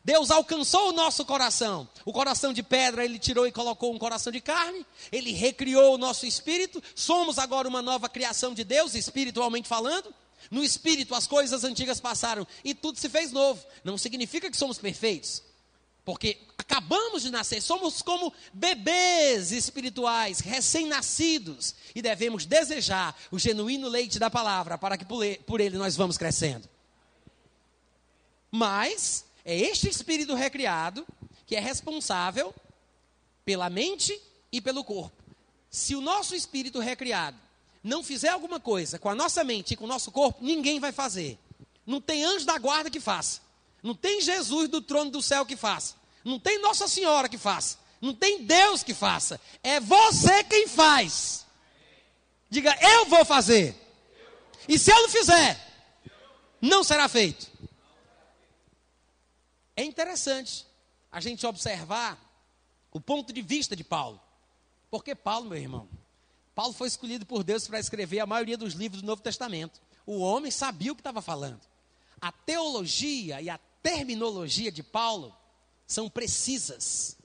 Deus 0.08 0.30
alcançou 0.30 0.88
o 0.88 0.92
nosso 0.92 1.22
coração. 1.22 1.86
O 2.02 2.14
coração 2.14 2.50
de 2.50 2.62
pedra 2.62 3.04
ele 3.04 3.18
tirou 3.18 3.46
e 3.46 3.52
colocou 3.52 3.94
um 3.94 3.98
coração 3.98 4.32
de 4.32 4.40
carne. 4.40 4.86
Ele 5.12 5.32
recriou 5.32 5.94
o 5.94 5.98
nosso 5.98 6.24
espírito. 6.24 6.82
Somos 6.94 7.38
agora 7.38 7.68
uma 7.68 7.82
nova 7.82 8.08
criação 8.08 8.54
de 8.54 8.64
Deus, 8.64 8.94
espiritualmente 8.94 9.68
falando. 9.68 10.14
No 10.50 10.64
espírito 10.64 11.14
as 11.14 11.26
coisas 11.26 11.62
antigas 11.62 12.00
passaram 12.00 12.46
e 12.64 12.74
tudo 12.74 12.98
se 12.98 13.06
fez 13.10 13.32
novo. 13.32 13.62
Não 13.84 13.98
significa 13.98 14.50
que 14.50 14.56
somos 14.56 14.78
perfeitos. 14.78 15.42
Porque 16.06 16.38
acabamos 16.56 17.20
de 17.20 17.30
nascer, 17.30 17.60
somos 17.60 18.00
como 18.00 18.32
bebês 18.50 19.52
espirituais, 19.52 20.40
recém-nascidos, 20.40 21.74
e 21.94 22.00
devemos 22.00 22.46
desejar 22.46 23.14
o 23.30 23.38
genuíno 23.38 23.90
leite 23.90 24.18
da 24.18 24.30
palavra, 24.30 24.78
para 24.78 24.96
que 24.96 25.04
por 25.04 25.60
ele 25.60 25.76
nós 25.76 25.96
vamos 25.96 26.16
crescendo. 26.16 26.66
Mas 28.50 29.27
é 29.48 29.56
este 29.56 29.88
espírito 29.88 30.34
recriado 30.34 31.06
que 31.46 31.56
é 31.56 31.58
responsável 31.58 32.54
pela 33.46 33.70
mente 33.70 34.20
e 34.52 34.60
pelo 34.60 34.84
corpo. 34.84 35.16
Se 35.70 35.96
o 35.96 36.02
nosso 36.02 36.34
espírito 36.34 36.80
recriado 36.80 37.38
não 37.82 38.04
fizer 38.04 38.28
alguma 38.28 38.60
coisa 38.60 38.98
com 38.98 39.08
a 39.08 39.14
nossa 39.14 39.42
mente 39.42 39.72
e 39.72 39.76
com 39.76 39.86
o 39.86 39.88
nosso 39.88 40.10
corpo, 40.10 40.44
ninguém 40.44 40.78
vai 40.78 40.92
fazer. 40.92 41.38
Não 41.86 41.98
tem 41.98 42.26
anjo 42.26 42.44
da 42.44 42.58
guarda 42.58 42.90
que 42.90 43.00
faça. 43.00 43.40
Não 43.82 43.94
tem 43.94 44.20
Jesus 44.20 44.68
do 44.68 44.82
trono 44.82 45.10
do 45.10 45.22
céu 45.22 45.46
que 45.46 45.56
faça. 45.56 45.94
Não 46.22 46.38
tem 46.38 46.60
Nossa 46.60 46.86
Senhora 46.86 47.26
que 47.26 47.38
faça. 47.38 47.78
Não 48.02 48.12
tem 48.12 48.44
Deus 48.44 48.82
que 48.82 48.92
faça. 48.92 49.40
É 49.62 49.80
você 49.80 50.44
quem 50.44 50.68
faz. 50.68 51.46
Diga, 52.50 52.76
eu 52.82 53.06
vou 53.06 53.24
fazer. 53.24 53.74
E 54.68 54.78
se 54.78 54.90
eu 54.90 55.02
não 55.02 55.08
fizer, 55.08 55.58
não 56.60 56.84
será 56.84 57.08
feito. 57.08 57.50
É 59.78 59.84
interessante 59.84 60.66
a 61.08 61.20
gente 61.20 61.46
observar 61.46 62.18
o 62.90 63.00
ponto 63.00 63.32
de 63.32 63.40
vista 63.40 63.76
de 63.76 63.84
Paulo. 63.84 64.20
Porque 64.90 65.14
Paulo, 65.14 65.50
meu 65.50 65.56
irmão, 65.56 65.88
Paulo 66.52 66.72
foi 66.72 66.88
escolhido 66.88 67.24
por 67.24 67.44
Deus 67.44 67.68
para 67.68 67.78
escrever 67.78 68.18
a 68.18 68.26
maioria 68.26 68.58
dos 68.58 68.74
livros 68.74 69.02
do 69.02 69.06
Novo 69.06 69.22
Testamento. 69.22 69.80
O 70.04 70.18
homem 70.18 70.50
sabia 70.50 70.90
o 70.90 70.96
que 70.96 71.00
estava 71.00 71.22
falando. 71.22 71.60
A 72.20 72.32
teologia 72.32 73.40
e 73.40 73.48
a 73.48 73.56
terminologia 73.80 74.72
de 74.72 74.82
Paulo 74.82 75.32
são 75.86 76.10
precisas. 76.10 77.16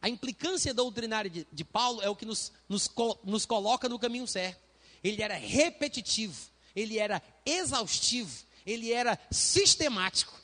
A 0.00 0.08
implicância 0.08 0.72
doutrinária 0.72 1.28
de, 1.28 1.44
de 1.52 1.64
Paulo 1.64 2.00
é 2.02 2.08
o 2.08 2.14
que 2.14 2.24
nos, 2.24 2.52
nos, 2.68 2.88
nos 3.24 3.44
coloca 3.44 3.88
no 3.88 3.98
caminho 3.98 4.28
certo. 4.28 4.60
Ele 5.02 5.20
era 5.24 5.34
repetitivo, 5.34 6.40
ele 6.76 7.00
era 7.00 7.20
exaustivo, 7.44 8.44
ele 8.64 8.92
era 8.92 9.18
sistemático. 9.28 10.38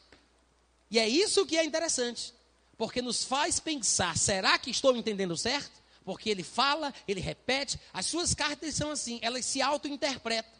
E 0.90 0.98
é 0.98 1.08
isso 1.08 1.46
que 1.46 1.56
é 1.56 1.64
interessante, 1.64 2.32
porque 2.76 3.02
nos 3.02 3.24
faz 3.24 3.58
pensar: 3.60 4.16
será 4.16 4.58
que 4.58 4.70
estou 4.70 4.96
entendendo 4.96 5.36
certo? 5.36 5.82
Porque 6.04 6.28
ele 6.28 6.42
fala, 6.42 6.92
ele 7.08 7.20
repete, 7.20 7.78
as 7.92 8.06
suas 8.06 8.34
cartas 8.34 8.74
são 8.74 8.90
assim, 8.90 9.18
elas 9.22 9.44
se 9.46 9.62
auto-interpretam. 9.62 10.52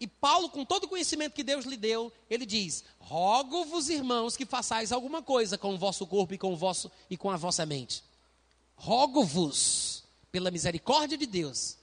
E 0.00 0.06
Paulo, 0.06 0.48
com 0.48 0.64
todo 0.64 0.84
o 0.84 0.88
conhecimento 0.88 1.34
que 1.34 1.44
Deus 1.44 1.64
lhe 1.66 1.76
deu, 1.76 2.12
ele 2.28 2.44
diz: 2.44 2.84
Rogo-vos, 2.98 3.88
irmãos, 3.88 4.36
que 4.36 4.44
façais 4.44 4.90
alguma 4.90 5.22
coisa 5.22 5.56
com 5.56 5.74
o 5.74 5.78
vosso 5.78 6.06
corpo 6.06 6.34
e 6.34 6.38
com 6.38 6.52
o 6.52 6.56
vosso 6.56 6.90
e 7.08 7.16
com 7.16 7.30
a 7.30 7.36
vossa 7.36 7.64
mente. 7.64 8.02
Rogo-vos, 8.74 10.02
pela 10.32 10.50
misericórdia 10.50 11.16
de 11.16 11.26
Deus. 11.26 11.76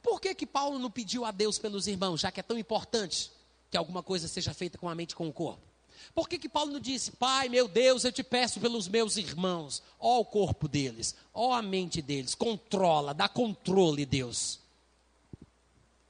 Por 0.00 0.20
que 0.20 0.34
que 0.34 0.46
Paulo 0.46 0.78
não 0.78 0.90
pediu 0.90 1.24
a 1.24 1.30
Deus 1.30 1.58
pelos 1.58 1.86
irmãos, 1.86 2.20
já 2.20 2.30
que 2.30 2.40
é 2.40 2.42
tão 2.42 2.56
importante 2.56 3.32
que 3.70 3.76
alguma 3.76 4.02
coisa 4.02 4.28
seja 4.28 4.54
feita 4.54 4.78
com 4.78 4.88
a 4.88 4.94
mente 4.94 5.10
e 5.10 5.16
com 5.16 5.28
o 5.28 5.32
corpo? 5.32 5.69
Por 6.14 6.28
que, 6.28 6.38
que 6.38 6.48
Paulo 6.48 6.72
não 6.72 6.80
disse, 6.80 7.12
Pai, 7.12 7.48
meu 7.48 7.68
Deus, 7.68 8.04
eu 8.04 8.12
te 8.12 8.22
peço 8.22 8.60
pelos 8.60 8.88
meus 8.88 9.16
irmãos, 9.16 9.82
ó 9.98 10.20
o 10.20 10.24
corpo 10.24 10.68
deles, 10.68 11.14
ó 11.32 11.52
a 11.52 11.62
mente 11.62 12.02
deles, 12.02 12.34
controla, 12.34 13.14
dá 13.14 13.28
controle, 13.28 14.04
Deus. 14.04 14.60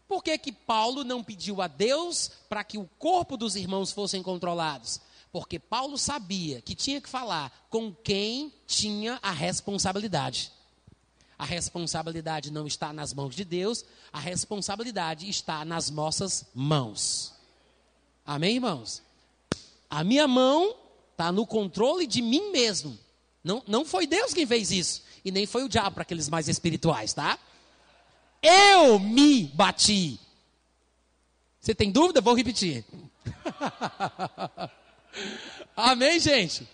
Por 0.09 0.25
que, 0.25 0.37
que 0.39 0.51
Paulo 0.51 1.05
não 1.05 1.23
pediu 1.23 1.63
a 1.63 1.69
Deus 1.69 2.31
para 2.49 2.65
que 2.65 2.77
o 2.77 2.89
corpo 2.99 3.37
dos 3.37 3.55
irmãos 3.55 3.93
fossem 3.93 4.23
controlados? 4.23 5.01
Porque 5.31 5.59
Paulo 5.59 5.97
sabia 5.97 6.61
que 6.61 6.75
tinha 6.75 7.01
que 7.01 7.09
falar 7.09 7.67
com 7.71 7.95
quem 7.95 8.53
tinha 8.67 9.21
a 9.23 9.31
responsabilidade. 9.31 10.51
A 11.39 11.45
responsabilidade 11.45 12.51
não 12.51 12.67
está 12.67 12.93
nas 12.93 13.15
mãos 13.15 13.35
de 13.35 13.45
Deus, 13.45 13.85
a 14.13 14.19
responsabilidade 14.19 15.29
está 15.29 15.65
nas 15.65 15.89
nossas 15.89 16.45
mãos. 16.53 17.33
Amém, 18.27 18.57
irmãos? 18.57 19.03
A 19.91 20.05
minha 20.05 20.29
mão 20.29 20.77
está 21.11 21.33
no 21.33 21.45
controle 21.45 22.07
de 22.07 22.23
mim 22.23 22.53
mesmo. 22.53 22.97
Não, 23.43 23.63
não 23.67 23.85
foi 23.85 24.07
Deus 24.07 24.33
quem 24.33 24.47
fez 24.47 24.71
isso. 24.71 25.03
E 25.25 25.33
nem 25.33 25.45
foi 25.47 25.65
o 25.65 25.69
diabo 25.69 25.95
para 25.95 26.03
aqueles 26.03 26.29
mais 26.29 26.49
espirituais, 26.49 27.13
tá? 27.13 27.39
Eu 28.41 28.99
me 28.99 29.45
bati. 29.45 30.19
Você 31.61 31.75
tem 31.75 31.91
dúvida? 31.91 32.21
Vou 32.21 32.35
repetir. 32.35 32.85
Amém, 35.77 36.19
gente? 36.19 36.67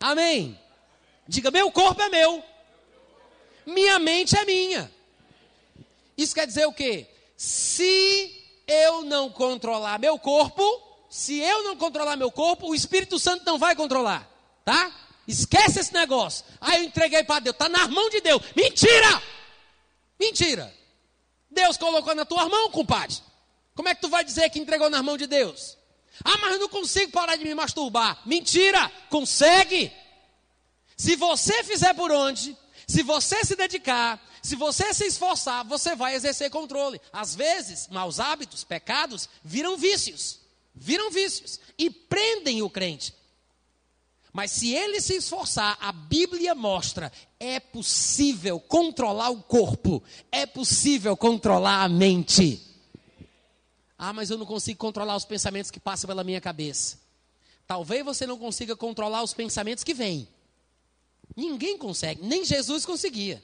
Amém. 0.00 0.58
Diga: 1.26 1.50
meu 1.50 1.70
corpo 1.70 2.00
é 2.00 2.08
meu. 2.08 2.42
Minha 3.66 3.98
mente 3.98 4.38
é 4.38 4.44
minha. 4.46 4.90
Isso 6.16 6.34
quer 6.34 6.46
dizer 6.46 6.66
o 6.66 6.72
quê? 6.72 7.06
Se 7.36 8.34
eu 8.66 9.02
não 9.02 9.30
controlar 9.30 9.98
meu 9.98 10.18
corpo, 10.18 10.62
se 11.08 11.38
eu 11.38 11.64
não 11.64 11.76
controlar 11.76 12.16
meu 12.16 12.30
corpo, 12.30 12.68
o 12.68 12.74
Espírito 12.74 13.18
Santo 13.18 13.44
não 13.44 13.58
vai 13.58 13.74
controlar, 13.74 14.28
tá? 14.64 14.92
Esquece 15.26 15.80
esse 15.80 15.92
negócio. 15.92 16.44
Ah, 16.60 16.76
eu 16.76 16.84
entreguei 16.84 17.24
para 17.24 17.40
Deus, 17.40 17.54
está 17.54 17.68
nas 17.68 17.88
mãos 17.88 18.10
de 18.10 18.20
Deus. 18.20 18.42
Mentira! 18.54 19.22
Mentira! 20.18 20.74
Deus 21.50 21.76
colocou 21.76 22.14
na 22.14 22.24
tua 22.24 22.48
mão, 22.48 22.70
compadre. 22.70 23.16
Como 23.74 23.88
é 23.88 23.94
que 23.94 24.00
tu 24.00 24.08
vai 24.08 24.24
dizer 24.24 24.50
que 24.50 24.58
entregou 24.58 24.90
nas 24.90 25.02
mãos 25.02 25.18
de 25.18 25.26
Deus? 25.26 25.76
Ah, 26.24 26.36
mas 26.38 26.52
eu 26.54 26.58
não 26.58 26.68
consigo 26.68 27.12
parar 27.12 27.36
de 27.36 27.44
me 27.44 27.54
masturbar. 27.54 28.20
Mentira! 28.26 28.90
Consegue! 29.08 29.92
Se 30.96 31.14
você 31.16 31.62
fizer 31.62 31.94
por 31.94 32.10
onde, 32.10 32.56
se 32.86 33.02
você 33.02 33.44
se 33.44 33.54
dedicar, 33.54 34.20
se 34.42 34.56
você 34.56 34.92
se 34.92 35.06
esforçar, 35.06 35.64
você 35.64 35.94
vai 35.94 36.14
exercer 36.14 36.50
controle. 36.50 37.00
Às 37.12 37.34
vezes, 37.34 37.86
maus 37.88 38.18
hábitos, 38.18 38.64
pecados, 38.64 39.28
viram 39.44 39.76
vícios 39.76 40.40
viram 40.78 41.10
vícios 41.10 41.60
e 41.76 41.90
prendem 41.90 42.62
o 42.62 42.70
crente. 42.70 43.14
Mas 44.32 44.52
se 44.52 44.74
ele 44.74 45.00
se 45.00 45.14
esforçar, 45.16 45.76
a 45.80 45.90
Bíblia 45.90 46.54
mostra, 46.54 47.10
é 47.40 47.58
possível 47.58 48.60
controlar 48.60 49.30
o 49.30 49.42
corpo, 49.42 50.02
é 50.30 50.46
possível 50.46 51.16
controlar 51.16 51.82
a 51.82 51.88
mente. 51.88 52.62
Ah, 53.98 54.12
mas 54.12 54.30
eu 54.30 54.38
não 54.38 54.46
consigo 54.46 54.78
controlar 54.78 55.16
os 55.16 55.24
pensamentos 55.24 55.70
que 55.70 55.80
passam 55.80 56.06
pela 56.06 56.22
minha 56.22 56.40
cabeça. 56.40 56.98
Talvez 57.66 58.04
você 58.04 58.26
não 58.26 58.38
consiga 58.38 58.76
controlar 58.76 59.22
os 59.22 59.34
pensamentos 59.34 59.82
que 59.82 59.92
vêm. 59.92 60.28
Ninguém 61.34 61.76
consegue, 61.76 62.22
nem 62.22 62.44
Jesus 62.44 62.86
conseguia. 62.86 63.42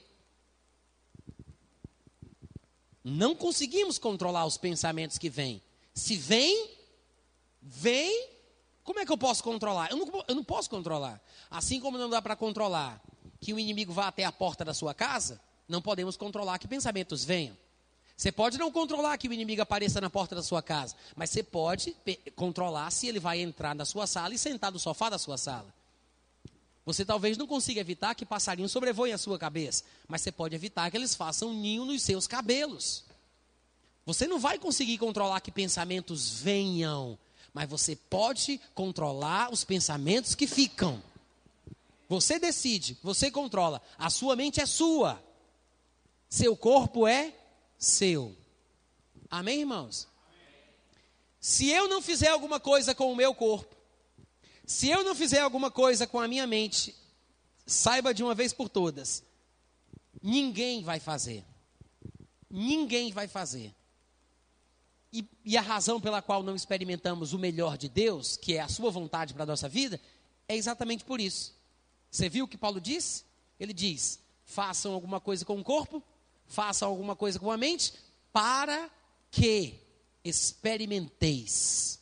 Não 3.03 3.35
conseguimos 3.35 3.99
controlar 3.99 4.45
os 4.45 4.57
pensamentos 4.57 5.17
que 5.17 5.29
vêm. 5.29 5.61
Se 5.93 6.15
vem, 6.15 6.71
vem, 7.65 8.29
como 8.83 8.99
é 8.99 9.05
que 9.05 9.11
eu 9.11 9.17
posso 9.17 9.43
controlar? 9.43 9.89
Eu 9.89 9.97
não, 9.97 10.23
eu 10.27 10.35
não 10.35 10.43
posso 10.43 10.69
controlar. 10.69 11.19
Assim 11.49 11.79
como 11.79 11.97
não 11.97 12.09
dá 12.09 12.21
para 12.21 12.35
controlar 12.35 13.01
que 13.41 13.53
o 13.53 13.59
inimigo 13.59 13.91
vá 13.91 14.07
até 14.07 14.23
a 14.23 14.31
porta 14.31 14.63
da 14.63 14.73
sua 14.73 14.93
casa, 14.93 15.41
não 15.67 15.81
podemos 15.81 16.15
controlar 16.15 16.59
que 16.59 16.67
pensamentos 16.67 17.23
venham. 17.23 17.57
Você 18.15 18.31
pode 18.31 18.57
não 18.57 18.71
controlar 18.71 19.17
que 19.17 19.27
o 19.27 19.33
inimigo 19.33 19.61
apareça 19.61 19.99
na 19.99 20.09
porta 20.09 20.35
da 20.35 20.43
sua 20.43 20.61
casa, 20.61 20.95
mas 21.15 21.31
você 21.31 21.43
pode 21.43 21.95
controlar 22.35 22.89
se 22.91 23.07
ele 23.07 23.19
vai 23.19 23.41
entrar 23.41 23.75
na 23.75 23.83
sua 23.83 24.07
sala 24.07 24.33
e 24.33 24.37
sentar 24.37 24.71
no 24.71 24.79
sofá 24.79 25.09
da 25.09 25.17
sua 25.17 25.37
sala. 25.37 25.73
Você 26.85 27.03
talvez 27.03 27.37
não 27.37 27.47
consiga 27.47 27.81
evitar 27.81 28.13
que 28.13 28.25
passarinhos 28.25 28.71
sobrevoem 28.71 29.11
a 29.11 29.17
sua 29.17 29.39
cabeça, 29.39 29.83
mas 30.07 30.21
você 30.21 30.31
pode 30.31 30.55
evitar 30.55 30.89
que 30.91 30.95
eles 30.95 31.15
façam 31.15 31.51
ninho 31.51 31.83
nos 31.83 32.03
seus 32.03 32.27
cabelos. 32.27 33.03
Você 34.05 34.27
não 34.27 34.39
vai 34.39 34.59
conseguir 34.59 34.99
controlar 34.99 35.41
que 35.41 35.51
pensamentos 35.51 36.39
venham, 36.39 37.17
mas 37.55 37.69
você 37.69 37.95
pode 37.95 38.59
controlar 38.73 39.49
os 39.49 39.63
pensamentos 39.63 40.35
que 40.35 40.45
ficam. 40.45 41.01
Você 42.09 42.37
decide, 42.37 42.97
você 43.01 43.31
controla. 43.31 43.81
A 43.97 44.09
sua 44.09 44.35
mente 44.35 44.59
é 44.59 44.65
sua. 44.65 45.23
Seu 46.27 46.57
corpo 46.57 47.07
é 47.07 47.33
seu. 47.79 48.35
Amém, 49.31 49.61
irmãos? 49.61 50.05
Se 51.39 51.69
eu 51.69 51.87
não 51.87 52.01
fizer 52.01 52.27
alguma 52.27 52.59
coisa 52.59 52.93
com 52.93 53.09
o 53.09 53.15
meu 53.15 53.33
corpo, 53.33 53.73
se 54.65 54.89
eu 54.89 55.05
não 55.05 55.15
fizer 55.15 55.39
alguma 55.39 55.71
coisa 55.71 56.05
com 56.05 56.19
a 56.19 56.27
minha 56.27 56.45
mente, 56.45 56.93
saiba 57.65 58.13
de 58.13 58.21
uma 58.21 58.35
vez 58.35 58.51
por 58.51 58.67
todas, 58.67 59.23
ninguém 60.21 60.83
vai 60.83 60.99
fazer. 60.99 61.41
Ninguém 62.49 63.13
vai 63.13 63.29
fazer. 63.29 63.73
E, 65.15 65.25
e, 65.45 65.57
a 65.57 65.61
razão 65.61 66.01
pela 66.01 66.21
qual 66.21 66.43
não 66.43 66.57
experimentamos 66.57 67.31
o 67.31 67.39
melhor 67.39 67.77
de 67.77 67.87
Deus, 67.87 68.35
que 68.35 68.55
é 68.55 68.59
a 68.59 68.67
sua 68.67 68.91
vontade 68.91 69.33
para 69.33 69.43
a 69.43 69.45
nossa 69.45 69.69
vida, 69.69 69.97
é 70.45 70.57
exatamente 70.57 71.05
por 71.05 71.21
isso. 71.21 71.55
Você 72.11 72.27
viu 72.27 72.43
o 72.43 72.47
que 72.49 72.57
Paulo 72.57 72.81
disse? 72.81 73.23
Ele 73.57 73.71
diz: 73.71 74.19
façam 74.43 74.93
alguma 74.93 75.21
coisa 75.21 75.45
com 75.45 75.57
o 75.57 75.63
corpo, 75.63 76.03
façam 76.47 76.89
alguma 76.89 77.15
coisa 77.15 77.39
com 77.39 77.49
a 77.49 77.55
mente, 77.55 77.93
para 78.33 78.89
que 79.31 79.79
experimenteis 80.21 81.97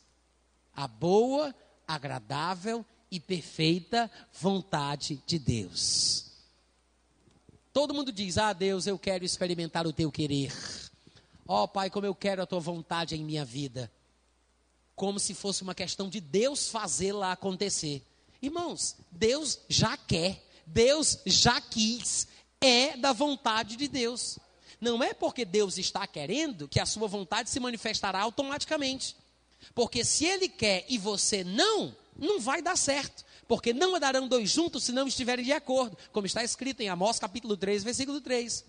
a 0.74 0.88
boa, 0.88 1.54
agradável 1.86 2.84
e 3.12 3.20
perfeita 3.20 4.10
vontade 4.32 5.22
de 5.24 5.38
Deus. 5.38 6.32
Todo 7.72 7.94
mundo 7.94 8.10
diz: 8.10 8.38
Ah, 8.38 8.52
Deus, 8.52 8.88
eu 8.88 8.98
quero 8.98 9.24
experimentar 9.24 9.86
o 9.86 9.92
teu 9.92 10.10
querer. 10.10 10.52
Ó 11.46 11.64
oh, 11.64 11.68
Pai, 11.68 11.90
como 11.90 12.06
eu 12.06 12.14
quero 12.14 12.42
a 12.42 12.46
tua 12.46 12.60
vontade 12.60 13.14
em 13.14 13.24
minha 13.24 13.44
vida. 13.44 13.90
Como 14.96 15.18
se 15.18 15.34
fosse 15.34 15.62
uma 15.62 15.74
questão 15.74 16.08
de 16.08 16.20
Deus 16.20 16.68
fazê-la 16.68 17.32
acontecer. 17.32 18.02
Irmãos, 18.40 18.96
Deus 19.10 19.58
já 19.68 19.96
quer, 19.96 20.42
Deus 20.66 21.18
já 21.26 21.60
quis, 21.60 22.28
é 22.60 22.96
da 22.96 23.12
vontade 23.12 23.76
de 23.76 23.88
Deus. 23.88 24.38
Não 24.80 25.02
é 25.02 25.12
porque 25.12 25.44
Deus 25.44 25.76
está 25.76 26.06
querendo 26.06 26.68
que 26.68 26.80
a 26.80 26.86
sua 26.86 27.08
vontade 27.08 27.50
se 27.50 27.60
manifestará 27.60 28.20
automaticamente. 28.20 29.16
Porque 29.74 30.04
se 30.04 30.24
Ele 30.24 30.48
quer 30.48 30.84
e 30.88 30.96
você 30.96 31.44
não, 31.44 31.94
não 32.16 32.40
vai 32.40 32.62
dar 32.62 32.76
certo. 32.76 33.24
Porque 33.46 33.74
não 33.74 33.94
andarão 33.94 34.26
dois 34.28 34.50
juntos 34.50 34.84
se 34.84 34.92
não 34.92 35.06
estiverem 35.06 35.44
de 35.44 35.52
acordo. 35.52 35.98
Como 36.12 36.26
está 36.26 36.42
escrito 36.42 36.80
em 36.80 36.88
Amós 36.88 37.18
capítulo 37.18 37.56
3, 37.56 37.84
versículo 37.84 38.20
3 38.20 38.64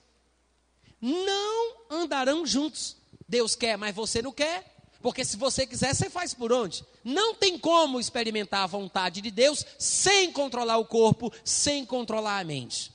não 1.01 1.75
andarão 1.89 2.45
juntos. 2.45 2.97
Deus 3.27 3.55
quer, 3.55 3.77
mas 3.77 3.95
você 3.95 4.21
não 4.21 4.31
quer. 4.31 4.75
Porque 5.01 5.23
se 5.23 5.37
você 5.37 5.67
quiser, 5.67 5.93
você 5.93 6.09
faz 6.09 6.33
por 6.33 6.51
onde? 6.51 6.83
Não 7.03 7.35
tem 7.35 7.59
como 7.59 7.99
experimentar 7.99 8.63
a 8.63 8.67
vontade 8.67 9.21
de 9.21 9.29
Deus 9.29 9.63
sem 9.77 10.31
controlar 10.31 10.77
o 10.77 10.85
corpo, 10.85 11.31
sem 11.43 11.85
controlar 11.85 12.39
a 12.39 12.43
mente. 12.43 12.91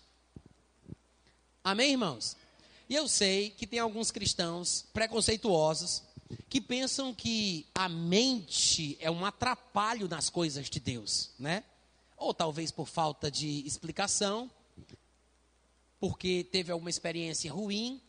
Amém, 1.63 1.93
irmãos? 1.93 2.37
E 2.89 2.97
eu 2.97 3.07
sei 3.07 3.51
que 3.51 3.67
tem 3.67 3.79
alguns 3.79 4.11
cristãos 4.11 4.85
preconceituosos 4.93 6.03
que 6.49 6.61
pensam 6.61 7.15
que 7.15 7.65
a 7.75 7.89
mente 7.89 8.97
é 9.01 9.09
um 9.09 9.25
atrapalho 9.25 10.09
nas 10.09 10.29
coisas 10.29 10.69
de 10.69 10.81
Deus, 10.81 11.31
né? 11.39 11.63
Ou 12.17 12.35
talvez 12.35 12.73
por 12.73 12.89
falta 12.89 13.31
de 13.31 13.65
explicação, 13.67 14.51
porque 16.01 16.43
teve 16.51 16.73
alguma 16.73 16.91
experiência 16.91 17.53
ruim, 17.53 18.01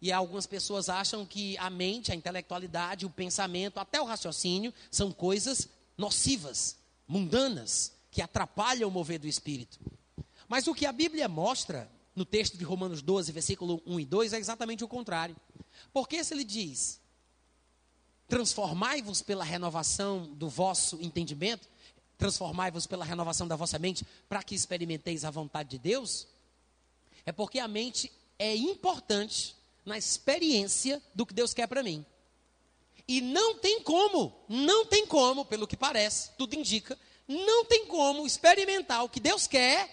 e 0.00 0.10
algumas 0.10 0.46
pessoas 0.46 0.88
acham 0.88 1.26
que 1.26 1.58
a 1.58 1.68
mente, 1.68 2.10
a 2.10 2.14
intelectualidade, 2.14 3.04
o 3.04 3.10
pensamento, 3.10 3.78
até 3.78 4.00
o 4.00 4.06
raciocínio, 4.06 4.72
são 4.90 5.12
coisas 5.12 5.68
nocivas, 5.98 6.76
mundanas, 7.06 7.92
que 8.10 8.22
atrapalham 8.22 8.88
o 8.88 8.92
mover 8.92 9.18
do 9.18 9.26
espírito. 9.26 9.78
Mas 10.48 10.66
o 10.66 10.74
que 10.74 10.86
a 10.86 10.92
Bíblia 10.92 11.28
mostra 11.28 11.90
no 12.16 12.24
texto 12.24 12.56
de 12.56 12.64
Romanos 12.64 13.02
12, 13.02 13.30
versículo 13.30 13.82
1 13.86 14.00
e 14.00 14.04
2, 14.06 14.32
é 14.32 14.38
exatamente 14.38 14.82
o 14.82 14.88
contrário. 14.88 15.36
Porque 15.92 16.24
se 16.24 16.32
ele 16.32 16.44
diz: 16.44 16.98
Transformai-vos 18.26 19.22
pela 19.22 19.44
renovação 19.44 20.26
do 20.34 20.48
vosso 20.48 20.98
entendimento, 21.02 21.68
transformai-vos 22.16 22.86
pela 22.86 23.04
renovação 23.04 23.46
da 23.46 23.54
vossa 23.54 23.78
mente, 23.78 24.06
para 24.28 24.42
que 24.42 24.54
experimenteis 24.54 25.24
a 25.24 25.30
vontade 25.30 25.70
de 25.70 25.78
Deus, 25.78 26.26
é 27.26 27.32
porque 27.32 27.58
a 27.58 27.68
mente 27.68 28.10
é 28.38 28.54
importante 28.54 29.56
na 29.84 29.98
experiência 29.98 31.02
do 31.14 31.26
que 31.26 31.34
Deus 31.34 31.52
quer 31.52 31.66
para 31.66 31.82
mim. 31.82 32.04
E 33.06 33.20
não 33.20 33.56
tem 33.56 33.82
como, 33.82 34.32
não 34.48 34.86
tem 34.86 35.06
como, 35.06 35.44
pelo 35.44 35.66
que 35.66 35.76
parece, 35.76 36.30
tudo 36.38 36.54
indica, 36.54 36.98
não 37.26 37.64
tem 37.64 37.86
como 37.86 38.26
experimentar 38.26 39.04
o 39.04 39.08
que 39.08 39.20
Deus 39.20 39.46
quer 39.46 39.88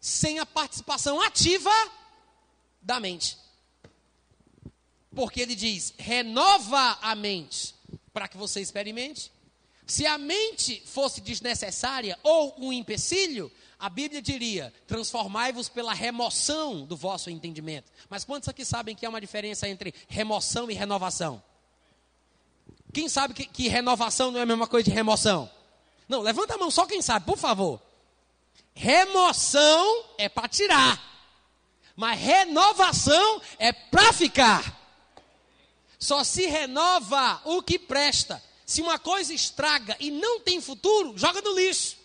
sem 0.00 0.38
a 0.38 0.46
participação 0.46 1.20
ativa 1.20 1.70
da 2.80 2.98
mente. 2.98 3.38
Porque 5.14 5.40
ele 5.40 5.54
diz: 5.54 5.94
renova 5.98 6.98
a 7.00 7.14
mente 7.14 7.74
para 8.12 8.28
que 8.28 8.36
você 8.36 8.60
experimente. 8.60 9.30
Se 9.86 10.06
a 10.06 10.16
mente 10.16 10.82
fosse 10.86 11.20
desnecessária 11.20 12.18
ou 12.22 12.54
um 12.58 12.72
empecilho, 12.72 13.50
a 13.82 13.88
Bíblia 13.88 14.22
diria: 14.22 14.72
transformai-vos 14.86 15.68
pela 15.68 15.92
remoção 15.92 16.86
do 16.86 16.96
vosso 16.96 17.28
entendimento. 17.28 17.90
Mas 18.08 18.24
quantos 18.24 18.48
aqui 18.48 18.64
sabem 18.64 18.94
que 18.94 19.04
há 19.04 19.08
uma 19.08 19.20
diferença 19.20 19.68
entre 19.68 19.92
remoção 20.06 20.70
e 20.70 20.74
renovação? 20.74 21.42
Quem 22.92 23.08
sabe 23.08 23.34
que, 23.34 23.44
que 23.44 23.66
renovação 23.66 24.30
não 24.30 24.38
é 24.38 24.44
a 24.44 24.46
mesma 24.46 24.68
coisa 24.68 24.84
de 24.84 24.94
remoção? 24.94 25.50
Não, 26.08 26.20
levanta 26.20 26.54
a 26.54 26.58
mão 26.58 26.70
só 26.70 26.86
quem 26.86 27.02
sabe, 27.02 27.26
por 27.26 27.36
favor. 27.36 27.82
Remoção 28.72 30.04
é 30.16 30.28
para 30.28 30.48
tirar, 30.48 31.02
mas 31.96 32.20
renovação 32.20 33.42
é 33.58 33.72
para 33.72 34.12
ficar. 34.12 34.80
Só 35.98 36.22
se 36.22 36.46
renova 36.46 37.42
o 37.46 37.60
que 37.60 37.80
presta. 37.80 38.40
Se 38.64 38.80
uma 38.80 38.98
coisa 38.98 39.34
estraga 39.34 39.96
e 39.98 40.12
não 40.12 40.38
tem 40.38 40.60
futuro, 40.60 41.18
joga 41.18 41.42
no 41.42 41.52
lixo. 41.56 42.01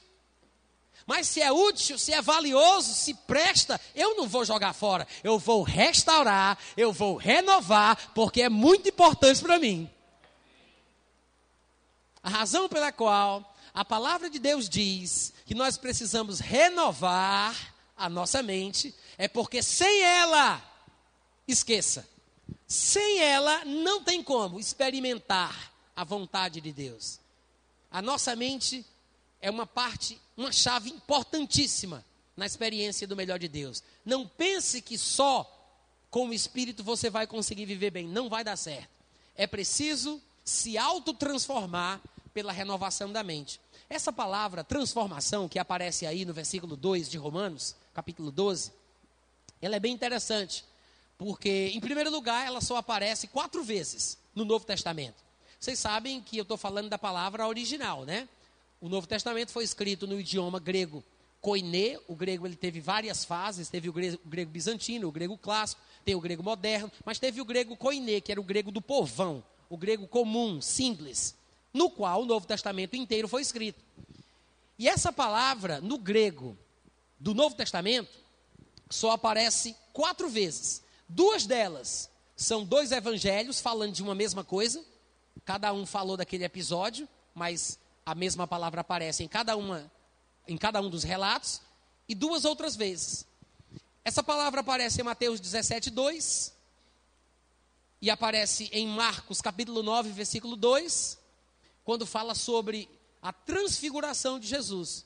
Mas 1.08 1.28
se 1.30 1.41
é 1.41 1.49
útil, 1.49 1.97
se 1.97 2.14
é 2.14 2.22
valioso, 2.22 2.93
se 2.93 3.14
presta, 3.14 3.80
eu 3.95 4.18
não 4.18 4.28
vou 4.28 4.43
jogar 4.43 4.74
fora. 4.74 5.08
Eu 5.24 5.39
vou 5.39 5.64
restaurar, 5.64 6.60
eu 6.76 6.91
vou 6.91 7.16
renovar, 7.16 8.12
porque 8.14 8.41
é 8.41 8.49
muito 8.49 8.89
importante 8.89 9.41
para 9.41 9.58
mim. 9.58 9.89
A 12.22 12.30
razão 12.30 12.68
pela 12.68 12.91
qual 12.91 13.55
a 13.74 13.86
palavra 13.86 14.30
de 14.30 14.38
Deus 14.38 14.68
diz 14.68 15.34
que 15.45 15.55
nós 15.55 15.78
precisamos 15.78 16.41
renovar 16.41 17.55
a 17.95 18.10
nossa 18.10 18.43
mente 18.43 18.93
é 19.18 19.30
porque 19.30 19.64
sem 19.64 20.01
ela, 20.01 20.62
esqueça, 21.47 22.05
sem 22.68 23.20
ela 23.20 23.64
não 23.64 24.03
tem 24.03 24.22
como 24.22 24.60
experimentar 24.60 25.72
a 25.95 26.03
vontade 26.03 26.60
de 26.60 26.74
Deus. 26.74 27.20
A 27.89 28.01
nossa 28.01 28.36
mente 28.36 28.86
é 29.39 29.49
uma 29.49 29.66
parte, 29.66 30.20
uma 30.38 30.52
chave 30.52 30.92
importantíssima 30.92 32.06
na 32.36 32.46
experiência 32.46 33.08
do 33.08 33.16
melhor 33.16 33.40
de 33.40 33.48
Deus. 33.48 33.84
Não 34.06 34.28
pense 34.28 34.82
que 34.82 34.98
só 34.98 35.52
com 36.12 36.30
o 36.30 36.34
Espírito 36.34 36.84
você 36.84 37.10
vai 37.10 37.26
conseguir 37.26 37.66
viver 37.66 37.90
bem. 37.90 38.08
Não 38.08 38.30
vai 38.30 38.44
dar 38.44 38.56
certo. 38.56 38.90
É 39.36 39.48
preciso 39.48 40.22
se 40.46 40.78
autotransformar 40.78 42.00
pela 42.34 42.52
renovação 42.52 43.12
da 43.12 43.24
mente. 43.24 43.60
Essa 43.90 44.14
palavra 44.14 44.64
transformação 44.64 45.50
que 45.50 45.58
aparece 45.58 46.06
aí 46.06 46.24
no 46.24 46.34
versículo 46.34 46.76
2 46.76 47.10
de 47.10 47.18
Romanos, 47.18 47.76
capítulo 47.94 48.32
12, 48.32 48.72
ela 49.62 49.76
é 49.76 49.80
bem 49.80 49.94
interessante. 49.94 50.64
Porque, 51.18 51.72
em 51.74 51.80
primeiro 51.80 52.12
lugar, 52.12 52.46
ela 52.46 52.62
só 52.62 52.78
aparece 52.78 53.28
quatro 53.28 53.64
vezes 53.64 54.18
no 54.36 54.46
Novo 54.46 54.66
Testamento. 54.66 55.16
Vocês 55.60 55.80
sabem 55.80 56.22
que 56.22 56.38
eu 56.38 56.44
estou 56.44 56.58
falando 56.58 56.90
da 56.90 57.00
palavra 57.00 57.48
original, 57.48 58.06
né? 58.06 58.30
O 58.80 58.88
Novo 58.88 59.08
Testamento 59.08 59.52
foi 59.52 59.64
escrito 59.64 60.06
no 60.06 60.20
idioma 60.20 60.60
grego 60.60 61.04
koiné, 61.42 61.98
o 62.08 62.16
grego 62.16 62.46
ele 62.46 62.56
teve 62.56 62.80
várias 62.80 63.24
fases, 63.24 63.70
teve 63.70 63.90
o 63.90 63.94
grego, 63.94 64.20
o 64.26 64.28
grego, 64.28 64.52
bizantino, 64.52 65.08
o 65.08 65.12
grego 65.12 65.38
clássico, 65.38 65.82
tem 66.04 66.16
o 66.16 66.22
grego 66.22 66.44
moderno, 66.44 66.92
mas 67.06 67.20
teve 67.20 67.40
o 67.40 67.46
grego 67.46 67.76
koiné, 67.76 68.20
que 68.20 68.32
era 68.32 68.42
o 68.42 68.44
grego 68.44 68.72
do 68.72 68.82
povão, 68.82 69.44
o 69.70 69.78
grego 69.78 70.08
comum, 70.08 70.62
simples, 70.62 71.36
no 71.74 71.90
qual 71.90 72.24
o 72.24 72.26
Novo 72.26 72.46
Testamento 72.46 72.96
inteiro 72.96 73.28
foi 73.28 73.42
escrito. 73.42 73.84
E 74.78 74.88
essa 74.88 75.12
palavra 75.12 75.82
no 75.82 75.98
grego 75.98 76.58
do 77.20 77.34
Novo 77.34 77.56
Testamento 77.56 78.20
só 78.90 79.12
aparece 79.12 79.76
quatro 79.92 80.30
vezes. 80.30 80.84
Duas 81.10 81.46
delas 81.46 82.10
são 82.36 82.64
dois 82.64 82.92
evangelhos 82.92 83.60
falando 83.60 83.94
de 83.94 84.04
uma 84.04 84.14
mesma 84.14 84.44
coisa, 84.44 84.84
cada 85.46 85.74
um 85.74 85.86
falou 85.86 86.18
daquele 86.18 86.44
episódio, 86.44 87.08
mas 87.34 87.80
a 88.08 88.16
mesma 88.16 88.47
palavra 88.47 88.80
aparece 88.80 89.22
em 89.22 89.28
cada, 89.28 89.58
uma, 89.58 89.91
em 90.47 90.58
cada 90.58 90.80
um 90.80 90.89
dos 90.89 91.03
relatos, 91.03 91.60
e 92.08 92.16
duas 92.16 92.45
outras 92.45 92.74
vezes. 92.74 93.28
Essa 94.01 94.24
palavra 94.24 94.62
aparece 94.62 95.01
em 95.01 95.03
Mateus 95.03 95.41
17, 95.41 95.89
2, 95.89 96.53
e 98.01 98.10
aparece 98.10 98.70
em 98.72 98.88
Marcos 98.88 99.41
capítulo 99.41 99.84
9, 99.84 100.10
versículo 100.12 100.55
2, 100.55 101.20
quando 101.84 102.05
fala 102.05 102.34
sobre 102.34 102.89
a 103.22 103.34
transfiguração 103.34 104.39
de 104.39 104.47
Jesus. 104.47 105.05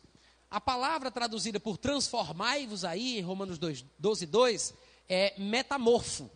A 0.52 0.62
palavra 0.62 1.10
traduzida 1.10 1.60
por 1.60 1.78
transformai-vos 1.78 2.86
aí, 2.86 3.18
em 3.18 3.22
Romanos 3.22 3.58
2, 3.58 3.84
12, 3.98 4.26
2, 4.28 4.74
é 5.10 5.34
metamorfo. 5.40 6.30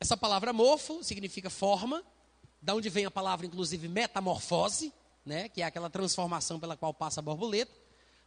Essa 0.00 0.16
palavra 0.16 0.52
morfo 0.52 1.04
significa 1.04 1.48
forma, 1.48 2.02
da 2.66 2.74
onde 2.74 2.88
vem 2.88 3.06
a 3.06 3.10
palavra, 3.12 3.46
inclusive, 3.46 3.86
metamorfose, 3.86 4.92
né, 5.24 5.48
que 5.48 5.62
é 5.62 5.64
aquela 5.64 5.88
transformação 5.88 6.58
pela 6.58 6.76
qual 6.76 6.92
passa 6.92 7.20
a 7.20 7.22
borboleta. 7.22 7.70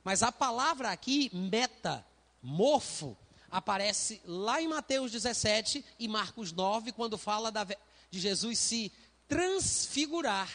Mas 0.01 0.23
a 0.23 0.31
palavra 0.31 0.91
aqui, 0.91 1.29
metamorfo, 1.33 3.17
aparece 3.51 4.21
lá 4.23 4.61
em 4.61 4.67
Mateus 4.69 5.11
17 5.11 5.83
e 5.99 6.07
Marcos 6.07 6.53
9, 6.53 6.93
quando 6.93 7.17
fala 7.17 7.51
da, 7.51 7.65
de 7.65 8.17
Jesus 8.17 8.57
se 8.59 8.93
transfigurar. 9.27 10.49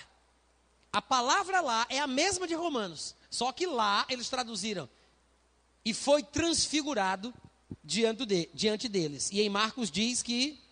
A 0.90 1.02
palavra 1.02 1.60
lá 1.60 1.86
é 1.90 1.98
a 1.98 2.06
mesma 2.06 2.48
de 2.48 2.54
Romanos, 2.54 3.14
só 3.28 3.52
que 3.52 3.66
lá 3.66 4.06
eles 4.08 4.30
traduziram 4.30 4.88
e 5.84 5.92
foi 5.92 6.22
transfigurado 6.22 7.34
diante, 7.84 8.24
de, 8.24 8.48
diante 8.54 8.88
deles. 8.88 9.28
E 9.30 9.42
em 9.42 9.50
Marcos 9.50 9.90
diz 9.90 10.22
que 10.22 10.63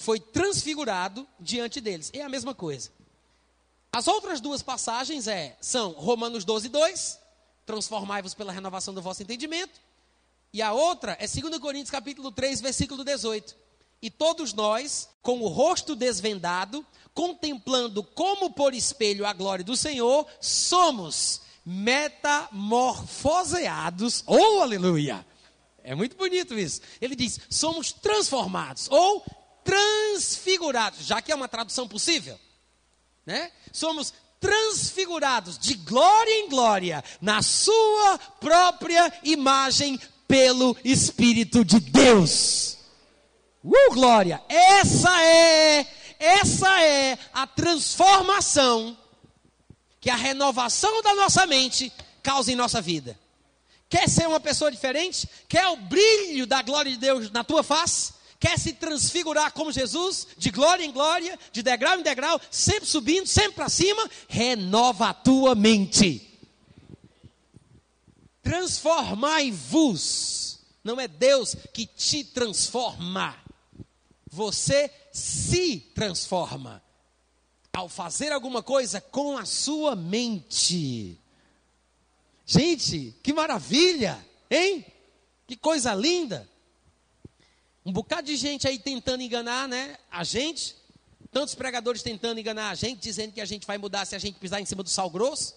foi 0.00 0.18
transfigurado 0.18 1.28
diante 1.38 1.78
deles. 1.78 2.10
É 2.14 2.22
a 2.22 2.28
mesma 2.28 2.54
coisa. 2.54 2.90
As 3.92 4.08
outras 4.08 4.40
duas 4.40 4.62
passagens 4.62 5.28
é, 5.28 5.58
são 5.60 5.92
Romanos 5.92 6.42
12, 6.42 6.70
2, 6.70 7.18
transformai-vos 7.66 8.32
pela 8.32 8.50
renovação 8.50 8.94
do 8.94 9.02
vosso 9.02 9.22
entendimento, 9.22 9.78
e 10.54 10.62
a 10.62 10.72
outra 10.72 11.18
é 11.20 11.26
2 11.26 11.58
Coríntios 11.58 11.90
capítulo 11.90 12.32
3, 12.32 12.62
versículo 12.62 13.04
18. 13.04 13.54
E 14.00 14.08
todos 14.08 14.54
nós, 14.54 15.10
com 15.20 15.42
o 15.42 15.48
rosto 15.48 15.94
desvendado, 15.94 16.82
contemplando 17.12 18.02
como 18.02 18.50
por 18.50 18.72
espelho 18.72 19.26
a 19.26 19.34
glória 19.34 19.62
do 19.62 19.76
Senhor, 19.76 20.26
somos 20.40 21.42
metamorfoseados. 21.66 24.24
Oh, 24.26 24.62
aleluia! 24.62 25.26
É 25.84 25.94
muito 25.94 26.16
bonito 26.16 26.58
isso. 26.58 26.80
Ele 27.00 27.14
diz: 27.14 27.38
somos 27.50 27.92
transformados 27.92 28.88
ou 28.90 29.22
transfigurados, 29.70 31.06
já 31.06 31.22
que 31.22 31.30
é 31.30 31.34
uma 31.34 31.46
tradução 31.46 31.86
possível, 31.86 32.38
né? 33.24 33.52
Somos 33.72 34.12
transfigurados 34.40 35.56
de 35.58 35.74
glória 35.74 36.32
em 36.40 36.48
glória 36.48 37.04
na 37.20 37.40
sua 37.40 38.18
própria 38.40 39.12
imagem 39.22 40.00
pelo 40.26 40.76
Espírito 40.84 41.64
de 41.64 41.78
Deus. 41.78 42.78
Uh, 43.62 43.94
glória! 43.94 44.42
Essa 44.48 45.22
é, 45.22 45.86
essa 46.18 46.82
é 46.82 47.16
a 47.32 47.46
transformação 47.46 48.98
que 50.00 50.10
a 50.10 50.16
renovação 50.16 51.00
da 51.02 51.14
nossa 51.14 51.46
mente 51.46 51.92
causa 52.22 52.50
em 52.50 52.56
nossa 52.56 52.80
vida. 52.80 53.16
Quer 53.88 54.08
ser 54.08 54.26
uma 54.26 54.40
pessoa 54.40 54.70
diferente? 54.70 55.28
Quer 55.48 55.68
o 55.68 55.76
brilho 55.76 56.46
da 56.46 56.60
glória 56.60 56.90
de 56.90 56.96
Deus 56.96 57.30
na 57.30 57.44
tua 57.44 57.62
face? 57.62 58.19
Quer 58.40 58.58
se 58.58 58.72
transfigurar 58.72 59.52
como 59.52 59.70
Jesus, 59.70 60.26
de 60.38 60.50
glória 60.50 60.82
em 60.82 60.90
glória, 60.90 61.38
de 61.52 61.62
degrau 61.62 62.00
em 62.00 62.02
degrau, 62.02 62.40
sempre 62.50 62.86
subindo, 62.86 63.26
sempre 63.26 63.52
para 63.52 63.68
cima? 63.68 64.10
Renova 64.26 65.10
a 65.10 65.14
tua 65.14 65.54
mente. 65.54 66.26
Transformai-vos. 68.42 70.58
Não 70.82 70.98
é 70.98 71.06
Deus 71.06 71.54
que 71.74 71.84
te 71.84 72.24
transforma. 72.24 73.36
Você 74.30 74.90
se 75.12 75.78
transforma 75.94 76.82
ao 77.74 77.90
fazer 77.90 78.32
alguma 78.32 78.62
coisa 78.62 79.02
com 79.02 79.36
a 79.36 79.44
sua 79.44 79.94
mente. 79.94 81.18
Gente, 82.46 83.14
que 83.22 83.34
maravilha, 83.34 84.18
hein? 84.50 84.86
Que 85.46 85.56
coisa 85.56 85.94
linda. 85.94 86.49
Um 87.84 87.92
bocado 87.92 88.26
de 88.26 88.36
gente 88.36 88.68
aí 88.68 88.78
tentando 88.78 89.22
enganar, 89.22 89.68
né? 89.68 89.96
A 90.10 90.22
gente. 90.24 90.76
Tantos 91.32 91.54
pregadores 91.54 92.02
tentando 92.02 92.40
enganar 92.40 92.70
a 92.70 92.74
gente, 92.74 93.00
dizendo 93.00 93.32
que 93.32 93.40
a 93.40 93.44
gente 93.44 93.66
vai 93.66 93.78
mudar 93.78 94.04
se 94.04 94.16
a 94.16 94.18
gente 94.18 94.38
pisar 94.38 94.60
em 94.60 94.64
cima 94.64 94.82
do 94.82 94.90
sal 94.90 95.08
grosso. 95.08 95.54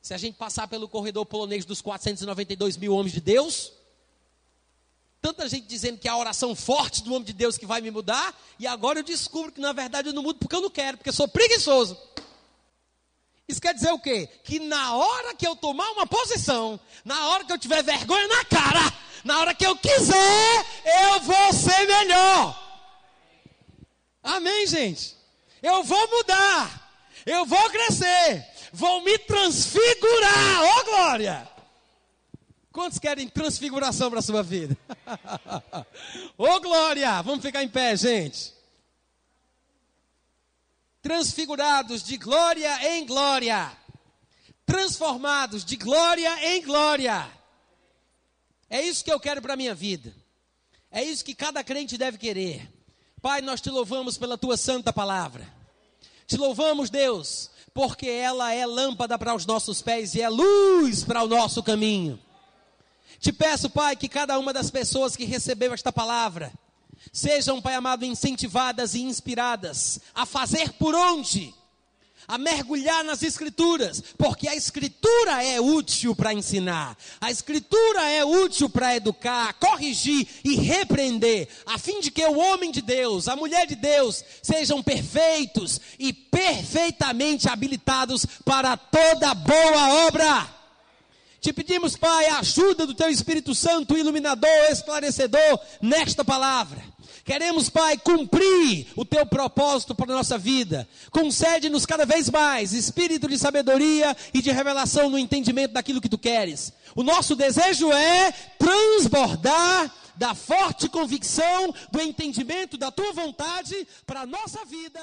Se 0.00 0.14
a 0.14 0.18
gente 0.18 0.36
passar 0.36 0.66
pelo 0.66 0.88
corredor 0.88 1.26
polonês 1.26 1.64
dos 1.64 1.80
492 1.80 2.76
mil 2.76 2.94
homens 2.94 3.12
de 3.12 3.20
Deus, 3.20 3.72
tanta 5.20 5.48
gente 5.48 5.66
dizendo 5.66 5.98
que 5.98 6.08
é 6.08 6.10
a 6.10 6.16
oração 6.16 6.54
forte 6.54 7.02
do 7.02 7.12
homem 7.12 7.24
de 7.24 7.32
Deus 7.32 7.56
que 7.56 7.64
vai 7.64 7.80
me 7.80 7.90
mudar, 7.90 8.38
e 8.58 8.66
agora 8.66 8.98
eu 8.98 9.02
descubro 9.02 9.52
que 9.52 9.60
na 9.60 9.72
verdade 9.72 10.08
eu 10.08 10.12
não 10.12 10.22
mudo 10.22 10.38
porque 10.38 10.54
eu 10.54 10.60
não 10.60 10.68
quero, 10.70 10.98
porque 10.98 11.08
eu 11.08 11.14
sou 11.14 11.26
preguiçoso. 11.26 11.96
Isso 13.48 13.60
quer 13.60 13.74
dizer 13.74 13.92
o 13.92 13.98
quê? 13.98 14.26
Que 14.42 14.58
na 14.58 14.94
hora 14.94 15.34
que 15.34 15.46
eu 15.46 15.54
tomar 15.54 15.90
uma 15.92 16.06
posição, 16.06 16.80
na 17.04 17.28
hora 17.28 17.44
que 17.44 17.52
eu 17.52 17.58
tiver 17.58 17.82
vergonha 17.82 18.26
na 18.26 18.44
cara, 18.44 18.92
na 19.24 19.40
hora 19.40 19.54
que 19.54 19.66
eu 19.66 19.76
quiser, 19.76 20.66
eu 20.84 21.20
vou 21.20 21.52
ser 21.52 21.86
melhor. 21.86 22.62
Amém, 24.22 24.66
gente? 24.66 25.16
Eu 25.62 25.82
vou 25.82 26.10
mudar, 26.10 26.92
eu 27.24 27.46
vou 27.46 27.70
crescer, 27.70 28.46
vou 28.72 29.02
me 29.02 29.18
transfigurar, 29.18 30.62
ó 30.62 30.80
oh, 30.80 30.84
glória! 30.84 31.54
Quantos 32.70 32.98
querem 32.98 33.28
transfiguração 33.28 34.10
para 34.10 34.18
a 34.18 34.22
sua 34.22 34.42
vida? 34.42 34.76
Ô 36.36 36.44
oh, 36.44 36.60
glória! 36.60 37.22
Vamos 37.22 37.44
ficar 37.44 37.62
em 37.62 37.68
pé, 37.68 37.96
gente. 37.96 38.52
Transfigurados 41.00 42.02
de 42.02 42.16
glória 42.16 42.96
em 42.96 43.06
glória. 43.06 43.70
Transformados 44.66 45.64
de 45.64 45.76
glória 45.76 46.52
em 46.52 46.62
glória. 46.62 47.30
É 48.68 48.80
isso 48.82 49.04
que 49.04 49.12
eu 49.12 49.20
quero 49.20 49.42
para 49.42 49.54
a 49.54 49.56
minha 49.56 49.74
vida. 49.74 50.14
É 50.90 51.02
isso 51.02 51.24
que 51.24 51.34
cada 51.34 51.62
crente 51.64 51.98
deve 51.98 52.18
querer. 52.18 52.70
Pai, 53.20 53.40
nós 53.40 53.60
te 53.60 53.70
louvamos 53.70 54.18
pela 54.18 54.38
tua 54.38 54.56
santa 54.56 54.92
palavra. 54.92 55.46
Te 56.26 56.36
louvamos, 56.36 56.90
Deus, 56.90 57.50
porque 57.72 58.08
ela 58.08 58.52
é 58.52 58.64
lâmpada 58.64 59.18
para 59.18 59.34
os 59.34 59.44
nossos 59.44 59.82
pés 59.82 60.14
e 60.14 60.22
é 60.22 60.28
luz 60.28 61.04
para 61.04 61.22
o 61.22 61.28
nosso 61.28 61.62
caminho. 61.62 62.18
Te 63.18 63.32
peço, 63.32 63.70
Pai, 63.70 63.96
que 63.96 64.08
cada 64.08 64.38
uma 64.38 64.52
das 64.52 64.70
pessoas 64.70 65.16
que 65.16 65.24
recebeu 65.24 65.72
esta 65.72 65.92
palavra 65.92 66.52
sejam, 67.12 67.60
Pai 67.60 67.74
amado, 67.74 68.04
incentivadas 68.04 68.94
e 68.94 69.02
inspiradas 69.02 70.00
a 70.14 70.24
fazer 70.24 70.72
por 70.74 70.94
onde? 70.94 71.54
A 72.26 72.38
mergulhar 72.38 73.04
nas 73.04 73.22
Escrituras, 73.22 74.02
porque 74.16 74.48
a 74.48 74.54
Escritura 74.54 75.42
é 75.44 75.60
útil 75.60 76.14
para 76.14 76.32
ensinar, 76.34 76.96
a 77.20 77.30
Escritura 77.30 78.02
é 78.10 78.24
útil 78.24 78.68
para 78.68 78.96
educar, 78.96 79.54
corrigir 79.54 80.26
e 80.44 80.56
repreender, 80.56 81.48
a 81.66 81.78
fim 81.78 82.00
de 82.00 82.10
que 82.10 82.24
o 82.24 82.38
homem 82.38 82.70
de 82.70 82.82
Deus, 82.82 83.28
a 83.28 83.36
mulher 83.36 83.66
de 83.66 83.74
Deus, 83.74 84.24
sejam 84.42 84.82
perfeitos 84.82 85.80
e 85.98 86.12
perfeitamente 86.12 87.48
habilitados 87.48 88.26
para 88.44 88.76
toda 88.76 89.34
boa 89.34 90.06
obra. 90.06 90.54
Te 91.40 91.52
pedimos, 91.52 91.94
Pai, 91.94 92.24
a 92.26 92.38
ajuda 92.38 92.86
do 92.86 92.94
Teu 92.94 93.10
Espírito 93.10 93.54
Santo, 93.54 93.98
iluminador, 93.98 94.48
esclarecedor, 94.70 95.60
nesta 95.82 96.24
palavra. 96.24 96.93
Queremos, 97.24 97.70
Pai, 97.70 97.96
cumprir 97.96 98.86
o 98.94 99.04
Teu 99.04 99.24
propósito 99.24 99.94
para 99.94 100.12
a 100.12 100.16
nossa 100.16 100.36
vida. 100.36 100.86
Concede-nos 101.10 101.86
cada 101.86 102.04
vez 102.04 102.28
mais 102.28 102.74
espírito 102.74 103.26
de 103.26 103.38
sabedoria 103.38 104.14
e 104.34 104.42
de 104.42 104.50
revelação 104.50 105.08
no 105.08 105.18
entendimento 105.18 105.72
daquilo 105.72 106.02
que 106.02 106.08
Tu 106.08 106.18
queres. 106.18 106.72
O 106.94 107.02
nosso 107.02 107.34
desejo 107.34 107.90
é 107.90 108.30
transbordar 108.58 109.90
da 110.16 110.34
forte 110.34 110.88
convicção, 110.88 111.74
do 111.90 112.00
entendimento 112.00 112.76
da 112.76 112.90
Tua 112.90 113.12
vontade 113.12 113.88
para 114.06 114.20
a 114.20 114.26
nossa 114.26 114.62
vida. 114.66 115.00